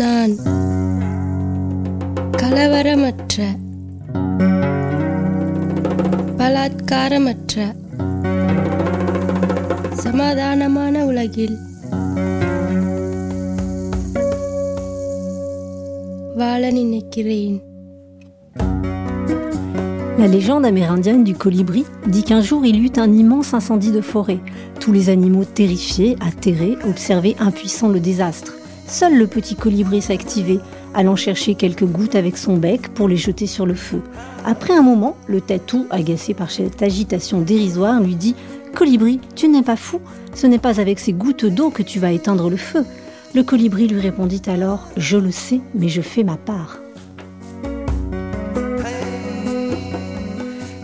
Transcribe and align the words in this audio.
நான் 0.00 0.32
கலவரமற்ற 2.40 3.36
பலாத்காரமற்ற 6.38 7.56
சமாதானமான 10.04 11.04
உலகில் 11.10 11.56
வாழ 16.40 16.62
நினைக்கிறேன் 16.78 17.58
La 20.22 20.28
légende 20.36 20.66
amérindienne 20.70 21.22
du 21.28 21.34
colibri 21.34 21.82
dit 22.06 22.24
qu'un 22.28 22.42
jour 22.48 22.60
il 22.70 22.76
y 22.76 22.82
eut 22.86 22.98
un 23.04 23.12
immense 23.22 23.50
incendie 23.58 23.94
de 23.98 24.02
forêt. 24.12 24.40
Tous 24.80 24.92
les 24.96 25.06
animaux 25.08 25.46
terrifiés, 25.60 26.12
atterrés, 26.28 26.74
observaient 26.92 27.36
impuissants 27.48 27.92
le 27.96 28.00
désastre. 28.10 28.52
Seul 28.92 29.16
le 29.16 29.26
petit 29.26 29.56
colibri 29.56 30.02
s'activait, 30.02 30.58
allant 30.92 31.16
chercher 31.16 31.54
quelques 31.54 31.86
gouttes 31.86 32.14
avec 32.14 32.36
son 32.36 32.58
bec 32.58 32.88
pour 32.88 33.08
les 33.08 33.16
jeter 33.16 33.46
sur 33.46 33.64
le 33.64 33.72
feu. 33.72 34.02
Après 34.44 34.74
un 34.74 34.82
moment, 34.82 35.16
le 35.26 35.40
tatou, 35.40 35.86
agacé 35.88 36.34
par 36.34 36.50
cette 36.50 36.82
agitation 36.82 37.40
dérisoire, 37.40 38.02
lui 38.02 38.16
dit 38.16 38.34
Colibri, 38.74 39.18
tu 39.34 39.48
n'es 39.48 39.62
pas 39.62 39.76
fou 39.76 39.98
Ce 40.34 40.46
n'est 40.46 40.58
pas 40.58 40.78
avec 40.78 40.98
ces 40.98 41.14
gouttes 41.14 41.46
d'eau 41.46 41.70
que 41.70 41.82
tu 41.82 42.00
vas 42.00 42.12
éteindre 42.12 42.50
le 42.50 42.58
feu. 42.58 42.84
Le 43.34 43.42
colibri 43.42 43.88
lui 43.88 43.98
répondit 43.98 44.42
alors 44.46 44.86
Je 44.98 45.16
le 45.16 45.30
sais, 45.30 45.62
mais 45.74 45.88
je 45.88 46.02
fais 46.02 46.22
ma 46.22 46.36
part. 46.36 46.76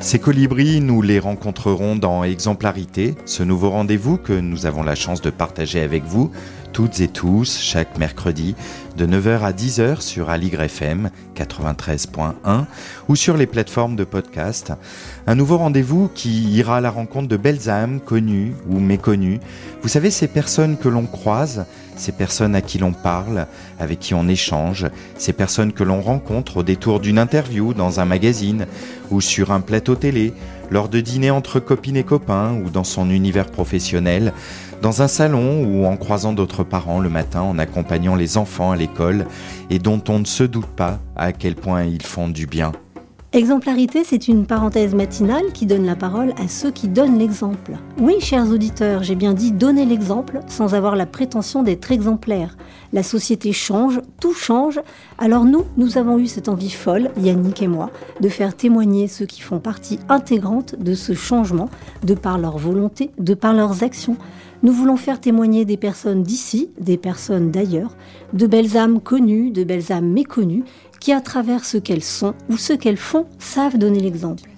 Ces 0.01 0.19
colibris, 0.19 0.81
nous 0.81 1.03
les 1.03 1.19
rencontrerons 1.19 1.95
dans 1.95 2.25
Exemplarité, 2.25 3.17
ce 3.27 3.43
nouveau 3.43 3.69
rendez-vous 3.69 4.17
que 4.17 4.33
nous 4.33 4.65
avons 4.65 4.83
la 4.83 4.95
chance 4.95 5.21
de 5.21 5.29
partager 5.29 5.83
avec 5.83 6.05
vous, 6.05 6.31
toutes 6.79 7.01
et 7.01 7.09
tous, 7.09 7.59
chaque 7.61 7.99
mercredi, 7.99 8.55
de 8.97 9.05
9h 9.05 9.41
à 9.41 9.51
10h 9.51 10.01
sur 10.01 10.31
Aligre 10.31 10.63
FM 10.63 11.11
93.1 11.35 12.67
ou 13.09 13.17
sur 13.17 13.37
les 13.37 13.47
plateformes 13.47 13.97
de 13.97 14.05
podcast. 14.05 14.73
Un 15.27 15.35
nouveau 15.35 15.57
rendez-vous 15.57 16.09
qui 16.15 16.45
ira 16.51 16.77
à 16.77 16.81
la 16.81 16.93
rencontre 16.93 17.27
de 17.27 17.37
belles 17.37 17.69
âmes, 17.69 17.99
connues 17.99 18.55
ou 18.69 18.79
méconnues. 18.79 19.41
Vous 19.83 19.89
savez, 19.89 20.13
ces 20.13 20.29
personnes 20.29 20.77
que 20.77 20.89
l'on 20.89 21.07
croise, 21.07 21.67
ces 21.97 22.13
personnes 22.13 22.55
à 22.55 22.61
qui 22.61 22.79
l'on 22.79 22.93
parle, 22.93 23.49
avec 23.81 23.99
qui 23.99 24.15
on 24.15 24.29
échange, 24.29 24.87
ces 25.17 25.33
personnes 25.33 25.73
que 25.73 25.83
l'on 25.83 26.01
rencontre 26.01 26.59
au 26.59 26.63
détour 26.63 27.01
d'une 27.01 27.19
interview 27.19 27.75
dans 27.75 27.99
un 27.99 28.05
magazine 28.05 28.67
ou 29.11 29.21
sur 29.21 29.51
un 29.51 29.61
plateau 29.61 29.97
télé, 29.97 30.33
lors 30.71 30.89
de 30.89 31.01
dîners 31.01 31.31
entre 31.31 31.61
copines 31.61 31.97
et 31.97 32.05
copains 32.05 32.55
ou 32.55 32.71
dans 32.71 32.85
son 32.85 33.11
univers 33.11 33.51
professionnel, 33.51 34.33
dans 34.83 35.03
un 35.03 35.09
salon 35.09 35.65
ou 35.65 35.87
en 35.87 35.97
croisant 35.97 36.33
d'autres 36.33 36.65
parents 36.65 37.01
le 37.01 37.09
matin 37.09 37.43
en 37.43 37.59
accompagnant 37.59 38.15
les 38.15 38.37
enfants 38.37 38.71
à 38.71 38.77
l'école 38.77 39.27
et 39.71 39.79
dont 39.79 40.03
on 40.09 40.21
ne 40.21 40.25
se 40.25 40.45
doute 40.45 40.67
pas 40.67 40.99
à 41.17 41.33
quel 41.33 41.55
point 41.55 41.85
ils 41.85 42.03
font 42.03 42.29
du 42.29 42.47
bien. 42.47 42.73
Exemplarité, 43.35 44.05
c'est 44.05 44.27
une 44.27 44.47
parenthèse 44.47 44.95
matinale 44.95 45.53
qui 45.53 45.67
donne 45.67 45.85
la 45.85 45.97
parole 45.97 46.33
à 46.43 46.49
ceux 46.49 46.71
qui 46.71 46.89
donnent 46.89 47.19
l'exemple. 47.19 47.73
Oui, 48.01 48.15
chers 48.21 48.49
auditeurs, 48.51 49.03
j'ai 49.03 49.17
bien 49.17 49.35
dit 49.35 49.53
donner 49.53 49.85
l'exemple 49.85 50.41
sans 50.47 50.75
avoir 50.75 50.97
la 50.97 51.05
prétention 51.05 51.63
d'être 51.63 51.93
exemplaire. 51.93 52.57
La 52.95 53.03
société 53.03 53.53
change, 53.53 54.01
tout 54.19 54.33
change, 54.33 54.81
alors 55.19 55.45
nous, 55.45 55.67
nous 55.77 55.99
avons 55.99 56.19
eu 56.19 56.27
cette 56.27 56.49
envie 56.49 56.71
folle, 56.71 57.11
Yannick 57.21 57.61
et 57.61 57.69
moi, 57.69 57.91
de 58.23 58.31
faire 58.31 58.57
témoigner 58.57 59.09
ceux 59.09 59.27
qui 59.27 59.43
font 59.43 59.59
partie 59.59 59.99
intégrante 60.09 60.77
de 60.79 60.95
ce 60.95 61.13
changement, 61.13 61.69
de 62.03 62.15
par 62.15 62.39
leur 62.39 62.57
volonté, 62.57 63.11
de 63.19 63.35
par 63.35 63.53
leurs 63.53 63.83
actions. 63.83 64.17
Nous 64.65 64.73
voulons 64.73 64.97
faire 64.97 65.21
témoigner 65.21 65.65
des 65.65 65.77
personnes 65.77 66.25
d'ici, 66.25 66.71
des 66.81 66.97
personnes 66.97 67.53
d'ailleurs, 67.53 67.97
de 68.33 68.49
belles 68.49 68.77
âmes 68.77 69.01
connues, 69.01 69.53
de 69.53 69.63
belles 69.63 69.93
âmes 69.93 70.11
méconnues, 70.11 70.65
qui, 70.99 71.13
à 71.13 71.21
travers 71.21 71.65
ce 71.65 71.79
qu'elles 71.79 72.03
sont 72.03 72.35
ou 72.49 72.57
ce 72.57 72.73
qu'elles 72.73 72.97
font, 72.97 73.27
savent 73.39 73.79
donner 73.79 74.01
l'exemple. 74.01 74.51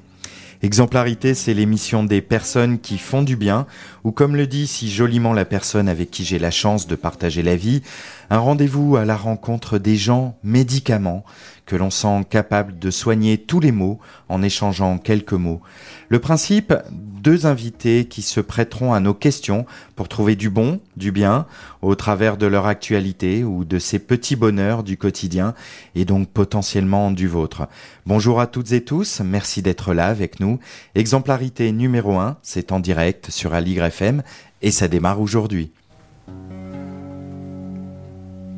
Exemplarité, 0.62 1.34
c'est 1.34 1.54
l'émission 1.54 2.04
des 2.04 2.20
personnes 2.20 2.78
qui 2.78 2.98
font 2.98 3.22
du 3.22 3.36
bien, 3.36 3.66
ou 4.04 4.10
comme 4.10 4.36
le 4.36 4.46
dit 4.46 4.66
si 4.66 4.90
joliment 4.90 5.32
la 5.32 5.46
personne 5.46 5.88
avec 5.88 6.10
qui 6.10 6.24
j'ai 6.24 6.38
la 6.38 6.50
chance 6.50 6.86
de 6.86 6.96
partager 6.96 7.42
la 7.42 7.56
vie, 7.56 7.82
un 8.30 8.38
rendez-vous 8.38 8.96
à 8.96 9.04
la 9.04 9.16
rencontre 9.16 9.78
des 9.78 9.96
gens 9.96 10.36
médicaments 10.42 11.24
que 11.70 11.76
l'on 11.76 11.90
sent 11.90 12.26
capable 12.28 12.80
de 12.80 12.90
soigner 12.90 13.38
tous 13.38 13.60
les 13.60 13.70
maux 13.70 14.00
en 14.28 14.42
échangeant 14.42 14.98
quelques 14.98 15.34
mots. 15.34 15.60
Le 16.08 16.18
principe, 16.18 16.74
deux 16.90 17.46
invités 17.46 18.06
qui 18.06 18.22
se 18.22 18.40
prêteront 18.40 18.92
à 18.92 18.98
nos 18.98 19.14
questions 19.14 19.66
pour 19.94 20.08
trouver 20.08 20.34
du 20.34 20.50
bon, 20.50 20.80
du 20.96 21.12
bien, 21.12 21.46
au 21.80 21.94
travers 21.94 22.36
de 22.36 22.46
leur 22.46 22.66
actualité 22.66 23.44
ou 23.44 23.64
de 23.64 23.78
ces 23.78 24.00
petits 24.00 24.34
bonheurs 24.34 24.82
du 24.82 24.96
quotidien 24.96 25.54
et 25.94 26.04
donc 26.04 26.28
potentiellement 26.30 27.12
du 27.12 27.28
vôtre. 27.28 27.68
Bonjour 28.04 28.40
à 28.40 28.48
toutes 28.48 28.72
et 28.72 28.82
tous, 28.82 29.20
merci 29.20 29.62
d'être 29.62 29.94
là 29.94 30.08
avec 30.08 30.40
nous. 30.40 30.58
Exemplarité 30.96 31.70
numéro 31.70 32.18
1, 32.18 32.36
c'est 32.42 32.72
en 32.72 32.80
direct 32.80 33.30
sur 33.30 33.54
Aligre 33.54 33.84
FM 33.84 34.24
et 34.60 34.72
ça 34.72 34.88
démarre 34.88 35.20
aujourd'hui. 35.20 35.70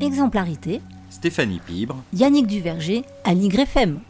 Exemplarité. 0.01 0.81
Stéphanie 1.12 1.61
Pibre. 1.65 2.03
Yannick 2.15 2.47
Duverger, 2.47 3.05
Aligre 3.25 3.61
FM. 3.61 4.00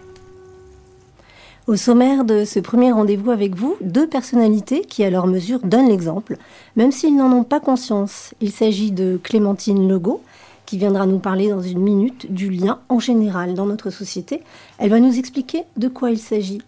Au 1.67 1.75
sommaire 1.75 2.25
de 2.25 2.45
ce 2.45 2.61
premier 2.61 2.93
rendez-vous 2.93 3.33
avec 3.33 3.57
vous, 3.57 3.77
deux 3.81 4.07
personnalités 4.09 4.83
qui 4.83 5.03
à 5.03 5.11
leur 5.11 5.27
mesure 5.27 5.59
donnent 5.65 5.89
l'exemple, 5.89 6.37
même 6.77 6.93
s'ils 6.93 7.17
n'en 7.17 7.33
ont 7.33 7.43
pas 7.43 7.59
conscience. 7.59 8.35
Il 8.41 8.53
s'agit 8.53 8.93
de 8.93 9.19
Clémentine 9.21 9.89
Legault, 9.89 10.23
qui 10.65 10.79
viendra 10.79 11.07
nous 11.07 11.19
parler 11.19 11.49
dans 11.49 11.61
une 11.61 11.81
minute 11.81 12.33
du 12.33 12.51
lien 12.51 12.79
en 12.89 13.01
général 13.01 13.55
dans 13.55 13.67
notre 13.67 13.91
société. 13.91 14.41
Elle 14.79 14.91
va 14.91 15.01
nous 15.01 15.19
expliquer 15.19 15.65
de 15.77 15.89
quoi 15.89 16.13
il 16.13 16.19
s'agit. 16.21 16.63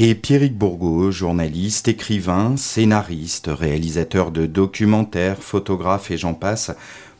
Et 0.00 0.14
Pierrick 0.14 0.56
Bourgault, 0.56 1.10
journaliste, 1.10 1.88
écrivain, 1.88 2.56
scénariste, 2.56 3.48
réalisateur 3.48 4.30
de 4.30 4.46
documentaires, 4.46 5.42
photographe 5.42 6.10
et 6.10 6.16
j'en 6.16 6.34
passe, 6.34 6.70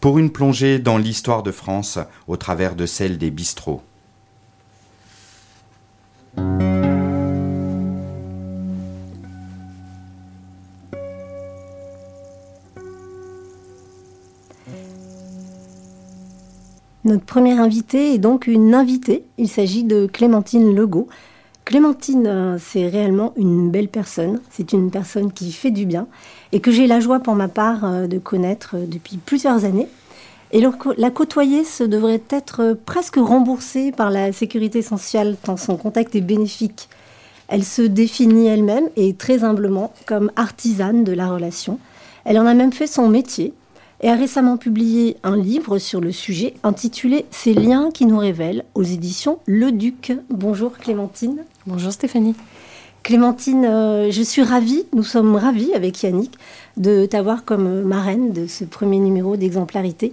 pour 0.01 0.19
une 0.19 0.31
plongée 0.31 0.79
dans 0.79 0.99
l'histoire 0.99 1.43
de 1.43 1.51
France 1.51 1.99
au 2.27 2.37
travers 2.37 2.75
de 2.75 2.87
celle 2.87 3.19
des 3.19 3.31
bistrots. 3.31 3.83
Notre 17.05 17.25
première 17.25 17.59
invitée 17.59 18.13
est 18.13 18.19
donc 18.19 18.47
une 18.47 18.75
invitée. 18.75 19.25
Il 19.39 19.49
s'agit 19.49 19.83
de 19.83 20.07
Clémentine 20.07 20.75
Legault. 20.75 21.09
Clémentine, 21.69 22.27
euh, 22.27 22.57
c'est 22.59 22.89
réellement 22.89 23.35
une 23.37 23.71
belle 23.71 23.89
personne. 23.89 24.41
C'est 24.49 24.73
une 24.73 24.91
personne 24.91 25.31
qui 25.31 25.53
fait 25.53 25.71
du 25.71 25.85
bien 25.85 26.07
et 26.51 26.61
que 26.61 26.71
j'ai 26.71 26.87
la 26.87 26.99
joie 26.99 27.21
pour 27.21 27.35
ma 27.35 27.49
part 27.49 27.85
euh, 27.85 28.07
de 28.07 28.19
connaître 28.19 28.77
euh, 28.77 28.87
depuis 28.87 29.19
plusieurs 29.19 29.67
années. 29.67 29.87
Et 30.51 30.63
la 30.97 31.11
côtoyer, 31.11 31.65
ce 31.65 31.85
devrait 31.85 32.23
être 32.31 32.75
presque 32.87 33.17
remboursé 33.17 33.93
par 33.93 34.09
la 34.09 34.33
sécurité 34.33 34.81
sociale 34.81 35.37
tant 35.43 35.59
son 35.59 35.77
contact 35.77 36.17
est 36.17 36.23
bénéfique. 36.23 36.89
Elle 37.49 37.65
se 37.65 37.83
définit 37.83 38.47
elle-même 38.47 38.89
et 38.97 39.13
très 39.13 39.45
humblement 39.45 39.93
comme 40.07 40.33
artisane 40.37 41.05
de 41.05 41.13
la 41.13 41.29
relation. 41.29 41.79
Elle 42.25 42.39
en 42.39 42.47
a 42.47 42.55
même 42.55 42.73
fait 42.73 42.87
son 42.87 43.09
métier 43.09 43.53
et 44.01 44.09
a 44.09 44.15
récemment 44.15 44.57
publié 44.57 45.17
un 45.23 45.37
livre 45.37 45.79
sur 45.79 46.01
le 46.01 46.13
sujet 46.13 46.55
intitulé 46.63 47.27
Ces 47.31 47.55
liens 47.55 47.91
qui 47.93 48.07
nous 48.07 48.19
révèlent 48.19 48.65
aux 48.75 48.83
éditions 48.83 49.39
Le 49.47 49.73
Duc. 49.73 50.13
Bonjour 50.31 50.73
Clémentine. 50.79 51.45
Bonjour 51.67 51.93
Stéphanie. 51.93 52.35
Clémentine, 53.03 53.65
euh, 53.65 54.11
je 54.11 54.23
suis 54.23 54.43
ravie, 54.43 54.85
nous 54.93 55.03
sommes 55.03 55.35
ravis 55.37 55.73
avec 55.75 56.03
Yannick 56.03 56.33
de 56.77 57.07
t'avoir 57.07 57.45
comme 57.45 57.83
marraine 57.83 58.33
de 58.33 58.47
ce 58.47 58.65
premier 58.65 58.99
numéro 58.99 59.37
d'exemplarité. 59.37 60.13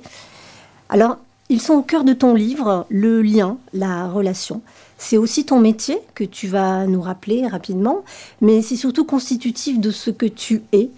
Alors, 0.90 1.18
ils 1.50 1.62
sont 1.62 1.74
au 1.74 1.81
cœur 1.84 2.03
de 2.03 2.13
ton 2.13 2.34
livre, 2.34 2.88
le 2.90 3.21
lien, 3.21 3.57
la 3.74 4.07
relation. 4.07 4.62
C'est 4.98 5.18
aussi 5.18 5.45
ton 5.45 5.59
métier 5.59 6.00
que 6.15 6.24
tu 6.24 6.48
vas 6.48 6.88
nous 6.88 7.01
rappeler 7.01 7.45
rapidement, 7.48 8.04
mais 8.42 8.62
c'est 8.62 8.75
surtout 8.75 9.06
constitutif 9.06 9.80
de 9.80 9.92
ce 9.92 10.09
que 10.09 10.25
tu 10.25 10.63
es. 10.71 10.89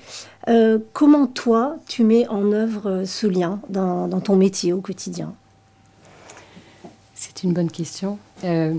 Euh, 0.47 0.79
comment 0.93 1.27
toi, 1.27 1.75
tu 1.87 2.03
mets 2.03 2.27
en 2.27 2.51
œuvre 2.53 2.89
euh, 2.89 3.05
ce 3.05 3.27
lien 3.27 3.59
dans, 3.69 4.07
ton 4.21 4.35
métier 4.37 4.71
au 4.71 4.79
quotidien? 4.79 5.33
C'est 7.15 7.43
une 7.43 7.53
bonne 7.53 7.69
question. 7.71 8.17
Euh, 8.43 8.73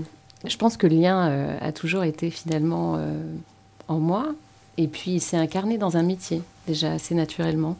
je 0.45 0.57
pense 0.57 0.77
que 0.77 0.87
le 0.87 0.95
lien 0.95 1.57
a 1.59 1.71
toujours 1.73 2.03
été 2.03 2.29
finalement 2.29 2.97
en 3.89 3.99
moi, 3.99 4.27
et 4.77 4.87
puis 4.87 5.11
il 5.11 5.19
s'est 5.19 5.35
incarné 5.35 5.77
dans 5.77 5.97
un 5.97 6.03
métier, 6.03 6.41
déjà 6.65 6.93
assez 6.93 7.13
naturellement. 7.13 7.75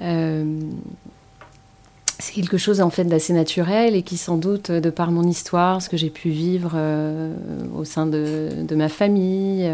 c'est 0.00 0.46
quelque 2.32 2.56
chose 2.56 2.80
en 2.80 2.88
fait 2.88 3.04
d'assez 3.04 3.34
naturel 3.34 3.94
et 3.94 4.00
qui 4.00 4.16
sans 4.16 4.38
doute 4.38 4.70
de 4.70 4.88
par 4.88 5.10
mon 5.10 5.24
histoire, 5.24 5.82
ce 5.82 5.90
que 5.90 5.98
j'ai 5.98 6.08
pu 6.08 6.30
vivre 6.30 6.74
au 7.76 7.84
sein 7.84 8.06
de, 8.06 8.74
ma 8.74 8.88
famille, 8.88 9.70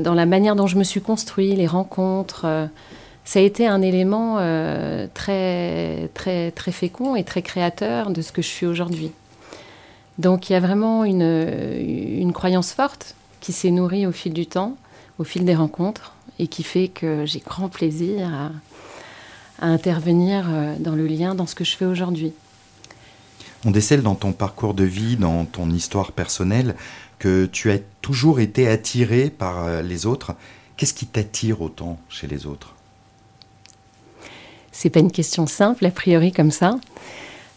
dans 0.00 0.14
la 0.14 0.26
manière 0.26 0.56
dont 0.56 0.66
je 0.66 0.76
me 0.76 0.84
suis 0.84 1.00
construit, 1.00 1.54
les 1.54 1.66
rencontres, 1.66 2.44
euh, 2.44 2.66
ça 3.24 3.38
a 3.38 3.42
été 3.42 3.66
un 3.66 3.82
élément 3.82 4.36
euh, 4.38 5.06
très, 5.14 6.08
très, 6.14 6.50
très 6.50 6.72
fécond 6.72 7.16
et 7.16 7.24
très 7.24 7.42
créateur 7.42 8.10
de 8.10 8.22
ce 8.22 8.32
que 8.32 8.42
je 8.42 8.48
suis 8.48 8.66
aujourd'hui. 8.66 9.12
Donc 10.18 10.48
il 10.48 10.52
y 10.52 10.56
a 10.56 10.60
vraiment 10.60 11.04
une, 11.04 11.22
une 11.22 12.32
croyance 12.32 12.72
forte 12.72 13.14
qui 13.40 13.52
s'est 13.52 13.70
nourrie 13.70 14.06
au 14.06 14.12
fil 14.12 14.32
du 14.32 14.46
temps, 14.46 14.76
au 15.18 15.24
fil 15.24 15.44
des 15.44 15.54
rencontres, 15.54 16.14
et 16.38 16.46
qui 16.46 16.62
fait 16.62 16.88
que 16.88 17.24
j'ai 17.26 17.40
grand 17.40 17.68
plaisir 17.68 18.28
à, 18.28 18.50
à 19.60 19.68
intervenir 19.68 20.46
euh, 20.48 20.74
dans 20.78 20.94
le 20.94 21.06
lien, 21.06 21.34
dans 21.34 21.46
ce 21.46 21.54
que 21.54 21.64
je 21.64 21.76
fais 21.76 21.86
aujourd'hui. 21.86 22.32
On 23.64 23.70
décèle 23.70 24.02
dans 24.02 24.14
ton 24.14 24.32
parcours 24.32 24.74
de 24.74 24.84
vie, 24.84 25.16
dans 25.16 25.46
ton 25.46 25.70
histoire 25.70 26.12
personnelle, 26.12 26.74
que 27.18 27.46
tu 27.46 27.70
as 27.70 27.78
toujours 28.00 28.40
été 28.40 28.68
attiré 28.68 29.30
par 29.30 29.64
euh, 29.64 29.82
les 29.82 30.06
autres. 30.06 30.34
Qu'est-ce 30.76 30.94
qui 30.94 31.06
t'attire 31.06 31.62
autant 31.62 31.98
chez 32.08 32.26
les 32.26 32.46
autres? 32.46 32.74
C'est 34.72 34.90
pas 34.90 35.00
une 35.00 35.12
question 35.12 35.46
simple, 35.46 35.86
a 35.86 35.90
priori, 35.90 36.32
comme 36.32 36.50
ça. 36.50 36.78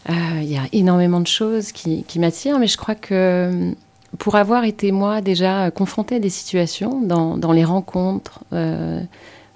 Euh, 0.08 0.12
il 0.40 0.50
y 0.50 0.56
a 0.56 0.62
énormément 0.72 1.20
de 1.20 1.26
choses 1.26 1.72
qui, 1.72 2.04
m'attirent, 2.16 2.58
mais 2.58 2.68
je 2.68 2.76
crois 2.76 2.94
que 2.94 3.74
pour 4.18 4.36
avoir 4.36 4.64
été, 4.64 4.92
moi, 4.92 5.20
déjà 5.20 5.70
confrontée 5.70 6.16
à 6.16 6.20
des 6.20 6.30
situations 6.30 7.02
dans, 7.02 7.52
les 7.52 7.64
rencontres, 7.64 8.44
euh, 8.52 9.02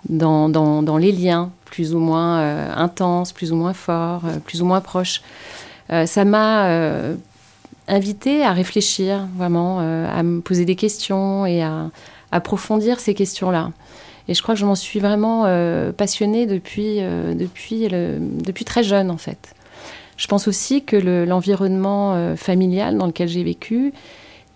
dans, 0.09 0.99
les 0.99 1.13
liens 1.13 1.51
plus 1.65 1.95
ou 1.95 2.01
moins 2.01 2.75
intenses, 2.77 3.33
plus 3.33 3.53
ou 3.53 3.57
moins 3.57 3.73
forts, 3.73 4.25
plus 4.45 4.61
ou 4.61 4.67
moins 4.67 4.81
proches, 4.81 5.23
ça 5.89 6.25
m'a 6.25 7.15
invité 7.89 8.43
à 8.45 8.53
réfléchir 8.53 9.27
vraiment, 9.37 9.81
à 9.81 10.23
me 10.23 10.41
poser 10.41 10.65
des 10.65 10.77
questions 10.77 11.47
et 11.47 11.63
à 11.63 11.91
approfondir 12.31 13.01
ces 13.01 13.15
questions-là. 13.15 13.73
Et 14.29 14.35
je 14.35 14.43
crois 14.43 14.55
que 14.55 14.61
je 14.61 14.67
m'en 14.67 14.77
suis 14.77 15.01
vraiment 15.01 15.45
passionnée 15.97 16.47
depuis, 16.47 17.01
le, 17.01 18.19
depuis 18.21 18.65
très 18.65 18.83
jeune, 18.83 19.11
en 19.11 19.17
fait. 19.17 19.55
Je 20.17 20.27
pense 20.29 20.47
aussi 20.47 20.85
que 20.85 20.97
l'environnement 20.97 22.15
le, 22.15 22.37
familial 22.37 22.97
dans 22.97 23.07
lequel 23.07 23.29
j'ai 23.29 23.43
vécu, 23.43 23.93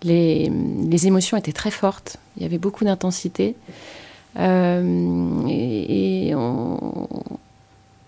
les, 0.03 0.49
les, 0.89 1.07
émotions 1.07 1.35
étaient 1.35 1.51
très 1.51 1.71
fortes. 1.71 2.17
Il 2.37 2.43
y 2.43 2.45
avait 2.45 2.57
beaucoup 2.57 2.85
d'intensité. 2.85 3.55
Euh, 4.39 5.47
et, 5.49 6.33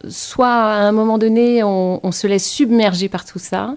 soit 0.08 0.48
à 0.48 0.82
un 0.84 0.92
moment 0.92 1.18
donné, 1.18 1.64
on, 1.64 2.00
on, 2.02 2.12
se 2.12 2.28
laisse 2.28 2.50
submerger 2.50 3.10
par 3.10 3.26
tout 3.26 3.40
ça, 3.40 3.76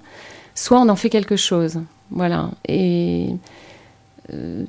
soit 0.55 0.81
on 0.81 0.89
en 0.89 0.97
fait 0.97 1.11
quelque 1.11 1.37
chose. 1.37 1.81
Voilà. 2.11 2.51
Et 2.69 3.29
euh, 4.33 4.65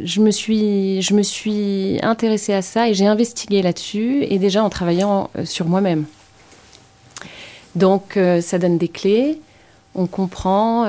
je, 0.00 0.20
me 0.20 0.30
suis, 0.30 1.00
je 1.02 2.04
intéressée 2.04 2.52
à 2.52 2.62
ça 2.62 2.88
et 2.88 2.94
j'ai 2.94 3.06
investigué 3.06 3.62
là-dessus, 3.62 4.24
et 4.24 4.38
déjà 4.38 4.62
en 4.62 4.70
travaillant 4.70 5.30
euh, 5.38 5.44
sur 5.44 5.66
moi-même. 5.66 6.04
Donc, 7.74 8.16
euh, 8.16 8.40
ça 8.40 8.58
donne 8.58 8.78
des 8.78 8.88
clés 8.88 9.40
on 9.96 10.08
comprend 10.08 10.86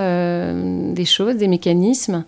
des 0.93 1.05
choses, 1.05 1.35
des 1.35 1.47
mécanismes. 1.47 2.25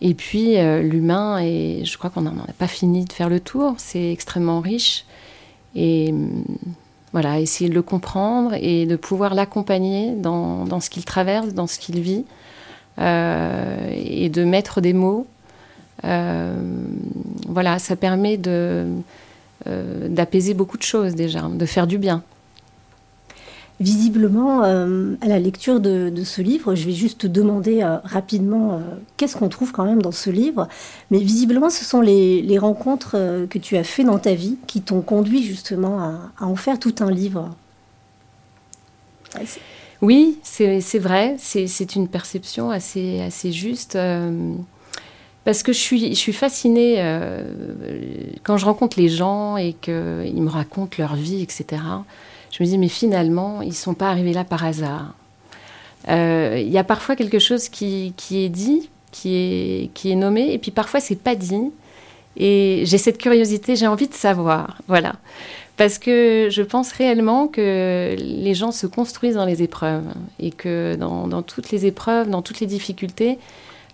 Et 0.00 0.14
puis 0.14 0.56
l'humain, 0.82 1.38
et 1.40 1.82
je 1.84 1.96
crois 1.96 2.10
qu'on 2.10 2.22
n'en 2.22 2.32
a 2.32 2.52
pas 2.58 2.66
fini 2.66 3.04
de 3.04 3.12
faire 3.12 3.28
le 3.28 3.38
tour, 3.38 3.74
c'est 3.78 4.10
extrêmement 4.10 4.58
riche. 4.58 5.04
Et 5.76 6.12
voilà, 7.12 7.40
essayer 7.40 7.70
de 7.70 7.74
le 7.74 7.82
comprendre 7.82 8.54
et 8.54 8.86
de 8.86 8.96
pouvoir 8.96 9.34
l'accompagner 9.34 10.14
dans, 10.14 10.80
ce 10.80 10.90
qu'il 10.90 11.04
traverse, 11.04 11.54
dans 11.54 11.66
ce 11.66 11.78
qu'il 11.78 12.00
vit, 12.00 12.24
euh, 12.98 13.90
et 13.94 14.28
de 14.28 14.44
mettre 14.44 14.80
des 14.80 14.92
mots. 14.92 15.26
voilà, 16.02 17.78
ça 17.78 17.96
permet 17.96 18.38
d'apaiser 19.66 20.54
beaucoup 20.54 20.78
de 20.78 20.82
choses 20.82 21.14
déjà, 21.14 21.42
de 21.42 21.66
faire 21.66 21.86
du 21.86 21.98
bien. 21.98 22.22
Visiblement, 23.80 24.64
euh, 24.64 25.14
à 25.20 25.28
la 25.28 25.38
lecture 25.38 25.78
de, 25.78 26.12
ce 26.24 26.42
livre, 26.42 26.74
je 26.74 26.84
vais 26.84 26.92
juste 26.92 27.20
te 27.20 27.26
demander 27.28 27.82
euh, 27.82 27.98
rapidement 28.02 28.72
euh, 28.72 28.78
qu'est-ce 29.16 29.36
qu'on 29.36 29.48
trouve 29.48 29.70
quand 29.70 29.84
même 29.84 30.02
dans 30.02 30.10
ce 30.10 30.30
livre. 30.30 30.66
Mais 31.12 31.18
visiblement, 31.18 31.70
ce 31.70 31.84
sont 31.84 32.00
les, 32.00 32.58
rencontres 32.58 33.12
que 33.48 33.58
tu 33.58 33.76
as 33.76 33.84
fait 33.84 34.02
dans 34.02 34.18
ta 34.18 34.34
vie 34.34 34.56
qui 34.66 34.80
t'ont 34.80 35.00
conduit 35.00 35.44
justement 35.44 36.00
à, 36.00 36.44
en 36.44 36.56
faire 36.56 36.80
tout 36.80 36.94
un 36.98 37.10
livre. 37.12 37.54
Oui, 40.02 40.38
c'est 40.42 40.98
vrai. 40.98 41.36
C'est 41.38 41.94
une 41.94 42.08
perception 42.08 42.72
assez, 42.72 43.30
juste. 43.52 43.96
Parce 45.44 45.62
que 45.62 45.72
je 45.72 45.78
suis, 45.78 46.08
je 46.08 46.18
suis 46.18 46.32
fascinée 46.32 46.96
quand 48.42 48.56
je 48.56 48.64
rencontre 48.64 48.98
les 48.98 49.08
gens 49.08 49.56
et 49.56 49.74
qu'ils 49.74 49.94
me 50.42 50.50
racontent 50.50 50.96
leur 50.98 51.14
vie, 51.14 51.42
etc 51.42 51.78
je 52.50 52.62
me 52.62 52.68
dis, 52.68 52.78
mais 52.78 52.88
finalement, 52.88 53.62
ils 53.62 53.68
ne 53.68 53.74
sont 53.74 53.94
pas 53.94 54.08
arrivés 54.08 54.32
là 54.32 54.44
par 54.44 54.64
hasard. 54.64 55.14
Euh, 56.08 56.60
il 56.60 56.70
y 56.70 56.78
a 56.78 56.84
parfois 56.84 57.16
quelque 57.16 57.38
chose 57.38 57.68
qui, 57.68 58.14
qui, 58.16 58.44
est 58.44 58.48
dit, 58.48 58.88
qui 59.10 59.36
est, 59.36 59.90
qui 59.94 60.10
est 60.10 60.16
nommé, 60.16 60.52
et 60.52 60.58
puis 60.58 60.70
parfois, 60.70 61.00
c'est 61.00 61.20
pas 61.20 61.34
dit. 61.34 61.70
Et 62.36 62.82
j'ai 62.86 62.98
cette 62.98 63.18
curiosité, 63.18 63.76
j'ai 63.76 63.86
envie 63.86 64.08
de 64.08 64.14
savoir. 64.14 64.78
Voilà. 64.86 65.16
Parce 65.76 65.98
que 65.98 66.48
je 66.50 66.62
pense 66.62 66.92
réellement 66.92 67.46
que 67.46 68.16
les 68.18 68.54
gens 68.54 68.72
se 68.72 68.86
construisent 68.86 69.36
dans 69.36 69.44
les 69.44 69.62
épreuves 69.62 70.06
et 70.40 70.50
que 70.50 70.96
dans, 70.96 71.28
dans 71.28 71.42
toutes 71.42 71.70
les 71.70 71.86
épreuves, 71.86 72.28
dans 72.28 72.42
toutes 72.42 72.60
les 72.60 72.66
difficultés, 72.66 73.38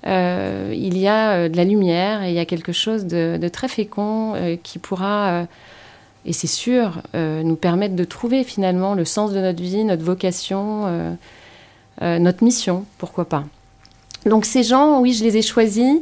euh, 0.07 0.73
il 0.75 0.97
y 0.97 1.09
a 1.09 1.33
euh, 1.33 1.49
de 1.49 1.57
la 1.57 1.65
lumière 1.65 2.23
et 2.23 2.29
il 2.29 2.35
y 2.35 2.39
a 2.39 2.45
quelque 2.45 2.73
chose 2.73 3.05
de, 3.05 3.39
de 3.39 3.49
très 3.49 3.69
fécond 3.69 4.35
qui 4.63 4.79
pourra 4.79 5.47
et 6.27 6.33
c'est 6.33 6.47
sûr, 6.47 7.03
euh, 7.15 7.43
nous 7.43 7.57
permettre 7.57 7.95
de 7.97 8.05
trouver 8.05 8.45
finalement 8.45 8.95
le 8.95 9.05
sens 9.05 9.33
de 9.33 9.41
notre 9.41 9.63
vie, 9.63 9.85
notre 9.85 10.03
vocation, 10.03 10.85
euh, 10.87 11.13
euh, 12.03 12.19
notre 12.19 12.43
mission, 12.43 12.87
pourquoi 12.99 13.27
pas. 13.27 13.45
Donc 14.25 14.47
ces 14.47 14.63
gens, 14.63 15.01
oui, 15.01 15.13
je 15.13 15.23
les 15.23 15.37
ai 15.37 15.43
choisis 15.43 16.01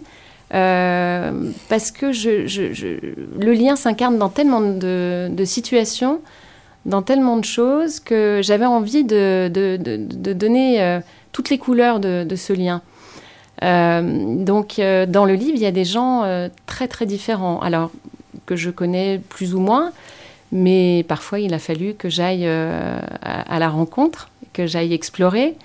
parce 0.51 1.91
que 1.91 2.07
le 3.41 3.53
lien 3.55 3.75
s'incarne 3.75 4.19
dans 4.19 4.29
tellement 4.29 4.61
de, 4.61 5.45
situations, 5.45 6.21
dans 6.85 7.01
tellement 7.01 7.39
de 7.39 7.45
choses 7.45 8.01
que 8.01 8.41
j'avais 8.43 8.67
envie 8.67 9.03
de, 9.03 9.49
de 9.49 10.33
donner 10.35 11.01
toutes 11.33 11.49
les 11.49 11.57
couleurs 11.57 12.01
de, 12.01 12.37
ce 12.37 12.53
lien. 12.53 12.83
Donc 13.63 14.77
dans 14.77 15.25
le 15.25 15.35
livre, 15.35 15.55
il 15.55 15.63
y 15.63 15.67
a 15.67 15.73
des 15.73 15.87
gens 15.87 16.23
très 16.67 16.87
très 16.87 17.07
différents. 17.07 17.59
Alors 17.61 17.91
que 18.47 18.57
je 18.57 18.71
connais 18.71 19.21
plus 19.29 19.55
ou 19.55 19.61
moins, 19.61 19.93
mais 20.51 21.05
parfois 21.09 21.41
il 21.41 21.55
a 21.55 21.59
fallu 21.59 21.95
que 21.95 22.09
j'aille 22.09 22.47
euh, 22.47 23.01
à, 23.23 23.59
la 23.59 23.69
rencontre, 23.69 24.29
que 24.53 24.67
j'aille 24.67 24.93
explorer 24.93 25.57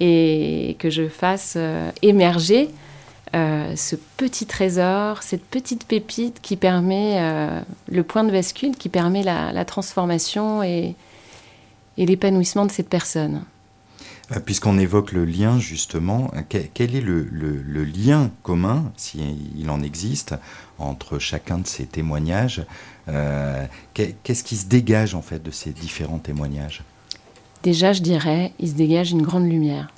et 0.00 0.76
que 0.78 0.90
je 0.90 1.08
fasse 1.08 1.54
euh, 1.56 1.90
émerger 2.02 2.70
euh, 3.34 3.74
ce 3.76 3.96
petit 4.16 4.46
trésor, 4.46 5.22
cette 5.22 5.44
petite 5.44 5.86
pépite 5.86 6.40
qui 6.42 6.56
permet 6.56 7.18
le 7.88 8.02
point 8.02 8.24
de 8.24 8.30
bascule, 8.30 8.76
qui 8.76 8.88
permet 8.88 9.22
la, 9.22 9.64
transformation 9.64 10.62
et 10.62 10.94
l'épanouissement 11.96 12.66
de 12.66 12.72
cette 12.72 12.88
personne. 12.88 13.42
Euh, 14.32 14.40
puisqu'on 14.40 14.78
évoque 14.78 15.12
le 15.12 15.24
lien, 15.24 15.58
justement, 15.58 16.30
quel 16.48 16.94
est 16.94 17.00
le, 17.00 17.84
lien 17.84 18.30
commun, 18.42 18.92
s'il 18.96 19.68
en 19.68 19.82
existe, 19.82 20.34
entre 20.78 21.18
chacun 21.18 21.58
de 21.58 21.66
ces 21.66 21.86
témoignages 21.86 22.64
euh, 23.08 23.64
Qu'est-ce 23.94 24.44
qui 24.44 24.56
se 24.56 24.66
dégage, 24.66 25.14
en 25.14 25.22
fait, 25.22 25.42
de 25.42 25.50
ces 25.50 25.70
différents 25.70 26.18
témoignages? 26.18 26.82
Déjà, 27.62 27.92
je 27.92 28.02
dirais, 28.02 28.52
il 28.58 28.68
se 28.68 28.74
dégage 28.74 29.12
une 29.12 29.22
grande 29.22 29.48
lumière. 29.48 29.92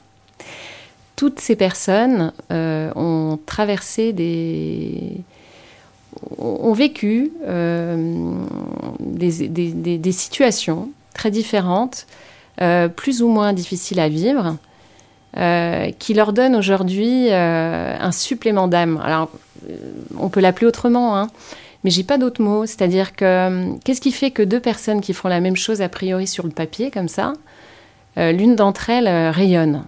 Toutes 1.17 1.41
ces 1.41 1.57
personnes 1.57 2.33
euh, 2.51 2.93
ont 2.97 3.39
traversé 3.47 4.13
des 4.13 5.21
ont 6.39 6.73
vécu 6.73 7.33
euh, 7.45 8.35
des, 9.01 10.13
situations 10.13 10.91
très 11.13 11.31
différentes 11.31 12.07
euh, 12.09 12.34
plus 12.57 13.23
ou 13.23 13.29
moins 13.29 13.53
difficiles 13.53 14.01
à 14.01 14.09
vivre, 14.09 14.57
euh, 15.37 15.91
qui 15.99 16.15
leur 16.15 16.33
donne 16.33 16.55
aujourd'hui 16.55 17.27
euh, 17.31 17.97
un 17.99 18.13
supplément 18.13 18.69
d'âme. 18.69 19.01
Alors, 19.03 19.31
on 20.17 20.29
peut 20.29 20.39
l'appeler 20.39 20.69
autrement, 20.69 21.19
hein, 21.19 21.29
mais 21.83 21.91
j'ai 21.91 22.05
pas 22.05 22.19
d'autre 22.19 22.41
mot. 22.41 22.67
C'est-à-dire 22.67 23.17
que 23.17 23.77
qu'est-ce 23.81 24.01
qui 24.01 24.13
fait 24.13 24.31
que 24.31 24.45
deux 24.45 24.61
personnes 24.61 25.01
qui 25.01 25.13
font 25.13 25.27
la 25.27 25.41
même 25.41 25.57
chose 25.57 25.83
a 25.83 25.89
priori 25.89 26.29
sur 26.29 26.45
le 26.45 26.53
papier, 26.53 26.93
comme 26.93 27.09
ça, 27.09 27.33
euh, 28.17 28.31
l'une 28.31 28.55
d'entre 28.55 28.91
elles 28.91 29.09
euh, 29.09 29.33
rayonne? 29.33 29.83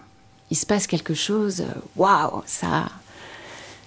Il 0.51 0.57
se 0.57 0.67
passe 0.67 0.89
quelque 0.89 1.15
chose, 1.15 1.63
waouh, 1.95 2.43
ça, 2.45 2.87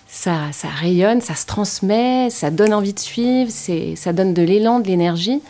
ça, 0.07 0.53
ça 0.53 0.69
rayonne, 0.69 1.19
ça 1.19 1.35
se 1.35 1.45
transmet, 1.45 2.29
ça 2.29 2.51
donne 2.51 2.73
envie 2.73 2.93
de 2.93 2.99
suivre, 2.99 3.51
ça 3.51 4.13
donne 4.13 4.33
de 4.33 4.43
l'élan, 4.43 4.79
de 4.79 4.87
l'énergie. 4.87 5.41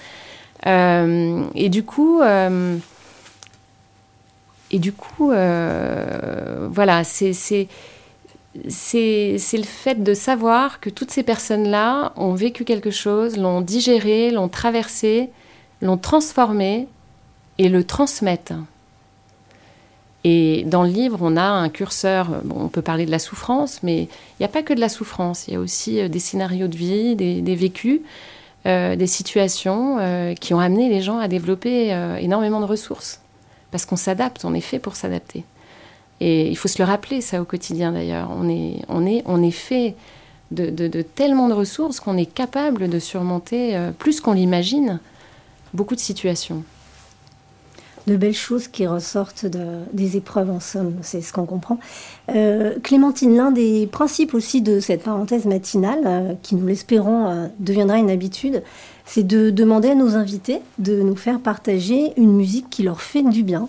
Euh, 0.65 1.43
et 1.53 1.69
du 1.69 1.83
coup, 1.83 2.21
euh, 2.21 2.77
et 4.71 4.79
du 4.79 4.93
coup, 4.93 5.31
euh, 5.31 6.67
voilà, 6.71 7.03
c'est 7.03 7.67
le 8.55 9.63
fait 9.63 10.03
de 10.03 10.13
savoir 10.13 10.79
que 10.79 10.89
toutes 10.89 11.11
ces 11.11 11.23
personnes-là 11.23 12.13
ont 12.15 12.33
vécu 12.33 12.65
quelque 12.65 12.91
chose, 12.91 13.37
l'ont 13.37 13.61
digéré, 13.61 14.29
l'ont 14.31 14.49
traversé, 14.49 15.29
l'ont 15.81 15.97
transformé 15.97 16.87
et 17.57 17.69
le 17.69 17.83
transmettent. 17.83 18.53
Et 20.23 20.63
dans 20.65 20.83
le 20.83 20.89
livre, 20.89 21.19
on 21.21 21.37
a 21.37 21.43
un 21.43 21.69
curseur, 21.69 22.27
on 22.53 22.67
peut 22.67 22.81
parler 22.81 23.05
de 23.05 23.11
la 23.11 23.19
souffrance, 23.19 23.81
mais 23.83 24.03
il 24.03 24.41
n'y 24.41 24.45
a 24.45 24.49
pas 24.49 24.61
que 24.61 24.73
de 24.73 24.81
la 24.81 24.89
souffrance, 24.89 25.47
il 25.47 25.53
y 25.53 25.57
a 25.57 25.59
aussi 25.59 25.99
euh, 25.99 26.09
des 26.09 26.19
scénarios 26.19 26.67
de 26.67 26.75
vie, 26.75 27.15
des, 27.15 27.55
vécus, 27.55 28.01
euh, 28.65 28.97
des 28.97 29.07
situations 29.07 29.97
qui 30.39 30.53
ont 30.53 30.59
amené 30.59 30.89
les 30.89 31.01
gens 31.01 31.17
à 31.17 31.27
développer 31.27 31.97
énormément 32.19 32.59
de 32.59 32.65
ressources. 32.65 33.21
Parce 33.71 33.85
qu'on 33.85 33.95
s'adapte, 33.95 34.45
on 34.45 34.53
est 34.53 34.61
fait 34.61 34.79
pour 34.79 34.95
s'adapter. 34.95 35.43
Et 36.21 36.49
il 36.49 36.55
faut 36.57 36.67
se 36.67 36.81
le 36.81 36.85
rappeler, 36.85 37.21
ça, 37.21 37.41
au 37.41 37.45
quotidien 37.45 37.91
d'ailleurs. 37.91 38.29
On 38.35 38.49
est, 38.49 38.81
on 38.89 39.41
est, 39.43 39.51
fait 39.51 39.95
de, 40.51 41.01
tellement 41.01 41.47
de 41.47 41.53
ressources 41.53 41.99
qu'on 41.99 42.17
est 42.17 42.25
capable 42.25 42.89
de 42.89 42.99
surmonter, 42.99 43.79
plus 43.99 44.19
qu'on 44.19 44.33
l'imagine, 44.33 44.99
beaucoup 45.73 45.95
de 45.95 46.01
situations 46.01 46.63
de 48.09 48.17
belles 48.17 48.33
choses 48.33 48.67
qui 48.67 48.87
ressortent 48.87 49.45
des 49.45 50.17
épreuves 50.17 50.49
en 50.49 50.59
somme, 50.59 50.95
c'est 51.01 51.21
ce 51.21 51.31
qu'on 51.31 51.45
comprend. 51.45 51.79
Euh, 52.29 52.77
Clémentine, 52.81 53.35
l'un 53.35 53.51
des 53.51 53.87
principes 53.87 54.33
aussi 54.33 54.61
de 54.61 54.79
cette 54.79 55.03
parenthèse 55.03 55.45
matinale, 55.45 56.01
euh, 56.05 56.33
qui 56.41 56.55
nous 56.55 56.65
l'espérons 56.65 57.27
euh, 57.27 57.47
deviendra 57.59 57.97
une 57.97 58.09
habitude, 58.09 58.63
c'est 59.09 59.25
de 59.25 59.49
demander 59.49 59.89
à 59.89 59.95
nos 59.95 60.15
invités 60.15 60.59
de 60.77 61.01
nous 61.01 61.15
faire 61.15 61.39
partager 61.39 62.13
une 62.15 62.33
musique 62.33 62.69
qui 62.69 62.83
leur 62.83 63.01
fait 63.01 63.23
du 63.23 63.43
bien. 63.43 63.67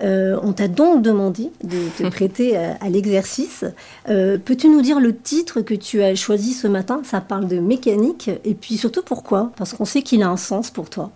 on 0.00 0.52
t'a 0.52 0.68
donc 0.68 1.02
demandé 1.02 1.50
de 1.62 1.88
te 1.96 2.08
prêter 2.10 2.56
à, 2.56 2.88
l'exercice. 2.90 3.64
Peux-tu 4.06 4.68
nous 4.68 4.82
dire 4.82 5.00
le 5.00 5.16
titre 5.16 5.62
que 5.62 5.72
tu 5.72 6.02
as 6.02 6.14
choisi 6.14 6.52
ce 6.52 6.66
matin? 6.66 7.00
Ça 7.04 7.22
parle 7.22 7.48
de 7.48 7.58
mécanique 7.60 8.30
et 8.44 8.54
puis 8.54 8.76
surtout 8.76 9.02
pourquoi? 9.02 9.52
Parce 9.56 9.72
qu'on 9.72 9.86
sait 9.86 10.02
qu'il 10.02 10.22
a 10.22 10.28
un 10.28 10.36
sens 10.36 10.70
pour 10.70 10.90
toi. 10.90 11.10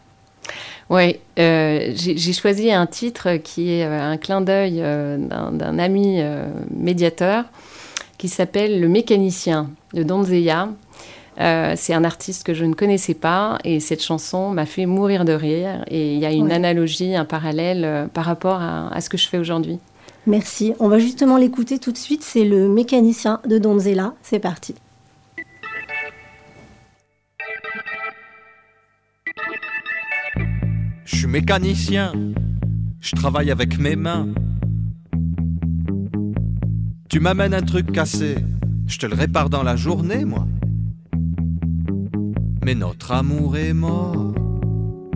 Oui, 0.90 1.16
euh, 1.38 1.92
j'ai 1.94 2.32
choisi 2.32 2.72
un 2.72 2.86
titre 2.86 3.36
qui 3.36 3.72
est 3.72 3.84
euh, 3.84 4.00
un 4.00 4.16
clin 4.16 4.40
d'œil 4.40 4.80
euh, 4.80 5.18
d'un 5.18 5.78
ami 5.78 6.22
médiateur 6.70 7.44
qui 8.16 8.28
s'appelle 8.28 8.80
Le 8.80 8.88
mécanicien 8.88 9.70
de 9.92 10.02
Donzeya. 10.02 10.70
C'est 11.38 11.94
un 11.94 12.04
artiste 12.04 12.44
que 12.44 12.54
je 12.54 12.64
ne 12.64 12.74
connaissais 12.74 13.14
pas 13.14 13.58
et 13.64 13.80
cette 13.80 14.02
chanson 14.02 14.50
m'a 14.50 14.66
fait 14.66 14.86
mourir 14.86 15.24
de 15.24 15.32
rire. 15.32 15.84
Et 15.88 16.14
il 16.14 16.18
y 16.18 16.26
a 16.26 16.32
une 16.32 16.50
analogie, 16.50 17.14
un 17.14 17.24
parallèle 17.24 18.08
par 18.12 18.24
rapport 18.24 18.60
à, 18.60 18.92
à, 18.92 19.00
ce 19.00 19.08
que 19.08 19.16
je 19.16 19.28
fais 19.28 19.38
aujourd'hui. 19.38 19.78
Merci. 20.26 20.74
On 20.78 20.88
va 20.88 20.98
justement 20.98 21.36
l'écouter 21.36 21.78
tout 21.78 21.92
de 21.92 21.96
suite. 21.96 22.22
C'est 22.22 22.44
Le 22.44 22.68
mécanicien 22.68 23.40
de 23.48 23.58
Donzella. 23.58 24.14
C'est 24.22 24.40
parti. 24.40 24.74
Je 31.04 31.16
suis 31.16 31.26
mécanicien, 31.26 32.12
je 33.00 33.16
travaille 33.16 33.50
avec 33.50 33.78
mes 33.78 33.96
mains. 33.96 34.28
Tu 37.08 37.18
m'amènes 37.18 37.54
un 37.54 37.62
truc 37.62 37.90
cassé, 37.90 38.36
je 38.86 38.98
te 38.98 39.06
le 39.06 39.14
répare 39.14 39.48
dans 39.48 39.62
la 39.62 39.74
journée, 39.74 40.24
moi. 40.24 40.46
Mais 42.68 42.74
notre 42.74 43.12
amour 43.12 43.56
est 43.56 43.72
mort, 43.72 44.34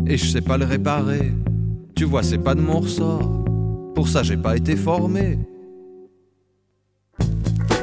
et 0.07 0.17
je 0.17 0.25
sais 0.25 0.41
pas 0.41 0.57
le 0.57 0.65
réparer. 0.65 1.35
Tu 1.95 2.07
vois, 2.07 2.23
c'est 2.23 2.39
pas 2.39 2.55
de 2.55 2.63
mon 2.63 2.81
ressort, 2.81 3.45
pour 3.95 4.09
ça 4.09 4.23
j'ai 4.23 4.39
pas 4.39 4.57
été 4.57 4.75
formé. 4.75 5.39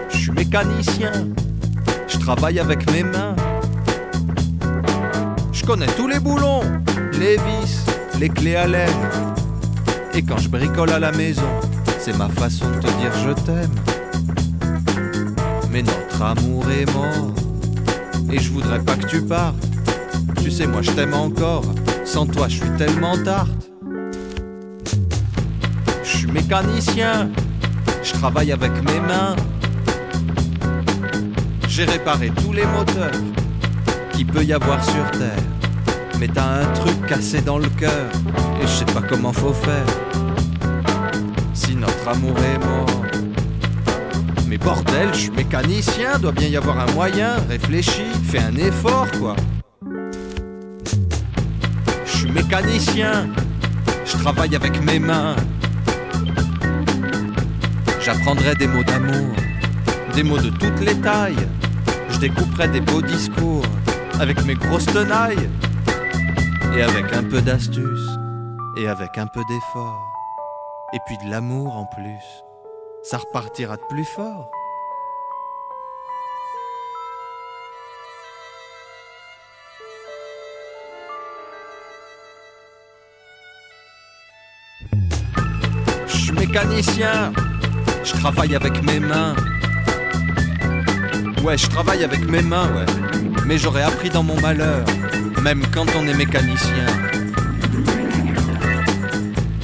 Je 0.09 0.17
suis 0.17 0.31
mécanicien, 0.31 1.11
je 2.07 2.17
travaille 2.17 2.57
avec 2.57 2.91
mes 2.91 3.03
mains. 3.03 3.35
Je 5.51 5.63
connais 5.63 5.85
tous 5.95 6.07
les 6.07 6.19
boulons, 6.19 6.61
les 7.19 7.35
vis, 7.35 7.85
les 8.19 8.29
clés 8.29 8.55
à 8.55 8.65
l'air. 8.65 8.89
Et 10.15 10.23
quand 10.23 10.39
je 10.39 10.49
bricole 10.49 10.89
à 10.89 10.97
la 10.97 11.11
maison, 11.11 11.51
c'est 11.99 12.17
ma 12.17 12.27
façon 12.27 12.65
de 12.71 12.79
te 12.79 12.87
dire 12.87 13.13
je 13.23 13.33
t'aime. 13.43 13.75
Mais 15.71 15.83
notre 15.83 16.23
amour 16.23 16.65
est 16.71 16.91
mort. 16.91 17.38
Et 18.31 18.39
je 18.39 18.51
voudrais 18.51 18.79
pas 18.79 18.95
que 18.95 19.05
tu 19.07 19.21
partes. 19.21 19.55
Tu 20.41 20.51
sais, 20.51 20.67
moi 20.67 20.81
je 20.81 20.91
t'aime 20.91 21.13
encore. 21.13 21.63
Sans 22.05 22.25
toi, 22.25 22.47
je 22.47 22.55
suis 22.55 22.77
tellement 22.77 23.17
tarte. 23.23 23.69
Je 26.03 26.17
suis 26.17 26.31
mécanicien. 26.31 27.29
Je 28.03 28.13
travaille 28.13 28.51
avec 28.51 28.71
mes 28.83 28.99
mains. 28.99 29.35
J'ai 31.67 31.85
réparé 31.85 32.31
tous 32.43 32.53
les 32.53 32.65
moteurs 32.65 33.11
qu'il 34.13 34.27
peut 34.27 34.43
y 34.43 34.53
avoir 34.53 34.83
sur 34.83 35.11
Terre 35.11 35.43
mais 36.19 36.27
t'as 36.27 36.63
un 36.63 36.65
truc 36.73 37.05
cassé 37.07 37.41
dans 37.41 37.57
le 37.57 37.69
cœur, 37.69 38.11
et 38.61 38.63
je 38.63 38.67
sais 38.67 38.85
pas 38.85 39.01
comment 39.01 39.31
faut 39.31 39.53
faire. 39.53 39.85
Si 41.53 41.75
notre 41.75 42.07
amour 42.07 42.35
est 42.39 42.57
mort. 42.65 42.98
Mais 44.49 44.57
bordel, 44.57 45.13
je 45.13 45.19
suis 45.19 45.31
mécanicien, 45.31 46.17
doit 46.17 46.31
bien 46.31 46.47
y 46.47 46.57
avoir 46.57 46.79
un 46.79 46.91
moyen, 46.93 47.35
réfléchis, 47.47 48.11
fais 48.23 48.39
un 48.39 48.55
effort 48.55 49.05
quoi. 49.19 49.35
Je 52.03 52.11
suis 52.17 52.31
mécanicien, 52.31 53.29
je 54.05 54.17
travaille 54.17 54.55
avec 54.55 54.83
mes 54.83 54.97
mains. 54.97 55.35
J'apprendrai 58.01 58.55
des 58.55 58.65
mots 58.65 58.83
d'amour, 58.83 59.35
des 60.15 60.23
mots 60.23 60.39
de 60.39 60.49
toutes 60.49 60.79
les 60.79 60.95
tailles. 60.95 61.47
Je 62.09 62.17
découperai 62.17 62.69
des 62.69 62.81
beaux 62.81 63.03
discours 63.03 63.65
avec 64.19 64.43
mes 64.45 64.55
grosses 64.55 64.87
tenailles. 64.87 65.47
Et 66.75 66.81
avec 66.81 67.13
un 67.13 67.23
peu 67.23 67.39
d'astuce, 67.41 68.09
et 68.77 68.87
avec 68.87 69.17
un 69.17 69.27
peu 69.27 69.41
d'effort, 69.47 69.99
et 70.93 70.97
puis 71.05 71.17
de 71.23 71.29
l'amour 71.29 71.75
en 71.75 71.85
plus, 71.85 72.43
ça 73.03 73.17
repartira 73.17 73.77
de 73.77 73.81
plus 73.89 74.05
fort. 74.05 74.49
Je 86.07 86.31
mécanicien, 86.33 87.33
je 88.03 88.13
travaille 88.13 88.55
avec 88.55 88.83
mes 88.83 88.99
mains. 88.99 89.35
Ouais, 91.43 91.57
je 91.57 91.67
travaille 91.67 92.03
avec 92.03 92.27
mes 92.27 92.41
mains, 92.41 92.69
ouais. 92.75 92.85
Mais 93.45 93.57
j'aurais 93.57 93.83
appris 93.83 94.09
dans 94.09 94.23
mon 94.23 94.39
malheur 94.41 94.85
même 95.41 95.61
quand 95.73 95.85
on 95.97 96.05
est 96.07 96.13
mécanicien. 96.13 96.85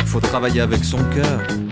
Faut 0.06 0.20
travailler 0.20 0.62
avec 0.62 0.84
son 0.84 0.98
cœur. 1.10 1.65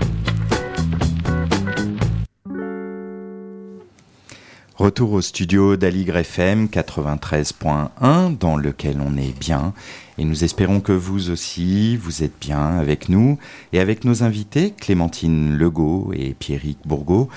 Retour 4.84 5.14
au 5.14 5.22
studio 5.22 5.78
d'Aligre 5.78 6.18
FM 6.18 6.66
93.1 6.66 8.38
dans 8.38 8.58
lequel 8.58 8.98
on 9.00 9.16
est 9.16 9.32
bien 9.40 9.72
et 10.18 10.26
nous 10.26 10.44
espérons 10.44 10.82
que 10.82 10.92
vous 10.92 11.30
aussi 11.30 11.96
vous 11.96 12.22
êtes 12.22 12.38
bien 12.42 12.78
avec 12.80 13.08
nous 13.08 13.40
et 13.72 13.80
avec 13.80 14.04
nos 14.04 14.24
invités 14.24 14.72
Clémentine 14.72 15.58
Legault 15.58 16.12
et 16.14 16.34
Pierrick 16.34 16.80
Bourgault. 16.84 17.30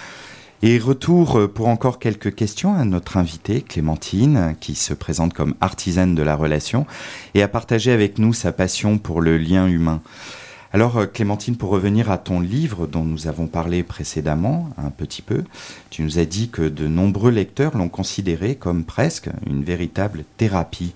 Et 0.63 0.81
retour 0.81 1.39
euh, 1.39 1.47
pour 1.47 1.69
encore 1.69 2.01
quelques 2.01 2.35
questions 2.35 2.75
à 2.75 2.85
notre 2.85 3.17
invitée 3.17 3.61
Clémentine, 3.61 4.57
qui 4.59 4.75
se 4.75 4.93
présente 4.93 5.33
comme 5.33 5.55
artisane 5.61 6.17
de 6.17 6.25
la 6.25 6.35
relation 6.35 6.85
et 7.35 7.45
a 7.45 7.49
partagé 7.49 7.93
avec 7.93 8.19
nous 8.19 8.33
sa 8.33 8.51
passion 8.51 8.99
pour 8.99 9.21
le 9.21 9.39
lien 9.39 9.69
humain. 9.69 10.03
Alors 10.77 10.99
euh, 10.99 11.07
Clémentine, 11.07 11.57
pour 11.57 11.71
revenir 11.71 12.11
à 12.11 12.19
ton 12.19 12.39
livre 12.39 12.87
dont 12.87 13.03
nous 13.03 13.29
avons 13.29 13.47
parlé 13.47 13.83
précédemment 13.83 14.69
un 14.77 14.91
petit 14.91 15.23
peu, 15.23 15.43
tu 15.89 16.03
nous 16.03 16.19
as 16.19 16.27
dit 16.27 16.51
que 16.51 16.61
de 16.61 16.87
nombreux 16.87 17.31
lecteurs 17.31 17.75
l'ont 17.79 17.89
considéré 17.89 18.57
comme 18.57 18.85
presque 18.85 19.31
une 19.47 19.65
véritable 19.65 20.25
thérapie. 20.37 20.93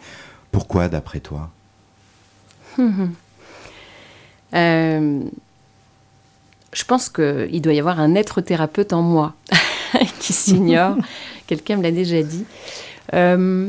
Pourquoi 0.53 0.91
d'après 0.91 1.21
toi? 1.21 1.49
Euh, 4.53 5.21
je 6.73 6.85
pense 6.85 7.09
qu'il 7.09 7.63
doit 7.63 7.73
y 7.73 7.79
avoir 7.79 8.01
un 8.01 8.17
être 8.17 8.41
thérapeute 8.41 8.93
en 8.93 9.01
moi 9.01 9.35
qui 10.19 10.33
s'ignore. 10.33 10.97
Quelqu'un 11.47 11.77
me 11.77 11.85
l'a 11.85 11.93
déjà 11.93 12.21
dit. 12.25 12.45
Euh, 13.15 13.69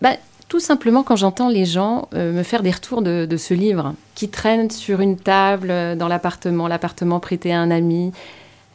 bah, 0.00 0.16
tout 0.48 0.60
simplement 0.60 1.02
quand 1.02 1.16
j'entends 1.16 1.48
les 1.48 1.64
gens 1.64 2.08
euh, 2.14 2.32
me 2.32 2.42
faire 2.42 2.62
des 2.62 2.70
retours 2.70 3.02
de, 3.02 3.36
ce 3.36 3.54
livre 3.54 3.94
qui 4.14 4.28
traîne 4.28 4.70
sur 4.70 5.00
une 5.00 5.16
table 5.16 5.70
euh, 5.70 5.94
dans 5.94 6.08
l'appartement, 6.08 6.68
l'appartement 6.68 7.20
prêté 7.20 7.52
à 7.52 7.60
un 7.60 7.70
ami, 7.70 8.12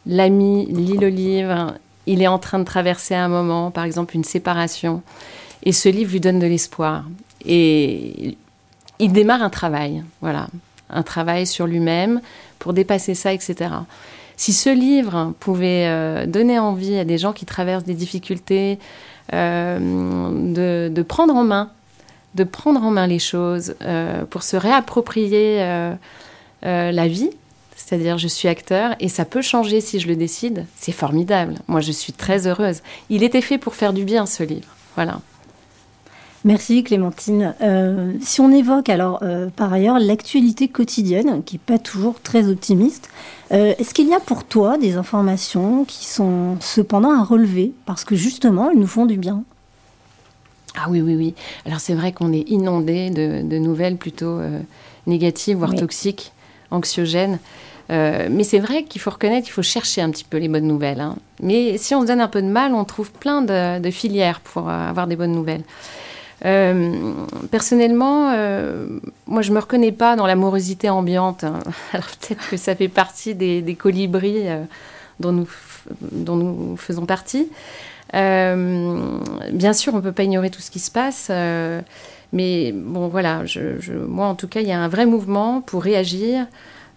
l'ami 0.05 0.67
lit 0.67 0.97
le 0.97 1.09
livre, 1.09 1.73
il 2.05 2.21
est 2.21 2.27
en 2.27 2.39
train 2.39 2.59
de 2.59 2.63
traverser 2.63 3.15
un 3.15 3.27
moment, 3.27 3.71
par 3.71 3.85
exemple 3.85 4.15
une 4.15 4.23
séparation, 4.23 5.01
et 5.63 5.71
ce 5.71 5.89
livre 5.89 6.11
lui 6.11 6.19
donne 6.19 6.39
de 6.39 6.47
l'espoir. 6.47 7.05
Et 7.45 8.37
il 8.99 9.11
démarre 9.11 9.41
un 9.41 9.49
travail, 9.49 10.03
voilà 10.21 10.47
un 10.89 11.03
travail 11.03 11.47
sur 11.47 11.67
lui-même 11.67 12.21
pour 12.59 12.73
dépasser 12.73 13.15
ça, 13.15 13.33
etc. 13.33 13.71
Si 14.37 14.53
ce 14.53 14.69
livre 14.69 15.33
pouvait 15.39 15.87
euh, 15.87 16.25
donner 16.25 16.59
envie 16.59 16.97
à 16.97 17.05
des 17.05 17.17
gens 17.17 17.33
qui 17.33 17.45
traversent 17.45 17.83
des 17.83 17.93
difficultés 17.93 18.79
de, 19.31 20.89
de, 20.89 21.01
prendre 21.01 21.35
en 21.35 21.43
main, 21.43 21.69
de 22.35 22.43
prendre 22.43 22.83
en 22.83 22.91
main 22.91 23.07
les 23.07 23.19
choses 23.19 23.75
pour 24.29 24.43
se 24.43 24.57
réapproprier 24.57 25.57
la 26.61 27.07
vie, 27.07 27.29
c'est-à-dire 27.75 28.17
je 28.17 28.27
suis 28.27 28.47
acteur 28.47 28.95
et 28.99 29.09
ça 29.09 29.25
peut 29.25 29.41
changer 29.41 29.81
si 29.81 29.99
je 29.99 30.07
le 30.07 30.15
décide, 30.15 30.65
c'est 30.77 30.91
formidable. 30.91 31.55
Moi, 31.67 31.81
je 31.81 31.91
suis 31.91 32.13
très 32.13 32.47
heureuse. 32.47 32.81
Il 33.09 33.23
était 33.23 33.41
fait 33.41 33.57
pour 33.57 33.75
faire 33.75 33.93
du 33.93 34.03
bien, 34.03 34.25
ce 34.25 34.43
livre. 34.43 34.67
Voilà. 34.95 35.19
Merci 36.45 36.83
Clémentine. 36.83 37.55
Euh, 37.61 38.11
si 38.21 38.41
on 38.41 38.51
évoque 38.51 38.89
alors 38.89 39.19
euh, 39.21 39.47
par 39.55 39.71
ailleurs 39.71 39.97
l'actualité 39.97 40.67
quotidienne, 40.67 41.41
qui 41.43 41.55
n'est 41.55 41.61
pas 41.65 41.79
toujours 41.79 42.19
très 42.19 42.49
optimiste, 42.49 43.09
euh, 43.53 43.73
est-ce 43.79 43.93
qu'il 43.93 44.09
y 44.09 44.13
a 44.13 44.19
pour 44.19 44.43
toi 44.43 44.77
des 44.77 44.97
informations 44.97 45.85
qui 45.85 46.05
sont 46.05 46.57
cependant 46.59 47.17
à 47.17 47.23
relever 47.23 47.71
parce 47.85 48.03
que 48.03 48.15
justement 48.15 48.71
elles 48.71 48.77
nous 48.77 48.87
font 48.87 49.05
du 49.05 49.17
bien? 49.17 49.43
Ah 50.75 50.87
oui, 50.89 51.01
oui, 51.01 51.15
oui. 51.15 51.33
Alors 51.65 51.79
c'est 51.79 51.93
vrai 51.93 52.11
qu'on 52.11 52.33
est 52.33 52.49
inondé 52.49 53.09
de, 53.09 53.57
nouvelles 53.57 53.95
plutôt 53.95 54.39
négatives, 55.05 55.57
voire 55.57 55.75
toxiques, 55.75 56.33
anxiogènes. 56.71 57.37
mais 57.89 58.43
c'est 58.43 58.57
vrai 58.57 58.83
qu'il 58.83 58.99
faut 58.99 59.11
reconnaître 59.11 59.45
qu'il 59.45 59.53
faut 59.53 59.61
chercher 59.61 60.01
un 60.01 60.09
petit 60.09 60.23
peu 60.23 60.37
les 60.37 60.47
bonnes 60.47 60.65
nouvelles. 60.65 60.99
Hein. 60.99 61.15
Mais 61.43 61.77
si 61.77 61.93
on 61.93 62.01
se 62.01 62.07
donne 62.07 62.21
un 62.21 62.27
peu 62.27 62.41
de 62.41 62.47
mal, 62.47 62.73
on 62.73 62.85
trouve 62.85 63.11
plein 63.11 63.43
de 63.43 63.91
filières 63.91 64.39
pour 64.39 64.67
avoir 64.67 65.05
des 65.05 65.15
bonnes 65.15 65.31
nouvelles. 65.31 65.63
Euh, 66.45 67.13
personnellement, 67.51 68.31
euh, 68.31 68.99
moi, 69.27 69.41
je 69.41 69.51
me 69.51 69.59
reconnais 69.59 69.91
pas 69.91 70.15
dans 70.15 70.27
l'amorosité 70.27 70.89
ambiante. 70.89 71.43
Hein. 71.43 71.59
Alors 71.93 72.07
peut-être 72.19 72.49
que 72.49 72.57
ça 72.57 72.75
fait 72.75 72.89
partie 72.89 73.35
des, 73.35 73.75
colibris 73.75 74.47
euh, 74.47 74.63
dont, 75.19 75.31
nous, 75.31 76.77
faisons 76.77 77.05
partie. 77.05 77.49
bien 78.13 79.73
sûr, 79.73 79.95
on 79.95 80.01
peut 80.01 80.11
pas 80.11 80.23
ignorer 80.23 80.49
tout 80.49 80.61
ce 80.61 80.71
qui 80.71 80.79
se 80.79 80.91
passe. 80.91 81.31
mais 82.33 82.71
bon, 82.73 83.07
voilà, 83.07 83.43
moi, 84.07 84.27
en 84.27 84.35
tout 84.35 84.47
cas, 84.47 84.59
il 84.61 84.67
y 84.67 84.71
a 84.71 84.79
un 84.79 84.89
vrai 84.89 85.05
mouvement 85.05 85.61
pour 85.61 85.83
réagir, 85.83 86.45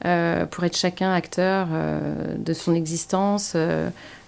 pour 0.02 0.64
être 0.64 0.76
chacun 0.76 1.12
acteur 1.12 1.68
de 2.36 2.52
son 2.52 2.74
existence, 2.74 3.56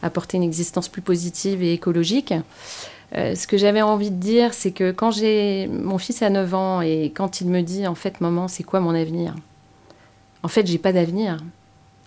apporter 0.03 0.37
une 0.37 0.45
existence 0.45 0.89
plus 0.89 1.03
positive 1.03 1.63
et 1.63 1.73
écologique. 1.73 2.35
Euh, 3.17 3.35
ce 3.35 3.47
que 3.47 3.57
j'avais 3.57 3.81
envie 3.81 4.11
de 4.11 4.17
dire, 4.17 4.53
c'est 4.53 4.71
que 4.71 4.91
quand 4.91 5.11
j'ai 5.11 5.67
mon 5.69 5.99
fils 5.99 6.23
a 6.23 6.29
9 6.29 6.55
ans 6.55 6.81
et 6.83 7.11
quand 7.15 7.41
il 7.41 7.49
me 7.49 7.63
dit 7.63 7.87
en 7.87 7.95
fait 7.95 8.21
maman, 8.21 8.49
c'est 8.49 8.63
quoi 8.63 8.81
mon 8.81 8.95
avenir? 8.95 9.35
En 10.43 10.49
fait, 10.49 10.67
j'ai 10.67 10.79
pas 10.79 10.93
d'avenir. 10.93 11.39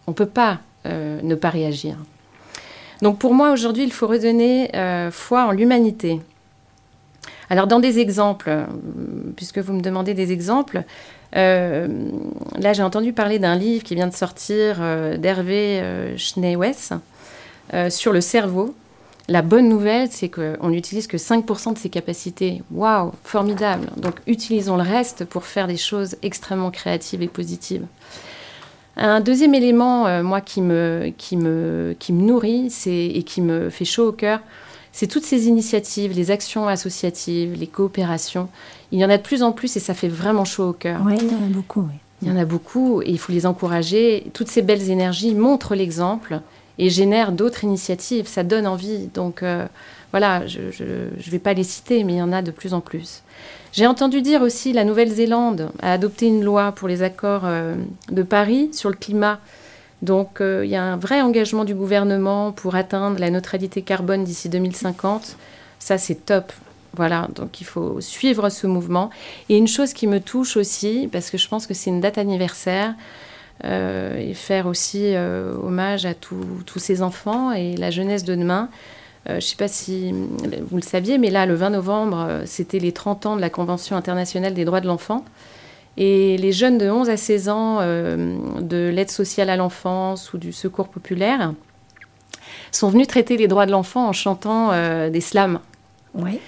On 0.07 0.13
peut 0.13 0.27
pas 0.27 0.59
euh, 0.85 1.19
ne 1.23 1.35
pas 1.35 1.49
réagir. 1.49 1.95
Donc 3.01 3.17
pour 3.17 3.33
moi 3.33 3.51
aujourd'hui, 3.51 3.83
il 3.83 3.91
faut 3.91 4.05
redonner 4.05 4.75
euh, 4.75 5.09
foi 5.09 5.45
en 5.45 5.51
l'humanité. 5.51 6.21
Alors 7.49 7.67
dans 7.67 7.79
des 7.79 7.99
exemples, 7.99 8.55
puisque 9.35 9.57
vous 9.57 9.73
me 9.73 9.81
demandez 9.81 10.13
des 10.13 10.31
exemples, 10.31 10.83
là 11.33 12.73
j'ai 12.73 12.83
entendu 12.83 13.11
parler 13.11 13.39
d'un 13.39 13.55
livre 13.55 13.83
qui 13.83 13.93
vient 13.93 14.07
de 14.07 14.15
sortir 14.15 14.77
d'Hervé 15.17 15.83
Schneewes 16.15 16.93
sur 17.89 18.13
le 18.13 18.21
cerveau. 18.21 18.73
La 19.31 19.41
bonne 19.41 19.69
nouvelle, 19.69 20.09
c'est 20.11 20.27
qu'on 20.27 20.69
n'utilise 20.69 21.07
que 21.07 21.15
5% 21.15 21.73
de 21.73 21.77
ses 21.77 21.87
capacités. 21.87 22.63
Waouh, 22.69 23.13
formidable. 23.23 23.87
Donc 23.95 24.15
utilisons 24.27 24.75
le 24.75 24.83
reste 24.83 25.23
pour 25.23 25.45
faire 25.45 25.67
des 25.67 25.77
choses 25.77 26.17
extrêmement 26.21 26.69
créatives 26.69 27.21
et 27.21 27.29
positives. 27.29 27.85
Un 28.97 29.21
deuxième 29.21 29.55
élément, 29.55 30.05
euh, 30.05 30.21
moi, 30.21 30.41
qui 30.41 30.61
me, 30.61 31.13
qui 31.17 31.37
me, 31.37 31.95
qui 31.97 32.11
me 32.11 32.23
nourrit 32.23 32.73
et 32.85 33.23
qui 33.23 33.39
me 33.39 33.69
fait 33.69 33.85
chaud 33.85 34.09
au 34.09 34.11
cœur, 34.11 34.41
c'est 34.91 35.07
toutes 35.07 35.23
ces 35.23 35.47
initiatives, 35.47 36.11
les 36.13 36.29
actions 36.29 36.67
associatives, 36.67 37.57
les 37.57 37.67
coopérations. 37.67 38.49
Il 38.91 38.99
y 38.99 39.05
en 39.05 39.09
a 39.09 39.15
de 39.15 39.23
plus 39.23 39.43
en 39.43 39.53
plus 39.53 39.77
et 39.77 39.79
ça 39.79 39.93
fait 39.93 40.09
vraiment 40.09 40.43
chaud 40.43 40.67
au 40.67 40.73
cœur. 40.73 40.99
Oui, 41.05 41.13
il 41.17 41.31
y 41.31 41.35
en 41.35 41.45
a 41.45 41.49
beaucoup. 41.49 41.87
Oui. 41.87 41.95
Il 42.21 42.27
y 42.27 42.31
en 42.31 42.37
a 42.37 42.43
beaucoup 42.43 43.01
et 43.01 43.09
il 43.09 43.17
faut 43.17 43.31
les 43.31 43.45
encourager. 43.45 44.29
Toutes 44.33 44.49
ces 44.49 44.61
belles 44.61 44.89
énergies 44.89 45.33
montrent 45.35 45.73
l'exemple 45.73 46.41
et 46.77 46.89
génère 46.89 47.31
d'autres 47.31 47.63
initiatives. 47.63 48.27
Ça 48.27 48.43
donne 48.43 48.67
envie. 48.67 49.07
Donc 49.13 49.43
euh, 49.43 49.67
voilà, 50.11 50.45
je 50.47 50.59
ne 50.59 51.31
vais 51.31 51.39
pas 51.39 51.53
les 51.53 51.63
citer, 51.63 52.03
mais 52.03 52.13
il 52.13 52.17
y 52.17 52.21
en 52.21 52.33
a 52.33 52.41
de 52.41 52.51
plus 52.51 52.73
en 52.73 52.81
plus. 52.81 53.23
J'ai 53.73 53.87
entendu 53.87 54.21
dire 54.21 54.41
aussi 54.41 54.73
la 54.73 54.83
Nouvelle-Zélande 54.83 55.71
a 55.81 55.93
adopté 55.93 56.27
une 56.27 56.43
loi 56.43 56.73
pour 56.73 56.87
les 56.89 57.03
accords 57.03 57.43
euh, 57.45 57.75
de 58.09 58.23
Paris 58.23 58.69
sur 58.73 58.89
le 58.89 58.95
climat. 58.95 59.39
Donc 60.01 60.41
euh, 60.41 60.65
il 60.65 60.71
y 60.71 60.75
a 60.75 60.83
un 60.83 60.97
vrai 60.97 61.21
engagement 61.21 61.63
du 61.63 61.73
gouvernement 61.73 62.51
pour 62.51 62.75
atteindre 62.75 63.19
la 63.19 63.29
neutralité 63.29 63.81
carbone 63.81 64.23
d'ici 64.23 64.49
2050. 64.49 65.37
Ça, 65.79 65.97
c'est 65.97 66.25
top. 66.25 66.51
Voilà, 66.93 67.29
donc 67.35 67.61
il 67.61 67.63
faut 67.63 68.01
suivre 68.01 68.49
ce 68.49 68.67
mouvement. 68.67 69.09
Et 69.47 69.57
une 69.57 69.67
chose 69.67 69.93
qui 69.93 70.07
me 70.07 70.19
touche 70.19 70.57
aussi, 70.57 71.07
parce 71.09 71.29
que 71.29 71.37
je 71.37 71.47
pense 71.47 71.65
que 71.65 71.73
c'est 71.73 71.89
une 71.89 72.01
date 72.01 72.17
anniversaire, 72.17 72.93
euh, 73.63 74.17
et 74.17 74.33
faire 74.33 74.65
aussi 74.65 75.13
euh, 75.13 75.53
hommage 75.61 76.05
à 76.05 76.13
tous 76.13 76.79
ces 76.79 77.01
enfants 77.01 77.51
et 77.51 77.75
la 77.75 77.91
jeunesse 77.91 78.23
de 78.23 78.35
demain. 78.35 78.69
Euh, 79.29 79.33
je 79.33 79.35
ne 79.35 79.41
sais 79.41 79.55
pas 79.55 79.67
si 79.67 80.11
vous 80.11 80.75
le 80.77 80.81
saviez, 80.81 81.17
mais 81.17 81.29
là, 81.29 81.45
le 81.45 81.53
20 81.53 81.71
novembre, 81.71 82.41
c'était 82.45 82.79
les 82.79 82.91
30 82.91 83.25
ans 83.27 83.35
de 83.35 83.41
la 83.41 83.49
Convention 83.49 83.95
internationale 83.95 84.53
des 84.53 84.65
droits 84.65 84.81
de 84.81 84.87
l'enfant. 84.87 85.23
Et 85.97 86.37
les 86.37 86.53
jeunes 86.53 86.77
de 86.77 86.89
11 86.89 87.09
à 87.09 87.17
16 87.17 87.49
ans 87.49 87.79
de 87.81 88.89
l'aide 88.93 89.11
sociale 89.11 89.49
à 89.49 89.57
l'enfance 89.57 90.33
ou 90.33 90.37
du 90.37 90.53
secours 90.53 90.87
populaire 90.87 91.53
sont 92.71 92.89
venus 92.89 93.07
traiter 93.07 93.35
les 93.35 93.49
droits 93.49 93.65
de 93.65 93.71
l'enfant 93.71 94.07
en 94.07 94.13
chantant 94.13 94.71
des 95.09 95.21
slams. 95.21 95.59
Oui. 96.15 96.39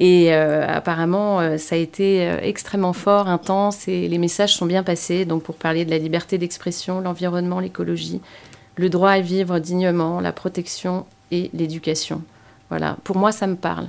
Et 0.00 0.32
euh, 0.32 0.64
apparemment, 0.66 1.40
euh, 1.40 1.58
ça 1.58 1.74
a 1.74 1.78
été 1.78 2.28
euh, 2.28 2.38
extrêmement 2.40 2.92
fort, 2.92 3.26
intense, 3.28 3.88
et 3.88 4.08
les 4.08 4.18
messages 4.18 4.54
sont 4.54 4.66
bien 4.66 4.84
passés. 4.84 5.24
Donc, 5.24 5.42
pour 5.42 5.56
parler 5.56 5.84
de 5.84 5.90
la 5.90 5.98
liberté 5.98 6.38
d'expression, 6.38 7.00
l'environnement, 7.00 7.58
l'écologie, 7.58 8.20
le 8.76 8.90
droit 8.90 9.10
à 9.10 9.20
vivre 9.20 9.58
dignement, 9.58 10.20
la 10.20 10.32
protection 10.32 11.04
et 11.32 11.50
l'éducation. 11.52 12.22
Voilà, 12.68 12.96
pour 13.02 13.16
moi, 13.16 13.32
ça 13.32 13.46
me 13.48 13.56
parle. 13.56 13.88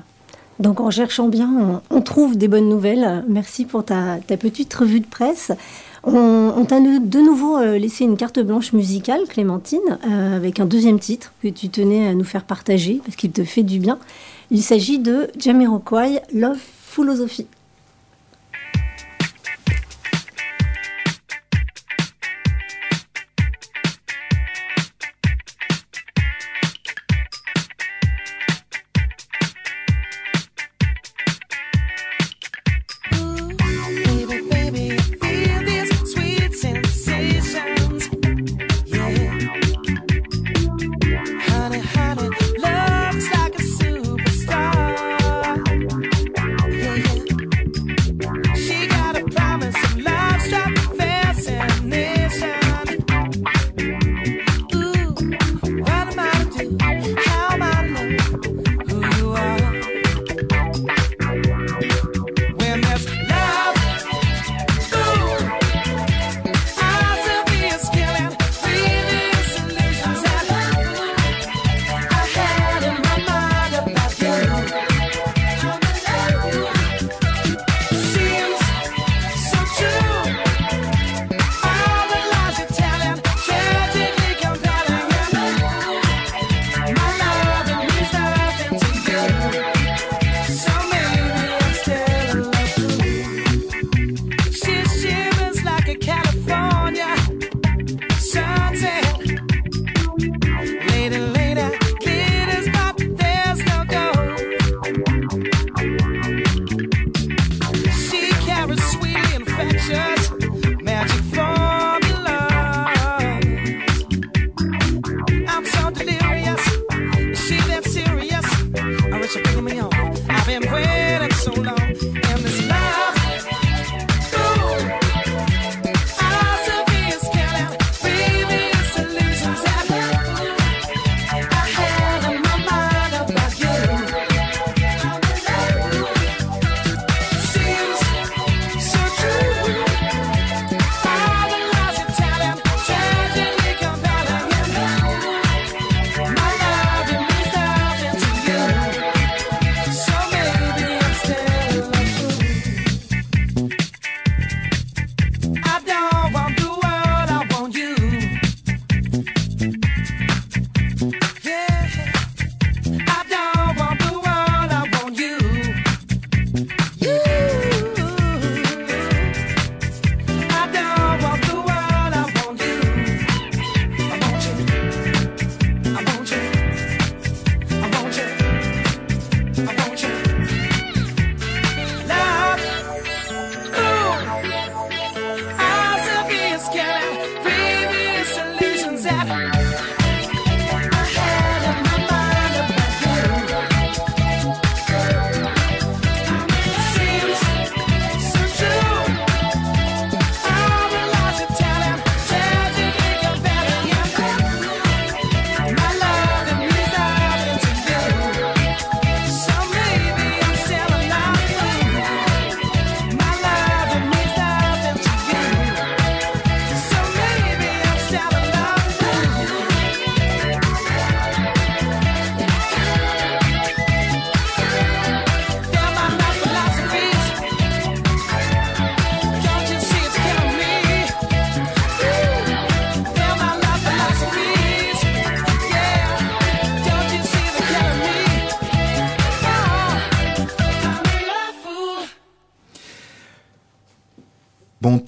Donc, 0.59 0.81
en 0.81 0.91
cherchant 0.91 1.27
bien, 1.27 1.81
on, 1.89 2.01
trouve 2.01 2.37
des 2.37 2.47
bonnes 2.47 2.67
nouvelles. 2.67 3.23
Merci 3.27 3.65
pour 3.65 3.85
ta, 3.85 4.17
petite 4.27 4.73
revue 4.73 4.99
de 4.99 5.07
presse. 5.07 5.51
On, 6.03 6.65
t'a 6.67 6.79
de 6.79 7.19
nouveau 7.19 7.61
laissé 7.61 8.03
une 8.03 8.17
carte 8.17 8.39
blanche 8.39 8.73
musicale, 8.73 9.21
Clémentine, 9.27 9.99
avec 10.33 10.59
un 10.59 10.65
deuxième 10.65 10.99
titre 10.99 11.33
que 11.41 11.47
tu 11.47 11.69
tenais 11.69 12.07
à 12.07 12.13
nous 12.13 12.23
faire 12.23 12.43
partager 12.43 13.01
parce 13.03 13.15
qu'il 13.15 13.31
te 13.31 13.43
fait 13.43 13.63
du 13.63 13.79
bien. 13.79 13.99
Il 14.51 14.61
s'agit 14.61 14.99
de 14.99 15.29
Jamiroquai 15.37 16.21
Love 16.33 16.59
Philosophy. 16.59 17.47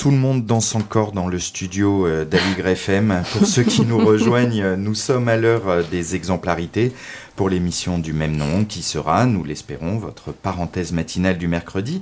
Tout 0.02 0.10
le 0.10 0.18
monde 0.18 0.48
danse 0.48 0.74
encore 0.74 1.12
dans 1.12 1.28
le 1.28 1.38
studio 1.38 2.08
euh, 2.08 2.26
d'Aligre 2.26 2.70
FM. 2.70 3.22
Pour 3.34 3.46
ceux 3.46 3.62
qui 3.62 3.86
nous 3.86 4.04
rejoignent, 4.04 4.76
nous 4.76 4.96
sommes 4.96 5.28
à 5.28 5.38
l'heure 5.38 5.70
euh, 5.70 5.84
des 5.92 6.16
exemplarités 6.16 6.92
pour 7.36 7.50
l'émission 7.50 8.00
du 8.00 8.12
même 8.12 8.36
nom 8.36 8.66
qui 8.66 8.82
sera, 8.82 9.28
nous 9.28 9.44
l'espérons, 9.44 10.00
votre 10.00 10.32
parenthèse 10.32 10.92
matinale 10.92 11.38
du 11.38 11.48
mercredi. 11.48 12.02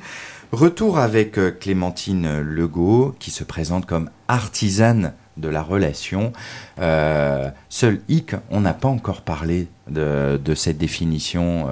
Retour 0.54 0.98
avec 0.98 1.38
euh, 1.38 1.52
Clémentine 1.52 2.40
Legault 2.40 3.14
qui 3.20 3.32
se 3.32 3.44
présente 3.44 3.86
comme 3.86 4.10
artisane 4.30 5.12
de 5.36 5.50
la 5.50 5.62
relation. 5.62 6.32
seul 6.78 8.02
hic, 8.08 8.34
on 8.50 8.62
n'a 8.62 8.74
pas 8.74 8.88
encore 8.88 9.24
parlé 9.24 9.68
de, 9.90 10.40
cette 10.56 10.78
définition 10.78 11.68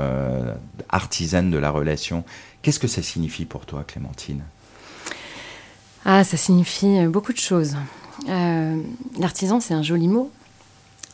artisane 0.89 1.51
de 1.51 1.57
la 1.57 1.69
relation. 1.69 2.23
Qu'est-ce 2.61 2.79
que 2.79 2.87
ça 2.87 3.01
signifie 3.01 3.43
pour 3.43 3.65
toi, 3.65 3.83
Clémentine? 3.85 4.43
Ah, 6.09 6.23
ça 6.23 6.37
signifie 6.37 6.99
euh, 6.99 7.09
beaucoup 7.09 7.33
de 7.33 7.37
choses. 7.37 7.75
Euh, 8.29 8.81
l'artisan, 9.19 9.59
c'est 9.59 9.73
un 9.73 9.83
joli 9.83 10.07
mot. 10.07 10.31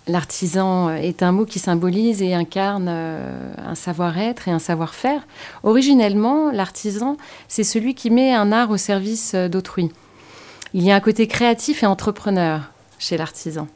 L'artisan 0.07 0.91
est 0.91 1.23
un 1.23 1.31
mot 1.31 1.45
qui 1.45 1.57
symbolise 1.57 2.21
et 2.21 2.35
incarne 2.35 2.85
euh, 2.87 3.53
un 3.57 3.73
savoir-être 3.73 4.47
et 4.47 4.51
un 4.51 4.59
savoir-faire. 4.59 5.25
Originellement, 5.63 6.51
l'artisan, 6.51 7.17
c'est 7.47 7.63
celui 7.63 7.95
qui 7.95 8.11
met 8.11 8.35
un 8.35 8.51
art 8.51 8.69
au 8.69 8.77
service 8.77 9.33
d'autrui. 9.33 9.89
Il 10.75 10.83
y 10.83 10.91
a 10.91 10.95
un 10.95 10.99
côté 10.99 11.25
créatif 11.25 11.81
et 11.81 11.87
entrepreneur 11.87 12.61
chez 12.99 13.17
l'artisan. 13.17 13.67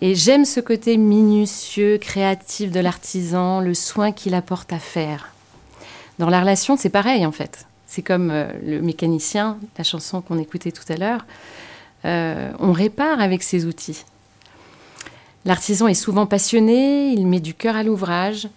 Et 0.00 0.16
j'aime 0.16 0.44
ce 0.44 0.58
côté 0.58 0.96
minutieux, 0.96 1.98
créatif 1.98 2.72
de 2.72 2.80
l'artisan, 2.80 3.60
le 3.60 3.74
soin 3.74 4.10
qu'il 4.10 4.34
apporte 4.34 4.72
à 4.72 4.80
faire. 4.80 5.32
Dans 6.18 6.30
la 6.30 6.40
relation, 6.40 6.76
c'est 6.76 6.90
pareil 6.90 7.24
en 7.26 7.32
fait. 7.32 7.64
C'est 7.94 8.00
comme 8.00 8.30
euh, 8.30 8.46
le 8.64 8.80
mécanicien, 8.80 9.58
la 9.76 9.84
chanson 9.84 10.22
qu'on 10.22 10.38
écoutait 10.38 10.72
tout 10.72 10.90
à 10.90 10.96
l'heure. 10.96 11.26
Euh, 12.06 12.50
on 12.58 12.72
répare 12.72 13.20
avec 13.20 13.42
ses 13.42 13.66
outils. 13.66 14.06
L'artisan 15.44 15.88
est 15.88 15.94
souvent 15.94 16.24
passionné, 16.24 17.12
il 17.12 17.26
met 17.26 17.38
du 17.38 17.52
cœur 17.52 17.76
à 17.76 17.82
l'ouvrage, 17.82 18.48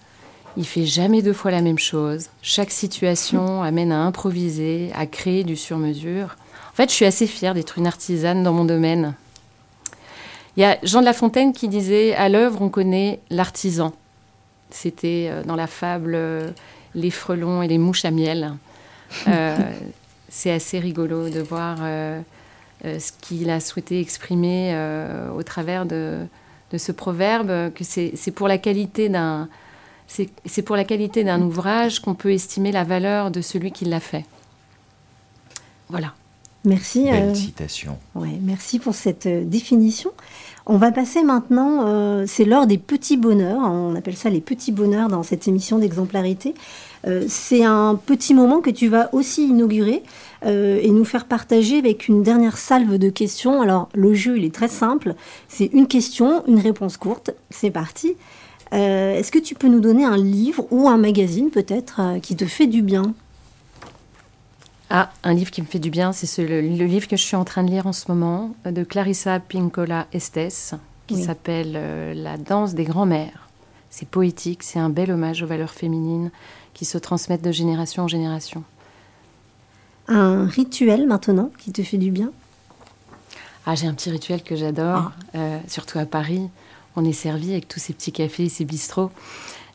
il 0.55 0.65
fait 0.65 0.85
jamais 0.85 1.21
deux 1.21 1.33
fois 1.33 1.51
la 1.51 1.61
même 1.61 1.79
chose. 1.79 2.29
Chaque 2.41 2.71
situation 2.71 3.61
amène 3.61 3.91
à 3.91 4.03
improviser, 4.03 4.89
à 4.95 5.05
créer 5.05 5.43
du 5.43 5.57
sur-mesure. 5.57 6.37
En 6.71 6.75
fait, 6.75 6.89
je 6.89 6.95
suis 6.95 7.05
assez 7.05 7.27
fière 7.27 7.53
d'être 7.53 7.77
une 7.77 7.87
artisane 7.87 8.41
dans 8.41 8.53
mon 8.53 8.63
domaine. 8.63 9.15
Il 10.55 10.61
y 10.61 10.63
a 10.65 10.77
Jean 10.81 11.01
de 11.01 11.05
La 11.05 11.11
Fontaine 11.11 11.51
qui 11.51 11.67
disait 11.67 12.15
À 12.15 12.29
l'œuvre, 12.29 12.61
on 12.61 12.69
connaît 12.69 13.19
l'artisan. 13.29 13.91
C'était 14.69 15.27
euh, 15.29 15.43
dans 15.43 15.57
la 15.57 15.67
fable 15.67 16.17
Les 16.93 17.11
frelons 17.11 17.61
et 17.61 17.67
les 17.67 17.77
mouches 17.77 18.05
à 18.05 18.11
miel. 18.11 18.55
Euh, 19.27 19.57
c'est 20.29 20.51
assez 20.51 20.79
rigolo 20.79 21.29
de 21.29 21.39
voir 21.39 21.77
euh, 21.81 22.21
euh, 22.83 22.99
ce 22.99 23.11
qu'il 23.21 23.49
a 23.49 23.59
souhaité 23.59 23.99
exprimer 23.99 24.75
au 25.35 25.43
travers 25.43 25.85
de, 25.85 26.25
ce 26.75 26.91
proverbe, 26.91 27.71
que 27.73 27.83
c'est 27.83 28.31
pour 28.31 28.47
la 28.47 28.57
qualité 28.57 29.09
d'un 29.09 29.47
c'est 30.07 30.61
pour 30.61 30.75
la 30.75 30.83
qualité 30.83 31.23
d'un 31.23 31.41
ouvrage 31.41 31.99
qu'on 31.99 32.13
peut 32.13 32.31
estimer 32.31 32.71
la 32.71 32.83
valeur 32.83 33.31
de 33.31 33.41
celui 33.41 33.71
qui 33.71 33.85
l'a 33.85 33.99
fait. 33.99 34.23
Voilà. 35.89 36.13
Merci. 36.63 37.05
Belle 37.05 37.35
citation. 37.35 37.97
Ouais, 38.13 38.37
merci 38.39 38.77
pour 38.77 38.93
cette 38.93 39.27
définition. 39.27 40.11
On 40.67 40.77
va 40.77 40.91
passer 40.91 41.23
maintenant, 41.23 42.25
c'est 42.27 42.45
l'heure 42.45 42.67
des 42.67 42.77
petits 42.77 43.17
bonheurs, 43.17 43.61
on 43.61 43.95
appelle 43.95 44.15
ça 44.15 44.29
les 44.29 44.41
petits 44.41 44.71
bonheurs 44.71 45.09
dans 45.09 45.23
cette 45.23 45.47
émission 45.47 45.79
d'exemplarité. 45.79 46.53
Euh, 47.07 47.25
c'est 47.27 47.63
un 47.63 47.95
petit 47.95 48.33
moment 48.33 48.61
que 48.61 48.69
tu 48.69 48.87
vas 48.87 49.13
aussi 49.13 49.47
inaugurer 49.47 50.01
euh, 50.45 50.79
et 50.81 50.89
nous 50.89 51.05
faire 51.05 51.25
partager 51.25 51.77
avec 51.77 52.07
une 52.07 52.23
dernière 52.23 52.57
salve 52.57 52.97
de 52.97 53.09
questions. 53.09 53.61
Alors 53.61 53.89
le 53.93 54.13
jeu, 54.13 54.37
il 54.37 54.45
est 54.45 54.53
très 54.53 54.67
simple. 54.67 55.13
C'est 55.47 55.69
une 55.73 55.87
question, 55.87 56.43
une 56.47 56.59
réponse 56.59 56.97
courte. 56.97 57.31
C'est 57.51 57.71
parti. 57.71 58.15
Euh, 58.73 59.17
est-ce 59.17 59.31
que 59.31 59.39
tu 59.39 59.53
peux 59.53 59.67
nous 59.67 59.79
donner 59.79 60.03
un 60.03 60.17
livre 60.17 60.65
ou 60.71 60.89
un 60.89 60.97
magazine 60.97 61.51
peut-être 61.51 62.01
qui 62.21 62.35
te 62.35 62.45
fait 62.45 62.67
du 62.67 62.81
bien? 62.81 63.13
Ah, 64.89 65.11
un 65.23 65.33
livre 65.33 65.51
qui 65.51 65.61
me 65.61 65.67
fait 65.67 65.79
du 65.79 65.89
bien, 65.89 66.11
c'est 66.11 66.47
le, 66.47 66.61
livre 66.61 67.07
que 67.07 67.17
je 67.17 67.23
suis 67.23 67.35
en 67.35 67.43
train 67.43 67.63
de 67.63 67.71
lire 67.71 67.87
en 67.87 67.93
ce 67.93 68.05
moment 68.07 68.55
de 68.65 68.83
Clarissa 68.83 69.39
Pincola 69.39 70.07
Estes, 70.13 70.75
qui 71.07 71.23
s'appelle 71.23 71.73
La 72.15 72.37
danse 72.37 72.75
des 72.75 72.83
grands-mères. 72.83 73.49
C'est 73.89 74.07
poétique, 74.07 74.61
c'est 74.61 74.77
un 74.77 74.89
bel 74.89 75.11
hommage 75.11 75.41
aux 75.41 75.47
valeurs 75.47 75.71
féminines 75.71 76.29
qui 76.75 76.85
se 76.85 76.99
transmettent 76.99 77.41
de 77.41 77.51
génération 77.51 78.03
en 78.03 78.07
génération. 78.07 78.63
Un 80.07 80.45
rituel 80.45 81.07
maintenant 81.07 81.49
qui 81.57 81.71
te 81.71 81.81
fait 81.81 81.97
du 81.97 82.11
bien? 82.11 82.31
Ah, 83.65 83.73
j'ai 83.73 83.87
un 83.87 83.95
petit 83.95 84.11
rituel 84.11 84.43
que 84.43 84.55
j'adore, 84.55 85.11
ah. 85.33 85.37
euh, 85.37 85.59
surtout 85.67 85.97
à 85.97 86.05
Paris. 86.05 86.47
On 86.95 87.03
est 87.03 87.13
servi 87.13 87.53
avec 87.53 87.67
tous 87.67 87.79
ces 87.79 87.93
petits 87.93 88.11
cafés, 88.11 88.47
ces 88.49 88.65
bistrots. 88.65 89.09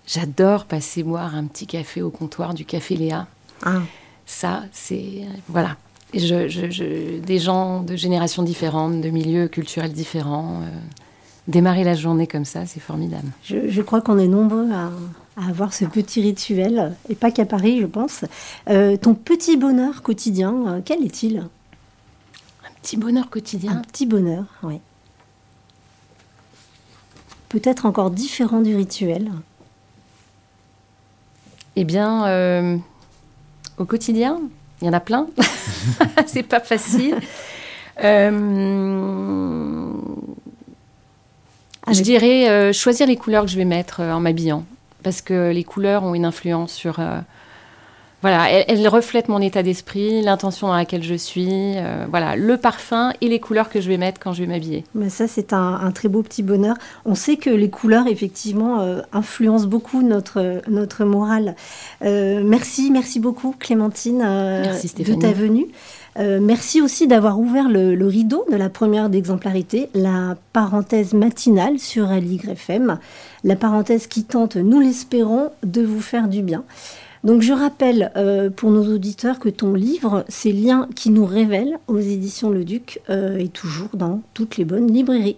J'adore 0.06 0.66
passer 0.66 1.02
boire 1.02 1.34
un 1.34 1.46
petit 1.46 1.66
café 1.66 2.02
au 2.02 2.10
comptoir 2.10 2.54
du 2.54 2.64
Café 2.64 2.96
Léa. 2.96 3.26
Ah. 3.64 3.80
Ça, 4.26 4.62
c'est. 4.70 5.22
Voilà. 5.48 5.76
je, 6.14 7.18
des 7.18 7.38
gens 7.38 7.82
de 7.82 7.96
générations 7.96 8.42
différentes, 8.42 9.00
de 9.00 9.10
milieux 9.10 9.48
culturels 9.48 9.92
différents. 9.92 10.62
Euh, 10.62 10.78
démarrer 11.48 11.84
la 11.84 11.94
journée 11.94 12.26
comme 12.26 12.44
ça, 12.44 12.66
c'est 12.66 12.80
formidable. 12.80 13.28
Je, 13.42 13.80
crois 13.82 14.00
qu'on 14.00 14.18
est 14.18 14.28
nombreux 14.28 14.70
à, 14.72 14.90
avoir 15.36 15.72
ce 15.72 15.84
petit 15.84 16.20
rituel, 16.20 16.94
et 17.08 17.14
pas 17.14 17.30
qu'à 17.30 17.46
Paris, 17.46 17.80
je 17.80 17.86
pense. 17.86 18.24
Euh, 18.68 18.96
ton 18.96 19.14
petit 19.14 19.56
bonheur 19.56 20.02
quotidien, 20.02 20.54
euh, 20.66 20.80
quel 20.84 21.04
est-il? 21.04 21.38
Un 21.38 22.70
petit 22.82 22.96
bonheur 22.96 23.30
quotidien 23.30 23.72
Un 23.72 23.82
petit 23.82 24.06
bonheur, 24.06 24.44
oui. 24.62 24.80
Peut-être 27.48 27.86
encore 27.86 28.10
différent 28.10 28.60
du 28.60 28.76
rituel. 28.76 29.30
Eh 31.76 31.84
bien, 31.84 32.26
euh, 32.26 32.76
au 33.78 33.84
quotidien, 33.84 34.40
il 34.80 34.86
y 34.86 34.90
en 34.90 34.92
a 34.92 35.00
plein. 35.00 35.26
c'est 36.26 36.42
pas 36.42 36.60
facile. 36.60 37.16
Je 41.92 42.02
dirais 42.02 42.48
euh, 42.48 42.72
choisir 42.72 43.06
les 43.06 43.16
couleurs 43.16 43.44
que 43.44 43.50
je 43.50 43.56
vais 43.56 43.64
mettre 43.64 44.00
en 44.00 44.20
m'habillant. 44.20 44.64
Parce 45.02 45.22
que 45.22 45.50
les 45.50 45.64
couleurs 45.64 46.04
ont 46.04 46.14
une 46.14 46.24
influence 46.24 46.72
sur. 46.72 46.98
Euh, 46.98 47.18
voilà, 48.22 48.50
elles, 48.50 48.86
reflètent 48.86 49.28
mon 49.28 49.40
état 49.40 49.62
d'esprit, 49.62 50.20
l'intention 50.20 50.66
dans 50.66 50.76
laquelle 50.76 51.02
je 51.02 51.14
suis. 51.14 51.76
voilà, 52.10 52.36
le 52.36 52.58
parfum 52.58 53.14
et 53.22 53.28
les 53.28 53.40
couleurs 53.40 53.70
que 53.70 53.80
je 53.80 53.88
vais 53.88 53.96
mettre 53.96 54.20
quand 54.20 54.34
je 54.34 54.42
vais 54.42 54.46
m'habiller. 54.46 54.84
Mais 54.94 55.08
ça, 55.08 55.26
c'est 55.26 55.54
un, 55.54 55.90
très 55.92 56.08
beau 56.08 56.22
petit 56.22 56.42
bonheur. 56.42 56.76
On 57.06 57.14
sait 57.14 57.38
que 57.38 57.48
les 57.48 57.70
couleurs, 57.70 58.06
effectivement, 58.08 59.00
influencent 59.14 59.66
beaucoup 59.66 60.02
notre, 60.02 60.60
notre 60.68 61.06
morale. 61.06 61.56
merci, 62.02 62.90
merci 62.90 63.20
beaucoup, 63.20 63.54
Clémentine, 63.58 64.18
de 64.18 65.14
ta 65.14 65.32
venue. 65.32 65.68
Euh, 66.18 66.40
merci 66.40 66.80
aussi 66.80 67.06
d'avoir 67.06 67.38
ouvert 67.38 67.68
le, 67.68 68.06
rideau 68.06 68.44
de 68.50 68.56
la 68.56 68.68
première 68.68 69.10
d'exemplarité, 69.10 69.88
la 69.94 70.36
parenthèse 70.52 71.12
matinale 71.12 71.78
sur 71.78 72.08
LYFM, 72.08 72.98
la 73.44 73.56
parenthèse 73.56 74.06
qui 74.06 74.24
tente, 74.24 74.56
nous 74.56 74.80
l'espérons, 74.80 75.50
de 75.62 75.82
vous 75.82 76.00
faire 76.00 76.28
du 76.28 76.42
bien. 76.42 76.64
Donc 77.22 77.42
je 77.42 77.52
rappelle 77.52 78.12
euh, 78.16 78.48
pour 78.50 78.70
nos 78.70 78.94
auditeurs 78.94 79.38
que 79.38 79.50
ton 79.50 79.74
livre, 79.74 80.24
C'est 80.28 80.52
Liens 80.52 80.88
qui 80.96 81.10
nous 81.10 81.26
révèlent 81.26 81.78
aux 81.86 81.98
éditions 81.98 82.50
Le 82.50 82.64
Duc, 82.64 83.00
euh, 83.10 83.36
est 83.36 83.52
toujours 83.52 83.90
dans 83.94 84.22
toutes 84.32 84.56
les 84.56 84.64
bonnes 84.64 84.90
librairies. 84.90 85.36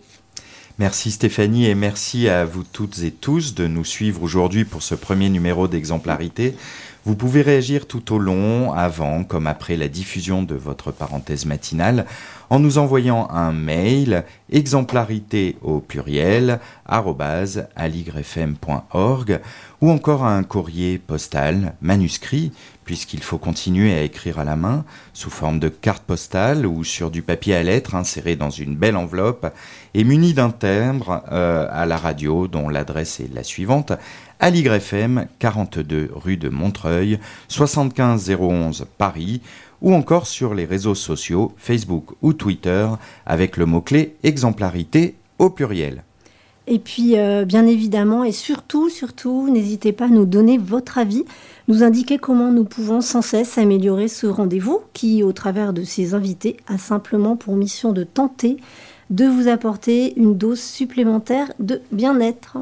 Merci 0.79 1.11
Stéphanie 1.11 1.67
et 1.67 1.75
merci 1.75 2.29
à 2.29 2.45
vous 2.45 2.65
toutes 2.65 3.03
et 3.03 3.11
tous 3.11 3.55
de 3.55 3.67
nous 3.67 3.85
suivre 3.85 4.23
aujourd'hui 4.23 4.65
pour 4.65 4.83
ce 4.83 4.95
premier 4.95 5.29
numéro 5.29 5.69
d'exemplarité. 5.69 6.55
Vous 7.05 7.17
pouvez 7.17 7.43
réagir 7.43 7.87
tout 7.87 8.15
au 8.15 8.19
long, 8.19 8.73
avant 8.73 9.25
comme 9.25 9.49
après 9.49 9.77
la 9.77 9.89
diffusion 9.89 10.45
de 10.45 10.55
votre 10.55 10.93
parenthèse 10.93 11.47
matinale, 11.47 12.07
en 12.49 12.61
nous 12.61 12.79
envoyant 12.79 13.29
un 13.31 13.51
mail 13.51 14.23
exemplarité 14.51 15.57
au 15.63 15.81
pluriel 15.81 16.61
aligrefm.org 16.87 19.41
ou 19.81 19.91
encore 19.91 20.25
un 20.25 20.45
courrier 20.45 20.99
postal 20.99 21.75
manuscrit 21.81 22.53
puisqu'il 22.85 23.23
faut 23.23 23.39
continuer 23.39 23.95
à 23.95 24.03
écrire 24.03 24.39
à 24.39 24.45
la 24.45 24.57
main 24.57 24.85
sous 25.15 25.31
forme 25.31 25.61
de 25.61 25.69
carte 25.69 26.03
postale 26.03 26.67
ou 26.67 26.85
sur 26.85 27.11
du 27.11 27.23
papier 27.23 27.55
à 27.55 27.63
lettres 27.63 27.95
inséré 27.95 28.37
dans 28.37 28.51
une 28.51 28.77
belle 28.77 28.97
enveloppe 28.97 29.47
et 29.95 30.05
muni 30.05 30.35
d'un 30.35 30.51
timbre 30.51 31.23
euh, 31.33 31.67
à 31.71 31.87
la 31.87 31.97
radio 31.97 32.49
dont 32.49 32.69
l'adresse 32.69 33.21
est 33.21 33.33
la 33.33 33.45
suivante 33.45 33.93
à 34.43 34.51
l'YFM 34.51 35.27
42 35.39 36.11
rue 36.13 36.37
de 36.37 36.49
Montreuil 36.49 37.21
75 37.47 38.29
011 38.39 38.87
Paris 38.99 39.41
ou 39.81 39.95
encore 39.95 40.27
sur 40.27 40.53
les 40.53 40.65
réseaux 40.65 40.97
sociaux 40.97 41.53
Facebook 41.57 42.11
ou 42.23 42.33
Twitter 42.33 42.89
avec 43.25 43.57
le 43.57 43.67
mot-clé 43.67 44.17
exemplarité 44.25 45.15
au 45.39 45.49
pluriel. 45.49 46.03
Et 46.67 46.81
puis, 46.81 47.19
euh, 47.19 47.45
bien 47.45 47.67
évidemment, 47.67 48.25
et 48.25 48.33
surtout, 48.33 48.89
surtout, 48.89 49.49
n'hésitez 49.49 49.93
pas 49.93 50.07
à 50.07 50.09
nous 50.09 50.27
donner 50.27 50.59
votre 50.59 50.99
avis, 50.99 51.25
nous 51.69 51.85
indiquer 51.85 52.19
comment 52.19 52.51
nous 52.51 52.65
pouvons 52.65 53.01
sans 53.01 53.23
cesse 53.23 53.59
améliorer 53.59 54.09
ce 54.09 54.27
rendez-vous 54.27 54.81
qui, 54.93 55.23
au 55.23 55.33
travers 55.33 55.73
de 55.73 55.85
ces 55.85 56.15
invités, 56.15 56.57
a 56.67 56.79
simplement 56.79 57.37
pour 57.37 57.55
mission 57.55 57.93
de 57.93 58.03
tenter 58.03 58.57
de 59.11 59.27
vous 59.27 59.47
apporter 59.47 60.19
une 60.19 60.37
dose 60.37 60.61
supplémentaire 60.61 61.53
de 61.61 61.81
bien-être. 61.93 62.59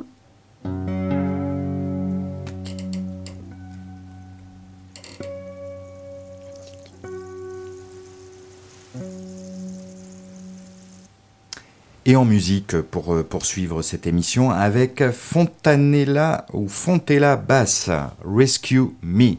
Et 12.11 12.17
en 12.17 12.25
musique, 12.25 12.77
pour 12.81 13.15
euh, 13.15 13.23
poursuivre 13.23 13.83
cette 13.83 14.05
émission, 14.05 14.51
avec 14.51 15.13
Fontanella 15.13 16.45
ou 16.53 16.67
Fontella 16.67 17.37
Bass, 17.37 17.89
Rescue 18.25 18.97
Me. 19.01 19.37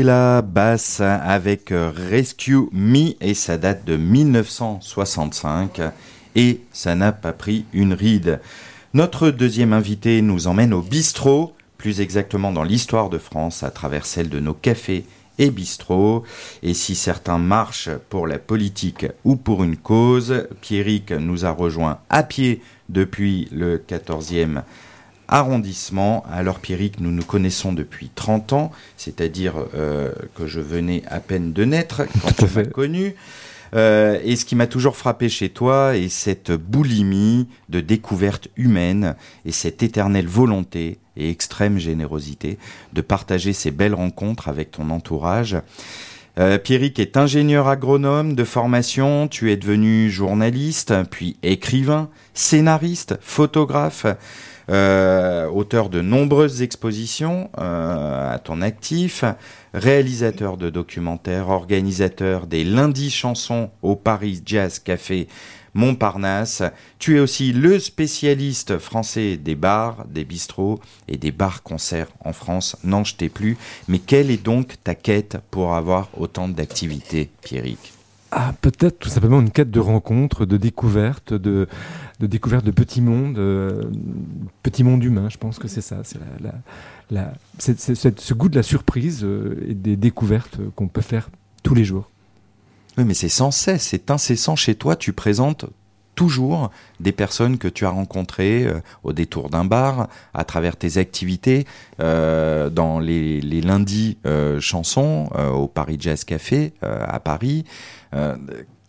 La 0.00 0.40
basse 0.40 1.00
avec 1.00 1.68
Rescue 1.70 2.68
Me 2.72 3.12
et 3.20 3.34
ça 3.34 3.58
date 3.58 3.84
de 3.84 3.96
1965 3.96 5.80
et 6.34 6.60
ça 6.72 6.94
n'a 6.94 7.12
pas 7.12 7.32
pris 7.32 7.66
une 7.74 7.92
ride. 7.92 8.40
Notre 8.94 9.30
deuxième 9.30 9.74
invité 9.74 10.22
nous 10.22 10.46
emmène 10.46 10.72
au 10.72 10.80
bistrot, 10.80 11.52
plus 11.76 12.00
exactement 12.00 12.52
dans 12.52 12.62
l'histoire 12.62 13.10
de 13.10 13.18
France 13.18 13.62
à 13.62 13.70
travers 13.70 14.06
celle 14.06 14.30
de 14.30 14.40
nos 14.40 14.54
cafés 14.54 15.04
et 15.38 15.50
bistrots. 15.50 16.22
Et 16.62 16.72
si 16.72 16.94
certains 16.94 17.38
marchent 17.38 17.90
pour 18.08 18.26
la 18.26 18.38
politique 18.38 19.06
ou 19.24 19.36
pour 19.36 19.62
une 19.62 19.76
cause, 19.76 20.46
Pierrick 20.62 21.12
nous 21.12 21.44
a 21.44 21.50
rejoint 21.50 21.98
à 22.08 22.22
pied 22.22 22.62
depuis 22.88 23.48
le 23.52 23.76
14e 23.76 24.62
arrondissement. 25.32 26.24
Alors 26.30 26.58
Pierrick, 26.58 27.00
nous 27.00 27.10
nous 27.10 27.24
connaissons 27.24 27.72
depuis 27.72 28.10
30 28.14 28.52
ans, 28.52 28.70
c'est-à-dire 28.96 29.54
euh, 29.74 30.12
que 30.34 30.46
je 30.46 30.60
venais 30.60 31.02
à 31.08 31.20
peine 31.20 31.52
de 31.52 31.64
naître 31.64 32.02
quand 32.22 32.46
tu 32.46 32.54
m'as 32.54 32.64
connu. 32.64 33.14
Euh, 33.74 34.20
et 34.22 34.36
ce 34.36 34.44
qui 34.44 34.54
m'a 34.54 34.66
toujours 34.66 34.96
frappé 34.96 35.30
chez 35.30 35.48
toi 35.48 35.96
est 35.96 36.10
cette 36.10 36.52
boulimie 36.52 37.48
de 37.70 37.80
découverte 37.80 38.48
humaine 38.56 39.16
et 39.46 39.52
cette 39.52 39.82
éternelle 39.82 40.28
volonté 40.28 40.98
et 41.16 41.30
extrême 41.30 41.78
générosité 41.78 42.58
de 42.92 43.00
partager 43.00 43.54
ces 43.54 43.70
belles 43.70 43.94
rencontres 43.94 44.48
avec 44.48 44.70
ton 44.70 44.90
entourage. 44.90 45.56
Euh, 46.38 46.58
Pierrick 46.58 46.98
est 46.98 47.16
ingénieur 47.16 47.68
agronome 47.68 48.34
de 48.34 48.44
formation, 48.44 49.28
tu 49.28 49.50
es 49.50 49.56
devenu 49.56 50.10
journaliste, 50.10 50.94
puis 51.10 51.36
écrivain, 51.42 52.08
scénariste, 52.34 53.18
photographe. 53.20 54.06
Euh, 54.70 55.48
auteur 55.48 55.88
de 55.88 56.00
nombreuses 56.00 56.62
expositions 56.62 57.50
euh, 57.58 58.34
à 58.34 58.38
ton 58.38 58.62
actif, 58.62 59.24
réalisateur 59.74 60.56
de 60.56 60.70
documentaires, 60.70 61.48
organisateur 61.48 62.46
des 62.46 62.64
lundis 62.64 63.10
chansons 63.10 63.70
au 63.82 63.96
Paris 63.96 64.40
Jazz 64.46 64.78
Café 64.78 65.26
Montparnasse. 65.74 66.62
Tu 66.98 67.16
es 67.16 67.20
aussi 67.20 67.52
le 67.52 67.78
spécialiste 67.78 68.78
français 68.78 69.36
des 69.36 69.54
bars, 69.54 70.04
des 70.08 70.24
bistrots 70.24 70.80
et 71.08 71.16
des 71.16 71.32
bars-concerts 71.32 72.08
en 72.24 72.32
France. 72.32 72.76
N'en 72.84 73.04
jetez 73.04 73.30
plus. 73.30 73.56
Mais 73.88 73.98
quelle 73.98 74.30
est 74.30 74.42
donc 74.42 74.74
ta 74.84 74.94
quête 74.94 75.38
pour 75.50 75.74
avoir 75.74 76.08
autant 76.16 76.48
d'activités, 76.48 77.30
Pierrick? 77.42 77.92
Ah, 78.34 78.54
peut-être 78.62 78.98
tout 78.98 79.10
simplement 79.10 79.40
une 79.40 79.50
quête 79.50 79.70
de 79.70 79.78
rencontre, 79.78 80.46
de 80.46 80.56
découverte, 80.56 81.34
de, 81.34 81.68
de 82.22 82.28
découverte 82.28 82.64
de 82.64 82.70
petits 82.70 83.00
mondes, 83.00 83.36
euh, 83.36 83.82
petits 84.62 84.84
mondes 84.84 85.02
humains. 85.02 85.28
Je 85.28 85.38
pense 85.38 85.58
que 85.58 85.66
c'est 85.66 85.80
ça. 85.80 86.02
C'est 86.04 86.20
la, 86.40 86.54
la, 87.10 87.32
ce 87.58 88.34
goût 88.34 88.48
de 88.48 88.54
la 88.54 88.62
surprise 88.62 89.24
euh, 89.24 89.66
et 89.68 89.74
des 89.74 89.96
découvertes 89.96 90.58
qu'on 90.76 90.86
peut 90.86 91.00
faire 91.00 91.30
tous 91.64 91.74
les 91.74 91.84
jours. 91.84 92.08
Oui, 92.96 93.04
mais 93.04 93.14
c'est 93.14 93.28
sans 93.28 93.50
cesse, 93.50 93.82
c'est 93.82 94.12
incessant 94.12 94.54
chez 94.54 94.76
toi. 94.76 94.94
Tu 94.94 95.12
présentes 95.12 95.64
toujours 96.14 96.70
des 97.00 97.10
personnes 97.10 97.58
que 97.58 97.66
tu 97.66 97.86
as 97.86 97.90
rencontrées 97.90 98.66
euh, 98.66 98.80
au 99.02 99.12
détour 99.12 99.50
d'un 99.50 99.64
bar, 99.64 100.08
à 100.32 100.44
travers 100.44 100.76
tes 100.76 100.98
activités, 100.98 101.66
dans 101.98 103.00
les, 103.00 103.40
les 103.40 103.60
lundis 103.60 104.18
chansons 104.60 105.28
au 105.54 105.66
Paris 105.68 105.96
Jazz 105.98 106.24
Café 106.24 106.72
à 106.82 107.20
Paris. 107.20 107.64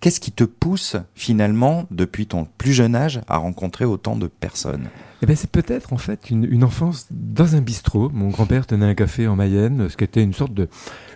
Qu'est-ce 0.04 0.20
qui 0.20 0.34
te 0.34 0.44
pousse 0.44 0.98
finalement, 1.16 1.86
depuis 1.90 2.28
ton 2.28 2.46
plus 2.58 2.74
jeune 2.74 2.94
âge, 2.94 3.22
à 3.30 3.38
rencontrer 3.38 3.86
autant 3.86 4.18
de 4.18 4.28
personnes? 4.28 4.90
Eh 5.22 5.26
ben, 5.26 5.34
c'est 5.34 5.50
peut-être 5.50 5.94
en 5.94 5.98
fait 5.98 6.30
une, 6.30 6.44
une 6.44 6.66
enfance 6.66 7.08
dans 7.10 7.56
un 7.56 7.62
bistrot. 7.62 8.10
Mon 8.10 8.28
grand-père 8.28 8.68
tenait 8.68 8.86
un 8.86 8.96
café 8.96 9.30
en 9.30 9.38
Mayenne, 9.38 9.88
ce 9.88 9.96
qui 9.96 10.04
était 10.04 10.22
une 10.22 10.34
sorte 10.34 10.54
de 10.54 10.68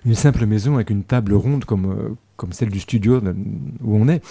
une 0.06 0.16
simple 0.16 0.46
maison 0.46 0.76
avec 0.76 0.90
une 0.90 1.04
table 1.04 1.34
ronde 1.34 1.66
comme 1.66 1.92
euh, 1.92 2.16
comme 2.38 2.54
celle 2.54 2.70
du 2.70 2.80
studio 2.80 3.20
où 3.84 3.98
on 3.98 4.08
est. 4.08 4.22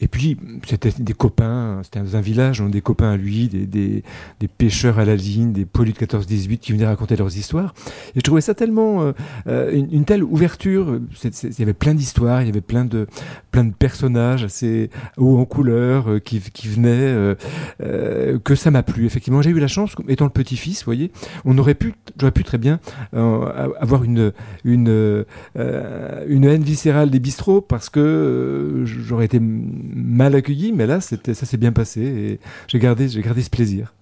Et 0.00 0.06
puis 0.06 0.36
c'était 0.66 0.92
des 0.98 1.14
copains, 1.14 1.80
c'était 1.82 1.98
un 1.98 2.20
village, 2.20 2.58
donc 2.58 2.70
des 2.70 2.80
copains 2.80 3.12
à 3.12 3.16
lui, 3.16 3.48
des, 3.48 3.66
des, 3.66 4.48
pêcheurs 4.48 4.98
à 4.98 5.04
la 5.04 5.16
ligne, 5.16 5.52
des 5.52 5.64
poilus 5.64 5.92
de 5.92 5.98
14-18 5.98 6.58
qui 6.58 6.72
venaient 6.72 6.86
raconter 6.86 7.16
leurs 7.16 7.36
histoires. 7.36 7.74
Et 8.14 8.16
je 8.16 8.20
trouvais 8.20 8.40
ça 8.40 8.54
tellement 8.54 9.02
euh, 9.02 9.12
euh, 9.46 9.72
une, 9.72 10.04
telle 10.04 10.22
ouverture. 10.22 11.00
Il 11.24 11.58
y 11.58 11.62
avait 11.62 11.72
plein 11.72 11.94
d'histoires, 11.94 12.42
il 12.42 12.46
y 12.46 12.50
avait 12.50 12.60
plein 12.60 12.84
de 12.84 13.06
plein 13.50 13.64
de 13.64 13.72
personnages 13.72 14.44
assez 14.44 14.90
hauts 15.16 15.38
en 15.38 15.44
couleur 15.44 16.10
euh, 16.10 16.18
qui, 16.18 16.40
qui 16.40 16.68
venaient, 16.68 17.36
que 18.44 18.54
ça 18.54 18.70
m'a 18.70 18.82
plu. 18.82 19.06
Effectivement, 19.06 19.42
j'ai 19.42 19.50
eu 19.50 19.58
la 19.58 19.68
chance, 19.68 19.94
étant 20.08 20.24
le 20.24 20.30
petit-fils, 20.30 20.80
vous 20.80 20.86
voyez, 20.86 21.10
on 21.44 21.56
aurait 21.58 21.74
pu, 21.74 21.94
j'aurais 22.18 22.32
pu 22.32 22.44
très 22.44 22.58
bien 22.58 22.78
avoir 23.12 24.04
une 24.04 24.32
une 24.64 25.24
une 25.54 26.44
haine 26.44 26.62
viscérale 26.62 27.10
des 27.10 27.18
bistrots 27.38 27.60
parce 27.60 27.88
que 27.88 28.00
euh, 28.00 28.86
j'aurais 28.86 29.26
été 29.26 29.38
mal 29.40 30.34
accueilli, 30.34 30.72
mais 30.72 30.86
là, 30.86 31.00
ça 31.00 31.16
s'est 31.34 31.56
bien 31.56 31.72
passé 31.72 32.00
et 32.00 32.40
j'ai 32.66 32.78
gardé 32.78 33.08
ce 33.08 33.50
plaisir. 33.50 33.94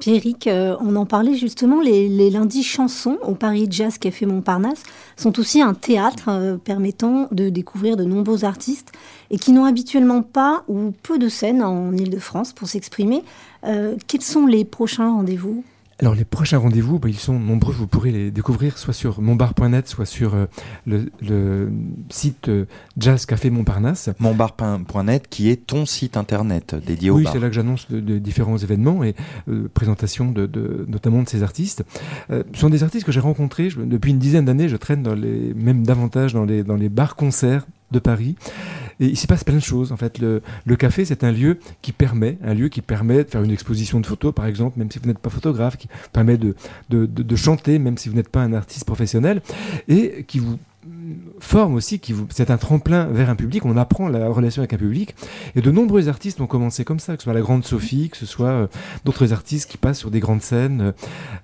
Pierrick, 0.00 0.48
euh, 0.48 0.76
on 0.80 0.96
en 0.96 1.06
parlait 1.06 1.34
justement, 1.34 1.80
les, 1.80 2.08
les 2.08 2.28
lundis 2.28 2.64
chansons 2.64 3.16
au 3.22 3.34
Paris 3.34 3.68
Jazz 3.70 3.96
Café 3.96 4.26
Montparnasse 4.26 4.82
sont 5.16 5.38
aussi 5.38 5.62
un 5.62 5.72
théâtre 5.72 6.24
euh, 6.28 6.56
permettant 6.56 7.28
de 7.30 7.48
découvrir 7.48 7.96
de 7.96 8.02
nombreux 8.02 8.44
artistes 8.44 8.90
et 9.30 9.38
qui 9.38 9.52
n'ont 9.52 9.64
habituellement 9.64 10.22
pas 10.22 10.64
ou 10.66 10.92
peu 11.04 11.16
de 11.16 11.28
scènes 11.28 11.62
en 11.62 11.92
Ile-de-France 11.92 12.52
pour 12.52 12.66
s'exprimer. 12.66 13.22
Euh, 13.64 13.94
quels 14.08 14.22
sont 14.22 14.46
les 14.46 14.64
prochains 14.64 15.12
rendez-vous? 15.12 15.62
Alors 16.00 16.14
les 16.14 16.24
prochains 16.24 16.58
rendez-vous, 16.58 16.98
bah, 16.98 17.08
ils 17.08 17.18
sont 17.18 17.38
nombreux. 17.38 17.72
Vous 17.72 17.86
pourrez 17.86 18.10
les 18.10 18.30
découvrir 18.32 18.78
soit 18.78 18.92
sur 18.92 19.20
monbar.net, 19.20 19.88
soit 19.88 20.06
sur 20.06 20.34
euh, 20.34 20.46
le, 20.86 21.10
le 21.22 21.70
site 22.10 22.48
euh, 22.48 22.64
Jazz 22.98 23.26
Café 23.26 23.48
Montparnasse. 23.50 24.10
Monbar.net 24.18 25.28
qui 25.28 25.50
est 25.50 25.66
ton 25.66 25.86
site 25.86 26.16
internet 26.16 26.74
dédié 26.74 27.10
au 27.10 27.16
Oui, 27.16 27.24
bar. 27.24 27.32
c'est 27.32 27.38
là 27.38 27.48
que 27.48 27.54
j'annonce 27.54 27.88
de, 27.90 28.00
de 28.00 28.18
différents 28.18 28.58
événements 28.58 29.04
et 29.04 29.14
euh, 29.48 29.68
présentation 29.72 30.32
de, 30.32 30.46
de- 30.46 30.84
notamment 30.88 31.22
de 31.22 31.28
ces 31.28 31.42
artistes. 31.44 31.84
Euh, 32.30 32.42
ce 32.52 32.60
sont 32.60 32.70
des 32.70 32.82
artistes 32.82 33.06
que 33.06 33.12
j'ai 33.12 33.20
rencontrés 33.20 33.70
je- 33.70 33.80
depuis 33.80 34.10
une 34.10 34.18
dizaine 34.18 34.44
d'années. 34.46 34.68
Je 34.68 34.76
traîne 34.76 35.02
dans 35.02 35.14
les, 35.14 35.54
même 35.54 35.84
davantage 35.86 36.34
dans 36.34 36.44
les, 36.44 36.64
dans 36.64 36.76
les 36.76 36.88
bars-concerts 36.88 37.66
de 37.94 37.98
Paris. 37.98 38.36
Et 39.00 39.06
il 39.06 39.16
s'y 39.16 39.26
passe 39.26 39.42
plein 39.42 39.56
de 39.56 39.60
choses. 39.60 39.90
En 39.90 39.96
fait, 39.96 40.18
le, 40.18 40.42
café, 40.76 41.04
c'est 41.04 41.24
un 41.24 41.32
lieu 41.32 41.58
qui 41.82 41.92
permet, 41.92 42.38
un 42.44 42.54
lieu 42.54 42.68
qui 42.68 42.80
permet 42.80 43.24
de 43.24 43.30
faire 43.30 43.42
une 43.42 43.50
exposition 43.50 44.00
de 44.00 44.06
photos, 44.06 44.32
par 44.32 44.46
exemple, 44.46 44.78
même 44.78 44.90
si 44.90 44.98
vous 44.98 45.08
n'êtes 45.08 45.18
pas 45.18 45.30
photographe, 45.30 45.76
qui 45.76 45.88
permet 46.12 46.36
de 46.36 47.36
chanter, 47.36 47.78
même 47.78 47.98
si 47.98 48.08
vous 48.08 48.14
n'êtes 48.14 48.28
pas 48.28 48.42
un 48.42 48.52
artiste 48.52 48.84
professionnel, 48.84 49.42
et 49.88 50.24
qui 50.28 50.38
vous 50.38 50.58
forme 51.44 51.74
aussi, 51.74 51.98
qui 52.00 52.12
vous, 52.12 52.26
c'est 52.30 52.50
un 52.50 52.56
tremplin 52.56 53.04
vers 53.06 53.30
un 53.30 53.36
public, 53.36 53.64
on 53.64 53.76
apprend 53.76 54.08
la 54.08 54.28
relation 54.28 54.60
avec 54.60 54.72
un 54.72 54.78
public, 54.78 55.14
et 55.54 55.60
de 55.60 55.70
nombreux 55.70 56.08
artistes 56.08 56.40
ont 56.40 56.46
commencé 56.46 56.84
comme 56.84 56.98
ça, 56.98 57.14
que 57.16 57.22
ce 57.22 57.24
soit 57.24 57.34
la 57.34 57.40
Grande 57.40 57.64
Sophie, 57.64 58.08
que 58.10 58.16
ce 58.16 58.26
soit 58.26 58.48
euh, 58.48 58.66
d'autres 59.04 59.32
artistes 59.32 59.70
qui 59.70 59.76
passent 59.76 59.98
sur 59.98 60.10
des 60.10 60.20
grandes 60.20 60.42
scènes, 60.42 60.92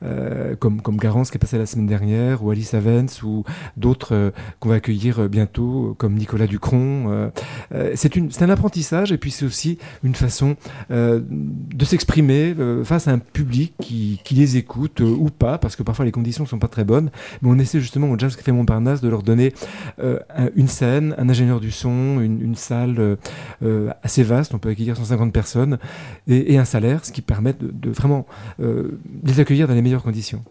euh, 0.03 0.57
comme, 0.57 0.81
comme 0.81 0.97
Garance 0.97 1.31
qui 1.31 1.37
est 1.37 1.39
passé 1.39 1.59
la 1.59 1.67
semaine 1.67 1.87
dernière, 1.87 2.43
ou 2.43 2.51
Alice 2.51 2.75
Avens, 2.75 3.23
ou 3.23 3.45
d'autres 3.77 4.15
euh, 4.15 4.31
qu'on 4.59 4.71
va 4.71 4.77
accueillir 4.77 5.29
bientôt, 5.29 5.95
comme 5.99 6.15
Nicolas 6.15 6.47
Ducron. 6.47 7.31
c'est, 7.95 8.17
une, 8.17 8.31
c'est 8.31 8.43
un 8.43 8.51
apprentissage, 8.51 9.13
et 9.13 9.19
puis 9.19 9.31
c'est 9.31 9.45
aussi 9.45 9.79
une 10.03 10.15
façon 10.15 10.57
de 10.91 11.85
s'exprimer 11.85 12.55
face 12.85 13.09
à 13.09 13.13
un 13.13 13.19
public 13.19 13.75
qui, 13.81 14.21
qui 14.25 14.35
les 14.35 14.57
écoute, 14.57 15.01
ou 15.01 15.29
pas, 15.31 15.59
parce 15.59 15.77
que 15.77 15.83
parfois 15.83 16.05
les 16.05 16.13
conditions 16.13 16.47
sont 16.47 16.59
pas 16.59 16.69
très 16.69 16.85
bonnes, 16.85 17.11
mais 17.43 17.51
on 17.51 17.59
essaie 17.59 17.81
justement 17.81 18.11
au 18.11 18.19
Jazz 18.19 18.37
Café 18.37 18.53
Montparnasse 18.53 19.01
de 19.01 19.09
leur 19.09 19.23
donner 19.23 19.53
une 20.57 20.69
scène, 20.69 21.15
un 21.19 21.29
ingénieur 21.29 21.61
du 21.61 21.71
son, 21.71 22.21
une, 22.21 22.55
salle 22.55 22.99
euh, 22.99 23.17
euh, 23.63 23.91
assez 24.03 24.23
vaste, 24.23 24.55
on 24.55 24.59
peut 24.59 24.69
accueillir 24.69 24.97
150 24.97 25.33
personnes, 25.33 25.79
et, 26.27 26.59
un 26.59 26.65
salaire, 26.65 27.05
ce 27.05 27.13
qui 27.13 27.23
permet 27.23 27.55
de, 27.55 27.91
vraiment 27.91 28.27
euh, 28.61 28.99
les 29.25 29.41
accueillir 29.41 29.69
dans 29.69 29.75
les 29.75 29.83
meilleures 29.83 30.03
conditions. 30.03 30.45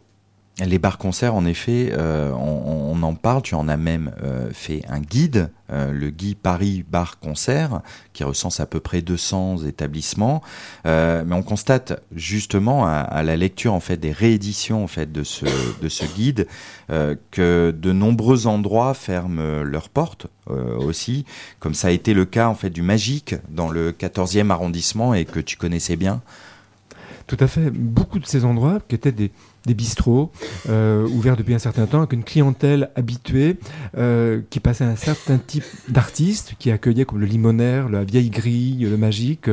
Les 0.66 0.80
bars-concerts, 0.80 1.36
en 1.36 1.46
effet, 1.46 1.92
euh, 1.94 2.32
on, 2.34 3.02
en 3.02 3.16
parle. 3.16 3.42
Tu 3.42 3.56
en 3.56 3.70
as 3.70 3.78
même 3.78 4.12
euh, 4.24 4.50
fait 4.52 4.84
un 4.90 5.00
guide, 5.00 5.52
euh, 5.72 5.94
le 5.94 6.10
guide 6.10 6.38
Paris 6.38 6.84
Bar 6.88 7.20
Concert, 7.20 7.82
qui 8.12 8.26
recense 8.26 8.60
à 8.60 8.66
peu 8.66 8.82
près 8.82 9.02
200 9.02 9.60
établissements. 9.66 10.42
Mais 10.86 11.34
on 11.34 11.44
constate 11.44 12.02
justement 12.14 12.86
à, 12.86 13.24
la 13.24 13.38
lecture 13.38 13.74
en 13.74 13.80
fait 13.80 13.98
des 13.98 14.12
rééditions 14.12 14.84
en 14.84 14.88
fait 14.88 15.12
de 15.12 15.24
ce 15.24 15.46
de 15.82 15.90
ce 15.90 16.06
guide 16.06 16.48
que 17.32 17.72
de 17.72 17.92
nombreux 17.92 18.48
endroits 18.48 18.94
ferment 18.94 19.62
leurs 19.64 19.90
portes 19.90 20.28
aussi, 20.48 21.26
comme 21.60 21.74
ça 21.74 21.90
a 21.90 21.92
été 21.92 22.14
le 22.14 22.26
cas 22.26 22.48
en 22.48 22.56
fait 22.56 22.70
du 22.70 22.82
Magique 22.82 23.36
dans 23.50 23.70
le 23.70 23.92
14e 23.92 24.50
arrondissement 24.50 25.14
et 25.14 25.26
que 25.26 25.40
tu 25.40 25.58
connaissais 25.58 25.96
bien. 25.96 26.22
Tout 27.28 27.38
à 27.40 27.48
fait. 27.48 27.70
Beaucoup 27.70 28.18
de 28.18 28.26
ces 28.26 28.44
endroits 28.44 28.80
qui 28.88 28.96
étaient 28.96 29.12
des, 29.12 29.32
des 29.66 29.74
bistrots 29.74 30.32
euh, 30.70 31.08
ouverts 31.08 31.36
depuis 31.38 31.54
un 31.54 31.60
certain 31.60 31.86
temps 31.86 32.00
avec 32.00 32.14
une 32.14 32.24
clientèle 32.24 32.90
habituée 32.96 33.58
euh, 33.98 34.42
qui 34.50 34.60
passait 34.60 34.86
un 34.86 34.96
certain 34.96 35.38
type 35.38 35.64
d'artistes 35.90 36.54
qui 36.60 36.72
accueillaient 36.72 37.06
comme 37.06 37.20
le 37.20 37.26
limonaire, 37.26 37.90
la 37.90 38.04
vieille 38.04 38.30
grille, 38.30 38.88
le 38.90 38.98
magique, 38.98 39.50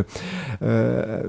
euh, 0.63 1.23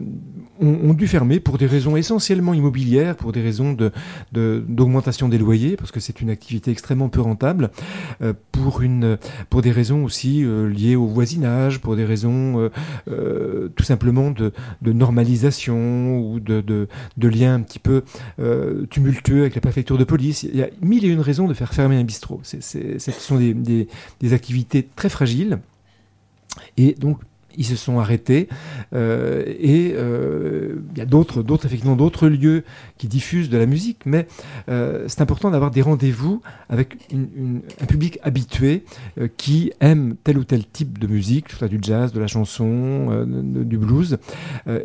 ont, 0.59 0.93
dû 0.93 1.07
fermer 1.07 1.39
pour 1.39 1.57
des 1.59 1.67
raisons 1.67 1.95
essentiellement 1.97 2.53
immobilières, 2.53 3.15
pour 3.15 3.31
des 3.31 3.41
raisons 3.41 3.73
de, 3.73 3.91
de- 4.31 4.63
d'augmentation 4.67 5.29
des 5.29 5.37
loyers, 5.37 5.75
parce 5.75 5.91
que 5.91 5.99
c'est 5.99 6.19
une 6.21 6.31
activité 6.31 6.71
extrêmement 6.71 7.09
peu 7.09 7.21
rentable, 7.21 7.69
pour, 8.51 8.81
une, 8.81 9.19
pour 9.51 9.61
des 9.61 9.69
raisons 9.71 10.03
aussi 10.03 10.43
liées 10.43 10.95
au 10.95 11.05
voisinage, 11.05 11.79
pour 11.79 11.95
des 11.95 12.05
raisons 12.05 12.71
tout 13.05 13.83
simplement 13.83 14.31
de, 14.31 14.51
de 14.81 14.93
normalisation 14.93 16.19
ou 16.19 16.39
de, 16.39 16.61
de, 16.61 16.87
de 17.17 17.27
liens 17.27 17.53
un 17.53 17.61
petit 17.61 17.79
peu 17.79 18.01
tumultueux 18.89 19.41
avec 19.41 19.55
la 19.55 19.61
préfecture 19.61 19.97
de 19.97 20.03
police. 20.03 20.43
Il 20.43 20.55
y 20.55 20.63
a 20.63 20.69
mille 20.81 21.05
et 21.05 21.09
une 21.09 21.19
raisons 21.21 21.47
de 21.47 21.53
faire 21.53 21.73
fermer 21.73 21.97
un 21.97 22.03
bistrot. 22.03 22.41
Ce 22.43 23.11
sont 23.11 23.37
des, 23.37 23.87
des 24.19 24.33
activités 24.33 24.87
très 24.95 25.09
fragiles. 25.09 25.59
Et 26.77 26.93
donc, 26.93 27.19
ils 27.57 27.65
se 27.65 27.75
sont 27.75 27.99
arrêtés. 27.99 28.47
Euh, 28.93 29.43
et 29.59 29.93
euh, 29.95 30.75
il 30.93 30.97
y 30.97 31.01
a 31.01 31.05
d'autres, 31.05 31.43
effectivement, 31.65 31.95
d'autres 31.95 32.27
lieux 32.27 32.63
qui 32.97 33.07
diffusent 33.07 33.49
de 33.49 33.57
la 33.57 33.65
musique, 33.65 34.05
mais 34.05 34.27
euh, 34.69 35.05
c'est 35.07 35.21
important 35.21 35.51
d'avoir 35.51 35.71
des 35.71 35.81
rendez-vous 35.81 36.41
avec 36.69 36.97
un 37.13 37.85
public 37.85 38.19
habitué 38.23 38.83
qui 39.37 39.71
aime 39.79 40.15
tel 40.23 40.37
ou 40.37 40.43
tel 40.43 40.65
type 40.65 40.99
de 40.99 41.07
musique, 41.07 41.45
que 41.45 41.51
ce 41.51 41.57
soit 41.57 41.67
du 41.67 41.79
jazz, 41.81 42.13
de 42.13 42.19
la 42.19 42.27
chanson, 42.27 43.25
du 43.25 43.77
blues. 43.77 44.17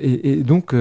Et, 0.00 0.42
donc, 0.42 0.74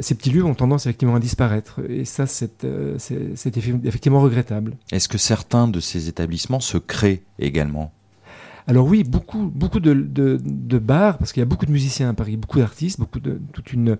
ces 0.00 0.14
petits 0.14 0.30
lieux 0.30 0.44
ont 0.44 0.54
tendance 0.54 0.86
effectivement 0.86 1.16
à 1.16 1.20
disparaître. 1.20 1.80
Et 1.88 2.04
ça, 2.04 2.26
c'est, 2.26 2.66
c'est, 2.98 3.36
c'est 3.36 3.56
effe- 3.56 3.84
effectivement 3.84 4.20
regrettable. 4.20 4.76
Est-ce 4.92 5.08
que 5.08 5.18
certains 5.18 5.68
de 5.68 5.80
ces 5.80 6.08
établissements 6.08 6.60
se 6.60 6.78
créent 6.78 7.22
également? 7.38 7.92
Alors 8.66 8.86
oui, 8.86 9.04
beaucoup, 9.04 9.52
beaucoup 9.54 9.78
de, 9.78 9.92
bars, 10.78 11.18
parce 11.18 11.32
qu'il 11.32 11.40
y 11.40 11.42
a 11.42 11.46
beaucoup 11.46 11.66
de 11.66 11.70
musiciens 11.70 12.08
à 12.08 12.14
Paris, 12.14 12.36
beaucoup 12.36 12.58
d'artistes, 12.58 12.98
beaucoup 12.98 13.20
de 13.20 13.38
toute 13.52 13.72
une. 13.74 13.98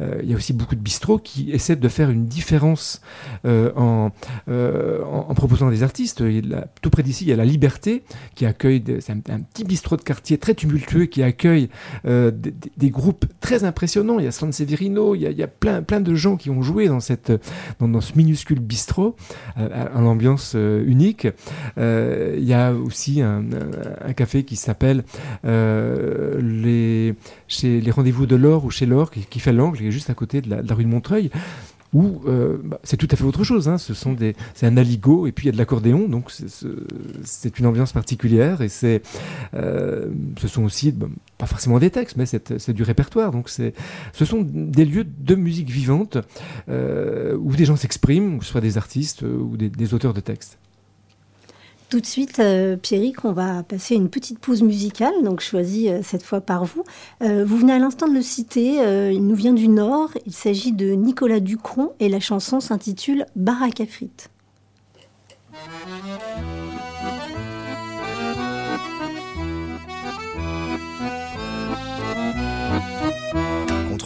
euh, 0.00 0.20
il 0.22 0.30
y 0.30 0.32
a 0.32 0.36
aussi 0.36 0.54
beaucoup 0.54 0.74
de 0.74 0.80
bistrots 0.80 1.18
qui 1.18 1.50
essaient 1.50 1.76
de 1.76 1.88
faire 1.88 2.08
une 2.08 2.24
différence 2.24 3.02
euh, 3.44 3.72
en, 3.76 4.12
euh, 4.48 5.04
en, 5.04 5.34
proposant 5.34 5.68
des 5.70 5.82
artistes. 5.82 6.22
Tout 6.80 6.90
près 6.90 7.02
d'ici, 7.02 7.24
il 7.24 7.28
y 7.28 7.32
a 7.32 7.36
la 7.36 7.44
Liberté 7.44 8.04
qui 8.34 8.46
accueille. 8.46 8.82
C'est 9.00 9.12
un, 9.12 9.20
petit 9.20 9.64
bistrot 9.64 9.96
de 9.96 10.02
quartier 10.02 10.38
très 10.38 10.54
tumultueux 10.54 11.04
qui 11.04 11.22
accueille 11.22 11.68
des, 12.04 12.90
groupes 12.90 13.26
très 13.40 13.64
impressionnants. 13.64 14.18
Il 14.18 14.24
y 14.24 14.28
a 14.28 14.32
San 14.32 14.50
Severino, 14.50 15.14
il 15.14 15.22
y 15.22 15.42
a, 15.42 15.46
plein, 15.46 15.82
plein 15.82 16.00
de 16.00 16.14
gens 16.14 16.36
qui 16.36 16.48
ont 16.48 16.62
joué 16.62 16.88
dans 16.88 17.00
cette 17.00 17.32
dans, 17.80 18.00
ce 18.00 18.14
minuscule 18.16 18.60
bistrot 18.60 19.14
euh, 19.58 19.68
à, 19.72 19.98
à 19.98 20.00
l'ambiance 20.00 20.54
unique. 20.54 21.28
Il 21.76 22.44
y 22.44 22.54
a 22.54 22.72
aussi 22.72 23.20
un- 23.20 23.44
un 24.06 24.12
café 24.12 24.44
qui 24.44 24.56
s'appelle 24.56 25.04
euh, 25.44 26.40
les, 26.40 27.14
chez 27.48 27.80
les 27.80 27.90
Rendez-vous 27.90 28.26
de 28.26 28.36
l'Or 28.36 28.64
ou 28.64 28.70
chez 28.70 28.86
l'Or, 28.86 29.10
qui, 29.10 29.40
fait 29.40 29.52
l'angle, 29.52 29.78
qui 29.78 29.86
est 29.86 29.90
juste 29.90 30.10
à 30.10 30.14
côté 30.14 30.40
de 30.40 30.50
la, 30.50 30.74
rue 30.74 30.84
de 30.84 30.88
Montreuil. 30.88 31.30
où 31.92 32.22
euh, 32.26 32.58
bah, 32.62 32.78
c'est 32.82 32.96
tout 32.96 33.08
à 33.10 33.16
fait 33.16 33.24
autre 33.24 33.44
chose. 33.44 33.68
Hein. 33.68 33.78
Ce 33.78 33.94
sont 33.94 34.12
des, 34.12 34.36
c'est 34.54 34.66
un 34.66 34.76
aligot 34.76 35.26
et 35.26 35.32
puis 35.32 35.44
il 35.44 35.46
y 35.46 35.50
a 35.50 35.52
de 35.52 35.58
l'accordéon, 35.58 36.08
donc 36.08 36.30
c'est 37.24 37.58
une 37.58 37.66
ambiance 37.66 37.92
particulière 37.92 38.60
et 38.60 38.68
c'est, 38.68 39.02
euh, 39.54 40.06
ce 40.38 40.48
sont 40.48 40.64
aussi 40.64 40.94
pas 41.38 41.46
forcément 41.46 41.78
des 41.78 41.90
textes, 41.90 42.16
mais 42.16 42.26
c'est 42.26 42.70
du 42.70 42.82
répertoire. 42.82 43.32
Donc 43.32 43.48
c'est, 43.48 43.74
ce 44.12 44.24
sont 44.24 44.42
des 44.44 44.84
lieux 44.84 45.06
de 45.06 45.34
musique 45.34 45.70
vivante 45.70 46.18
où 46.68 47.56
des 47.56 47.64
gens 47.64 47.76
s'expriment, 47.76 48.38
que 48.38 48.44
ce 48.44 48.52
soit 48.52 48.60
des 48.60 48.78
artistes 48.78 49.22
ou 49.22 49.56
des 49.56 49.94
auteurs 49.94 50.14
de 50.14 50.20
textes. 50.20 50.58
Tout 51.88 52.00
de 52.00 52.06
suite, 52.06 52.40
euh, 52.40 52.76
Pierrick, 52.76 53.24
on 53.24 53.32
va 53.32 53.62
passer 53.62 53.94
une 53.94 54.08
petite 54.10 54.40
pause 54.40 54.62
musicale, 54.62 55.14
donc 55.22 55.40
choisie 55.40 55.88
euh, 55.88 56.00
cette 56.02 56.24
fois 56.24 56.40
par 56.40 56.64
vous. 56.64 56.82
Euh, 57.22 57.44
vous 57.44 57.58
venez 57.58 57.74
à 57.74 57.78
l'instant 57.78 58.08
de 58.08 58.14
le 58.14 58.22
citer, 58.22 58.78
il 59.12 59.24
nous 59.24 59.36
vient 59.36 59.52
du 59.52 59.68
Nord, 59.68 60.10
il 60.26 60.32
s'agit 60.32 60.72
de 60.72 60.92
Nicolas 60.92 61.38
Ducron 61.38 61.92
et 62.00 62.08
la 62.08 62.18
chanson 62.18 62.58
s'intitule 62.58 63.26
Baraque 63.36 63.80
à 63.80 63.86
frites. 63.86 64.30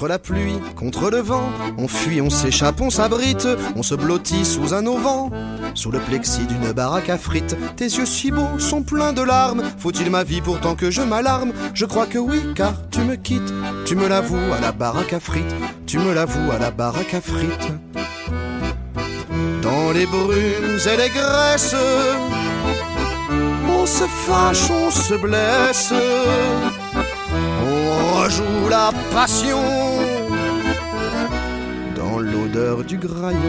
La 0.09 0.19
pluie, 0.19 0.59
contre 0.75 1.11
le 1.11 1.19
vent, 1.19 1.51
on 1.79 1.87
fuit, 1.87 2.21
on 2.21 2.31
s'échappe, 2.31 2.81
on 2.81 2.91
s'abrite, 2.91 3.47
on 3.77 3.85
se 3.85 3.95
blottit 3.95 4.45
sous 4.45 4.75
un 4.75 4.87
auvent, 4.87 5.31
sous 5.75 5.93
le 5.93 6.01
plexi 6.01 6.47
d'une 6.47 6.73
baraque 6.73 7.11
à 7.11 7.19
frites. 7.19 7.57
Tes 7.77 7.85
yeux 7.85 8.07
si 8.07 8.33
beaux 8.33 8.59
sont 8.59 8.83
pleins 8.83 9.13
de 9.13 9.23
larmes. 9.23 9.63
Faut-il 9.79 10.11
ma 10.11 10.25
vie 10.25 10.41
pourtant 10.41 10.75
que 10.75 10.91
je 10.91 11.03
m'alarme? 11.03 11.53
Je 11.75 11.85
crois 11.85 12.07
que 12.07 12.19
oui, 12.19 12.41
car 12.57 12.73
tu 12.91 13.01
me 13.01 13.15
quittes, 13.15 13.53
tu 13.85 13.95
me 13.95 14.09
l'avoues 14.09 14.53
à 14.57 14.61
la 14.61 14.73
baraque 14.73 15.13
à 15.13 15.21
frites, 15.21 15.55
tu 15.87 15.99
me 15.99 16.13
l'avoues 16.13 16.51
à 16.51 16.59
la 16.59 16.73
baraque 16.73 17.15
à 17.15 17.21
frites. 17.21 17.73
Dans 19.63 19.93
les 19.93 20.07
brumes 20.07 20.81
et 20.93 20.97
les 20.97 21.11
graisses, 21.11 21.77
on 23.69 23.87
se 23.87 24.05
fâche, 24.05 24.71
on 24.71 24.91
se 24.91 25.15
blesse 25.15 25.93
joue 28.29 28.69
la 28.69 28.93
passion 29.13 29.59
dans 31.97 32.19
l'odeur 32.19 32.85
du 32.85 32.97
graillon. 32.97 33.41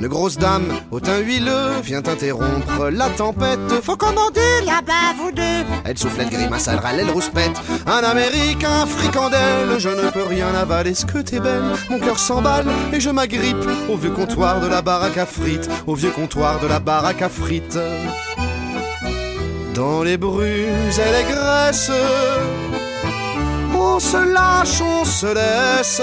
Une 0.00 0.06
grosse 0.06 0.38
dame 0.38 0.68
au 0.92 1.00
teint 1.00 1.18
huileux 1.18 1.80
vient 1.82 1.98
interrompre 1.98 2.88
la 2.88 3.08
tempête. 3.10 3.58
Faut 3.82 3.96
commander 3.96 4.40
là-bas, 4.64 5.14
vous 5.18 5.32
deux. 5.32 5.42
Elle 5.84 5.98
souffle, 5.98 6.20
elle 6.20 6.30
grimace, 6.30 6.68
elle 6.68 6.78
râle, 6.78 7.00
elle 7.00 7.10
rouspète. 7.10 7.60
Un 7.84 8.04
américain 8.04 8.86
fricandelle, 8.86 9.78
je 9.78 9.88
ne 9.88 10.08
peux 10.10 10.22
rien 10.22 10.54
avaler, 10.54 10.94
ce 10.94 11.04
que 11.04 11.18
t'es 11.18 11.40
belle. 11.40 11.64
Mon 11.90 11.98
cœur 11.98 12.18
s'emballe 12.18 12.68
et 12.92 13.00
je 13.00 13.10
m'agrippe 13.10 13.68
au 13.90 13.96
vieux 13.96 14.12
comptoir 14.12 14.60
de 14.60 14.68
la 14.68 14.82
baraque 14.82 15.18
à 15.18 15.26
frites. 15.26 15.68
Au 15.88 15.96
vieux 15.96 16.10
comptoir 16.10 16.60
de 16.60 16.68
la 16.68 16.78
baraque 16.78 17.22
à 17.22 17.28
frites 17.28 17.78
dans 19.74 20.02
les 20.02 20.16
brumes 20.16 20.92
et 21.04 21.12
les 21.16 21.24
graisses. 21.32 21.90
On 23.74 23.98
se 24.00 24.16
lâche, 24.16 24.80
on 24.80 25.04
se 25.04 25.26
laisse 25.26 26.02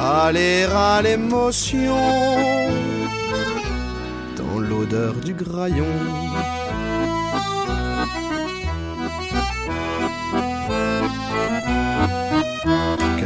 aller 0.00 0.64
à 0.64 1.02
l'émotion 1.02 1.96
dans 4.36 4.58
l'odeur 4.58 5.14
du 5.24 5.34
graillon. 5.34 5.86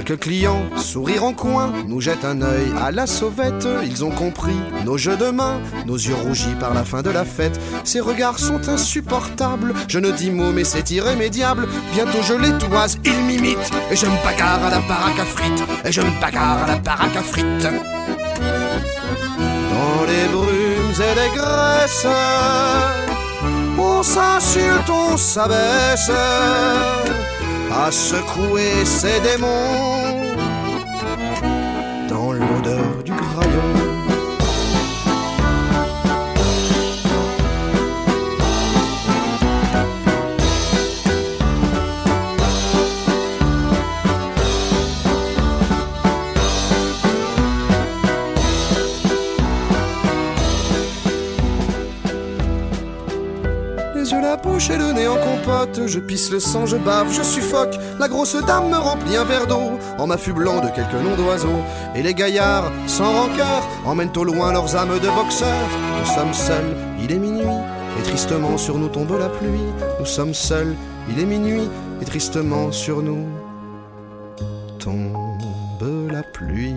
Quelques 0.04 0.22
clients, 0.22 0.64
sourire 0.76 1.22
en 1.22 1.32
coin, 1.32 1.72
nous 1.86 2.00
jettent 2.00 2.24
un 2.24 2.42
œil 2.42 2.72
à 2.80 2.90
la 2.90 3.06
sauvette. 3.06 3.68
Ils 3.84 4.04
ont 4.04 4.10
compris 4.10 4.56
nos 4.84 4.98
jeux 4.98 5.16
de 5.16 5.30
main, 5.30 5.60
nos 5.86 5.94
yeux 5.94 6.14
rougis 6.14 6.56
par 6.58 6.74
la 6.74 6.84
fin 6.84 7.02
de 7.02 7.10
la 7.10 7.24
fête. 7.24 7.60
Ces 7.84 8.00
regards 8.00 8.40
sont 8.40 8.68
insupportables. 8.68 9.74
Je 9.86 10.00
ne 10.00 10.10
dis 10.10 10.32
mot, 10.32 10.50
mais 10.50 10.64
c'est 10.64 10.90
irrémédiable. 10.90 11.68
Bientôt 11.92 12.20
je 12.22 12.34
les 12.34 12.58
toise, 12.58 12.98
ils 13.04 13.24
m'imitent. 13.24 13.70
Et 13.92 13.96
je 13.96 14.06
me 14.06 14.24
bagarre 14.24 14.64
à 14.64 14.70
la 14.70 14.80
baraque 14.80 15.20
à. 15.20 15.88
Et 15.88 15.92
je 15.92 16.00
me 16.00 16.20
bagarre 16.20 16.64
à 16.64 16.66
la 16.66 16.76
baraque 16.78 17.16
à. 17.16 17.22
Dans 19.70 20.04
les 20.08 20.26
brumes 20.32 20.98
et 20.98 21.14
les 21.14 21.36
graisses, 21.38 22.06
on 23.78 24.02
s'insulte, 24.02 24.90
on 24.90 25.16
s'abaisse 25.16 26.10
à 27.74 27.90
secouer 27.90 28.84
ses 28.84 29.20
démons 29.20 30.11
bouche 54.42 54.70
et 54.70 54.76
le 54.76 54.92
nez 54.92 55.08
en 55.08 55.16
compote. 55.16 55.86
Je 55.86 55.98
pisse 55.98 56.30
le 56.30 56.40
sang, 56.40 56.66
je 56.66 56.76
bave, 56.76 57.12
je 57.12 57.22
suffoque. 57.22 57.78
La 57.98 58.08
grosse 58.08 58.36
dame 58.46 58.70
me 58.70 58.76
remplit 58.76 59.16
un 59.16 59.24
verre 59.24 59.46
d'eau 59.46 59.78
en 59.98 60.06
m'affublant 60.06 60.60
de 60.60 60.68
quelques 60.68 61.02
noms 61.02 61.16
d'oiseaux. 61.16 61.62
Et 61.94 62.02
les 62.02 62.14
gaillards, 62.14 62.70
sans 62.86 63.12
rancœur, 63.12 63.68
emmènent 63.84 64.16
au 64.16 64.24
loin 64.24 64.52
leurs 64.52 64.76
âmes 64.76 64.98
de 64.98 65.08
boxeurs. 65.08 65.70
Nous 66.00 66.14
sommes 66.14 66.34
seuls, 66.34 66.76
il 67.02 67.12
est 67.12 67.18
minuit, 67.18 67.60
et 67.98 68.02
tristement 68.02 68.56
sur 68.56 68.78
nous 68.78 68.88
tombe 68.88 69.18
la 69.18 69.28
pluie. 69.28 69.70
Nous 70.00 70.06
sommes 70.06 70.34
seuls, 70.34 70.74
il 71.10 71.20
est 71.20 71.26
minuit, 71.26 71.68
et 72.00 72.04
tristement 72.04 72.72
sur 72.72 73.02
nous 73.02 73.26
tombe 74.78 75.16
la 76.10 76.22
pluie. 76.22 76.74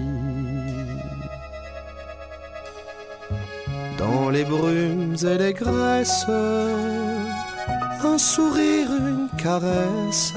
Dans 3.97 4.29
les 4.29 4.43
brumes 4.43 5.15
et 5.23 5.37
les 5.37 5.53
graisses 5.53 6.25
un 8.05 8.17
sourire, 8.17 8.89
une 8.91 9.29
caresse 9.37 10.33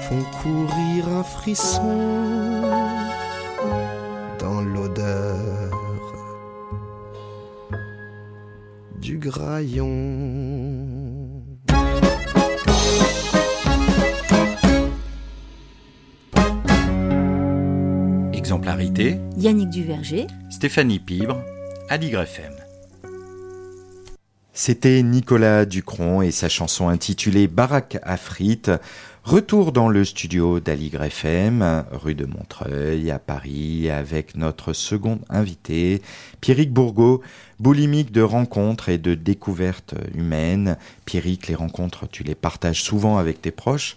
font 0.00 0.24
courir 0.42 1.08
un 1.08 1.22
frisson 1.22 2.62
dans 4.38 4.60
l'odeur 4.60 5.70
du 9.00 9.18
graillon. 9.18 9.88
Exemplarité. 18.32 19.18
Yannick 19.36 19.70
Duverger. 19.70 20.26
Stéphanie 20.50 20.98
Pibre 20.98 21.42
Aligre 21.88 22.22
FM 22.22 22.69
c'était 24.52 25.02
Nicolas 25.02 25.64
Ducron 25.64 26.22
et 26.22 26.30
sa 26.30 26.48
chanson 26.48 26.88
intitulée 26.88 27.46
Baraque 27.46 27.98
à 28.02 28.16
frites. 28.16 28.70
Retour 29.22 29.70
dans 29.72 29.88
le 29.88 30.04
studio 30.04 30.60
d'Aligre 30.60 31.04
FM, 31.04 31.84
rue 31.92 32.14
de 32.14 32.24
Montreuil, 32.24 33.10
à 33.10 33.18
Paris, 33.18 33.90
avec 33.90 34.34
notre 34.34 34.72
second 34.72 35.20
invité, 35.28 36.02
Pierrick 36.40 36.72
Bourgault, 36.72 37.20
boulimique 37.58 38.12
de 38.12 38.22
rencontres 38.22 38.88
et 38.88 38.98
de 38.98 39.14
découvertes 39.14 39.94
humaines. 40.14 40.76
Pierrick, 41.04 41.48
les 41.48 41.54
rencontres, 41.54 42.08
tu 42.08 42.24
les 42.24 42.34
partages 42.34 42.82
souvent 42.82 43.18
avec 43.18 43.42
tes 43.42 43.50
proches. 43.50 43.94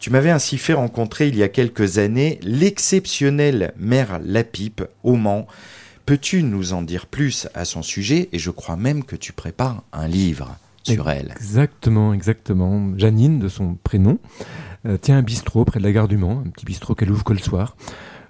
Tu 0.00 0.10
m'avais 0.10 0.30
ainsi 0.30 0.58
fait 0.58 0.72
rencontrer 0.72 1.28
il 1.28 1.36
y 1.36 1.44
a 1.44 1.48
quelques 1.48 1.98
années 1.98 2.40
l'exceptionnelle 2.42 3.72
mère 3.76 4.18
Lapipe 4.24 4.82
au 5.04 5.14
Mans, 5.14 5.46
Peux-tu 6.04 6.42
nous 6.42 6.72
en 6.72 6.82
dire 6.82 7.06
plus 7.06 7.48
à 7.54 7.64
son 7.64 7.82
sujet 7.82 8.28
Et 8.32 8.38
je 8.38 8.50
crois 8.50 8.76
même 8.76 9.04
que 9.04 9.16
tu 9.16 9.32
prépares 9.32 9.82
un 9.92 10.08
livre 10.08 10.56
sur 10.82 11.08
elle. 11.08 11.32
Exactement, 11.36 12.12
exactement. 12.12 12.92
Janine, 12.96 13.38
de 13.38 13.48
son 13.48 13.76
prénom, 13.82 14.18
euh, 14.86 14.96
tient 14.96 15.18
un 15.18 15.22
bistrot 15.22 15.64
près 15.64 15.78
de 15.78 15.84
la 15.84 15.92
gare 15.92 16.08
du 16.08 16.16
Mans, 16.16 16.42
un 16.44 16.50
petit 16.50 16.64
bistrot 16.64 16.94
qu'elle 16.94 17.10
ouvre 17.10 17.24
que 17.24 17.32
le 17.32 17.38
soir. 17.38 17.76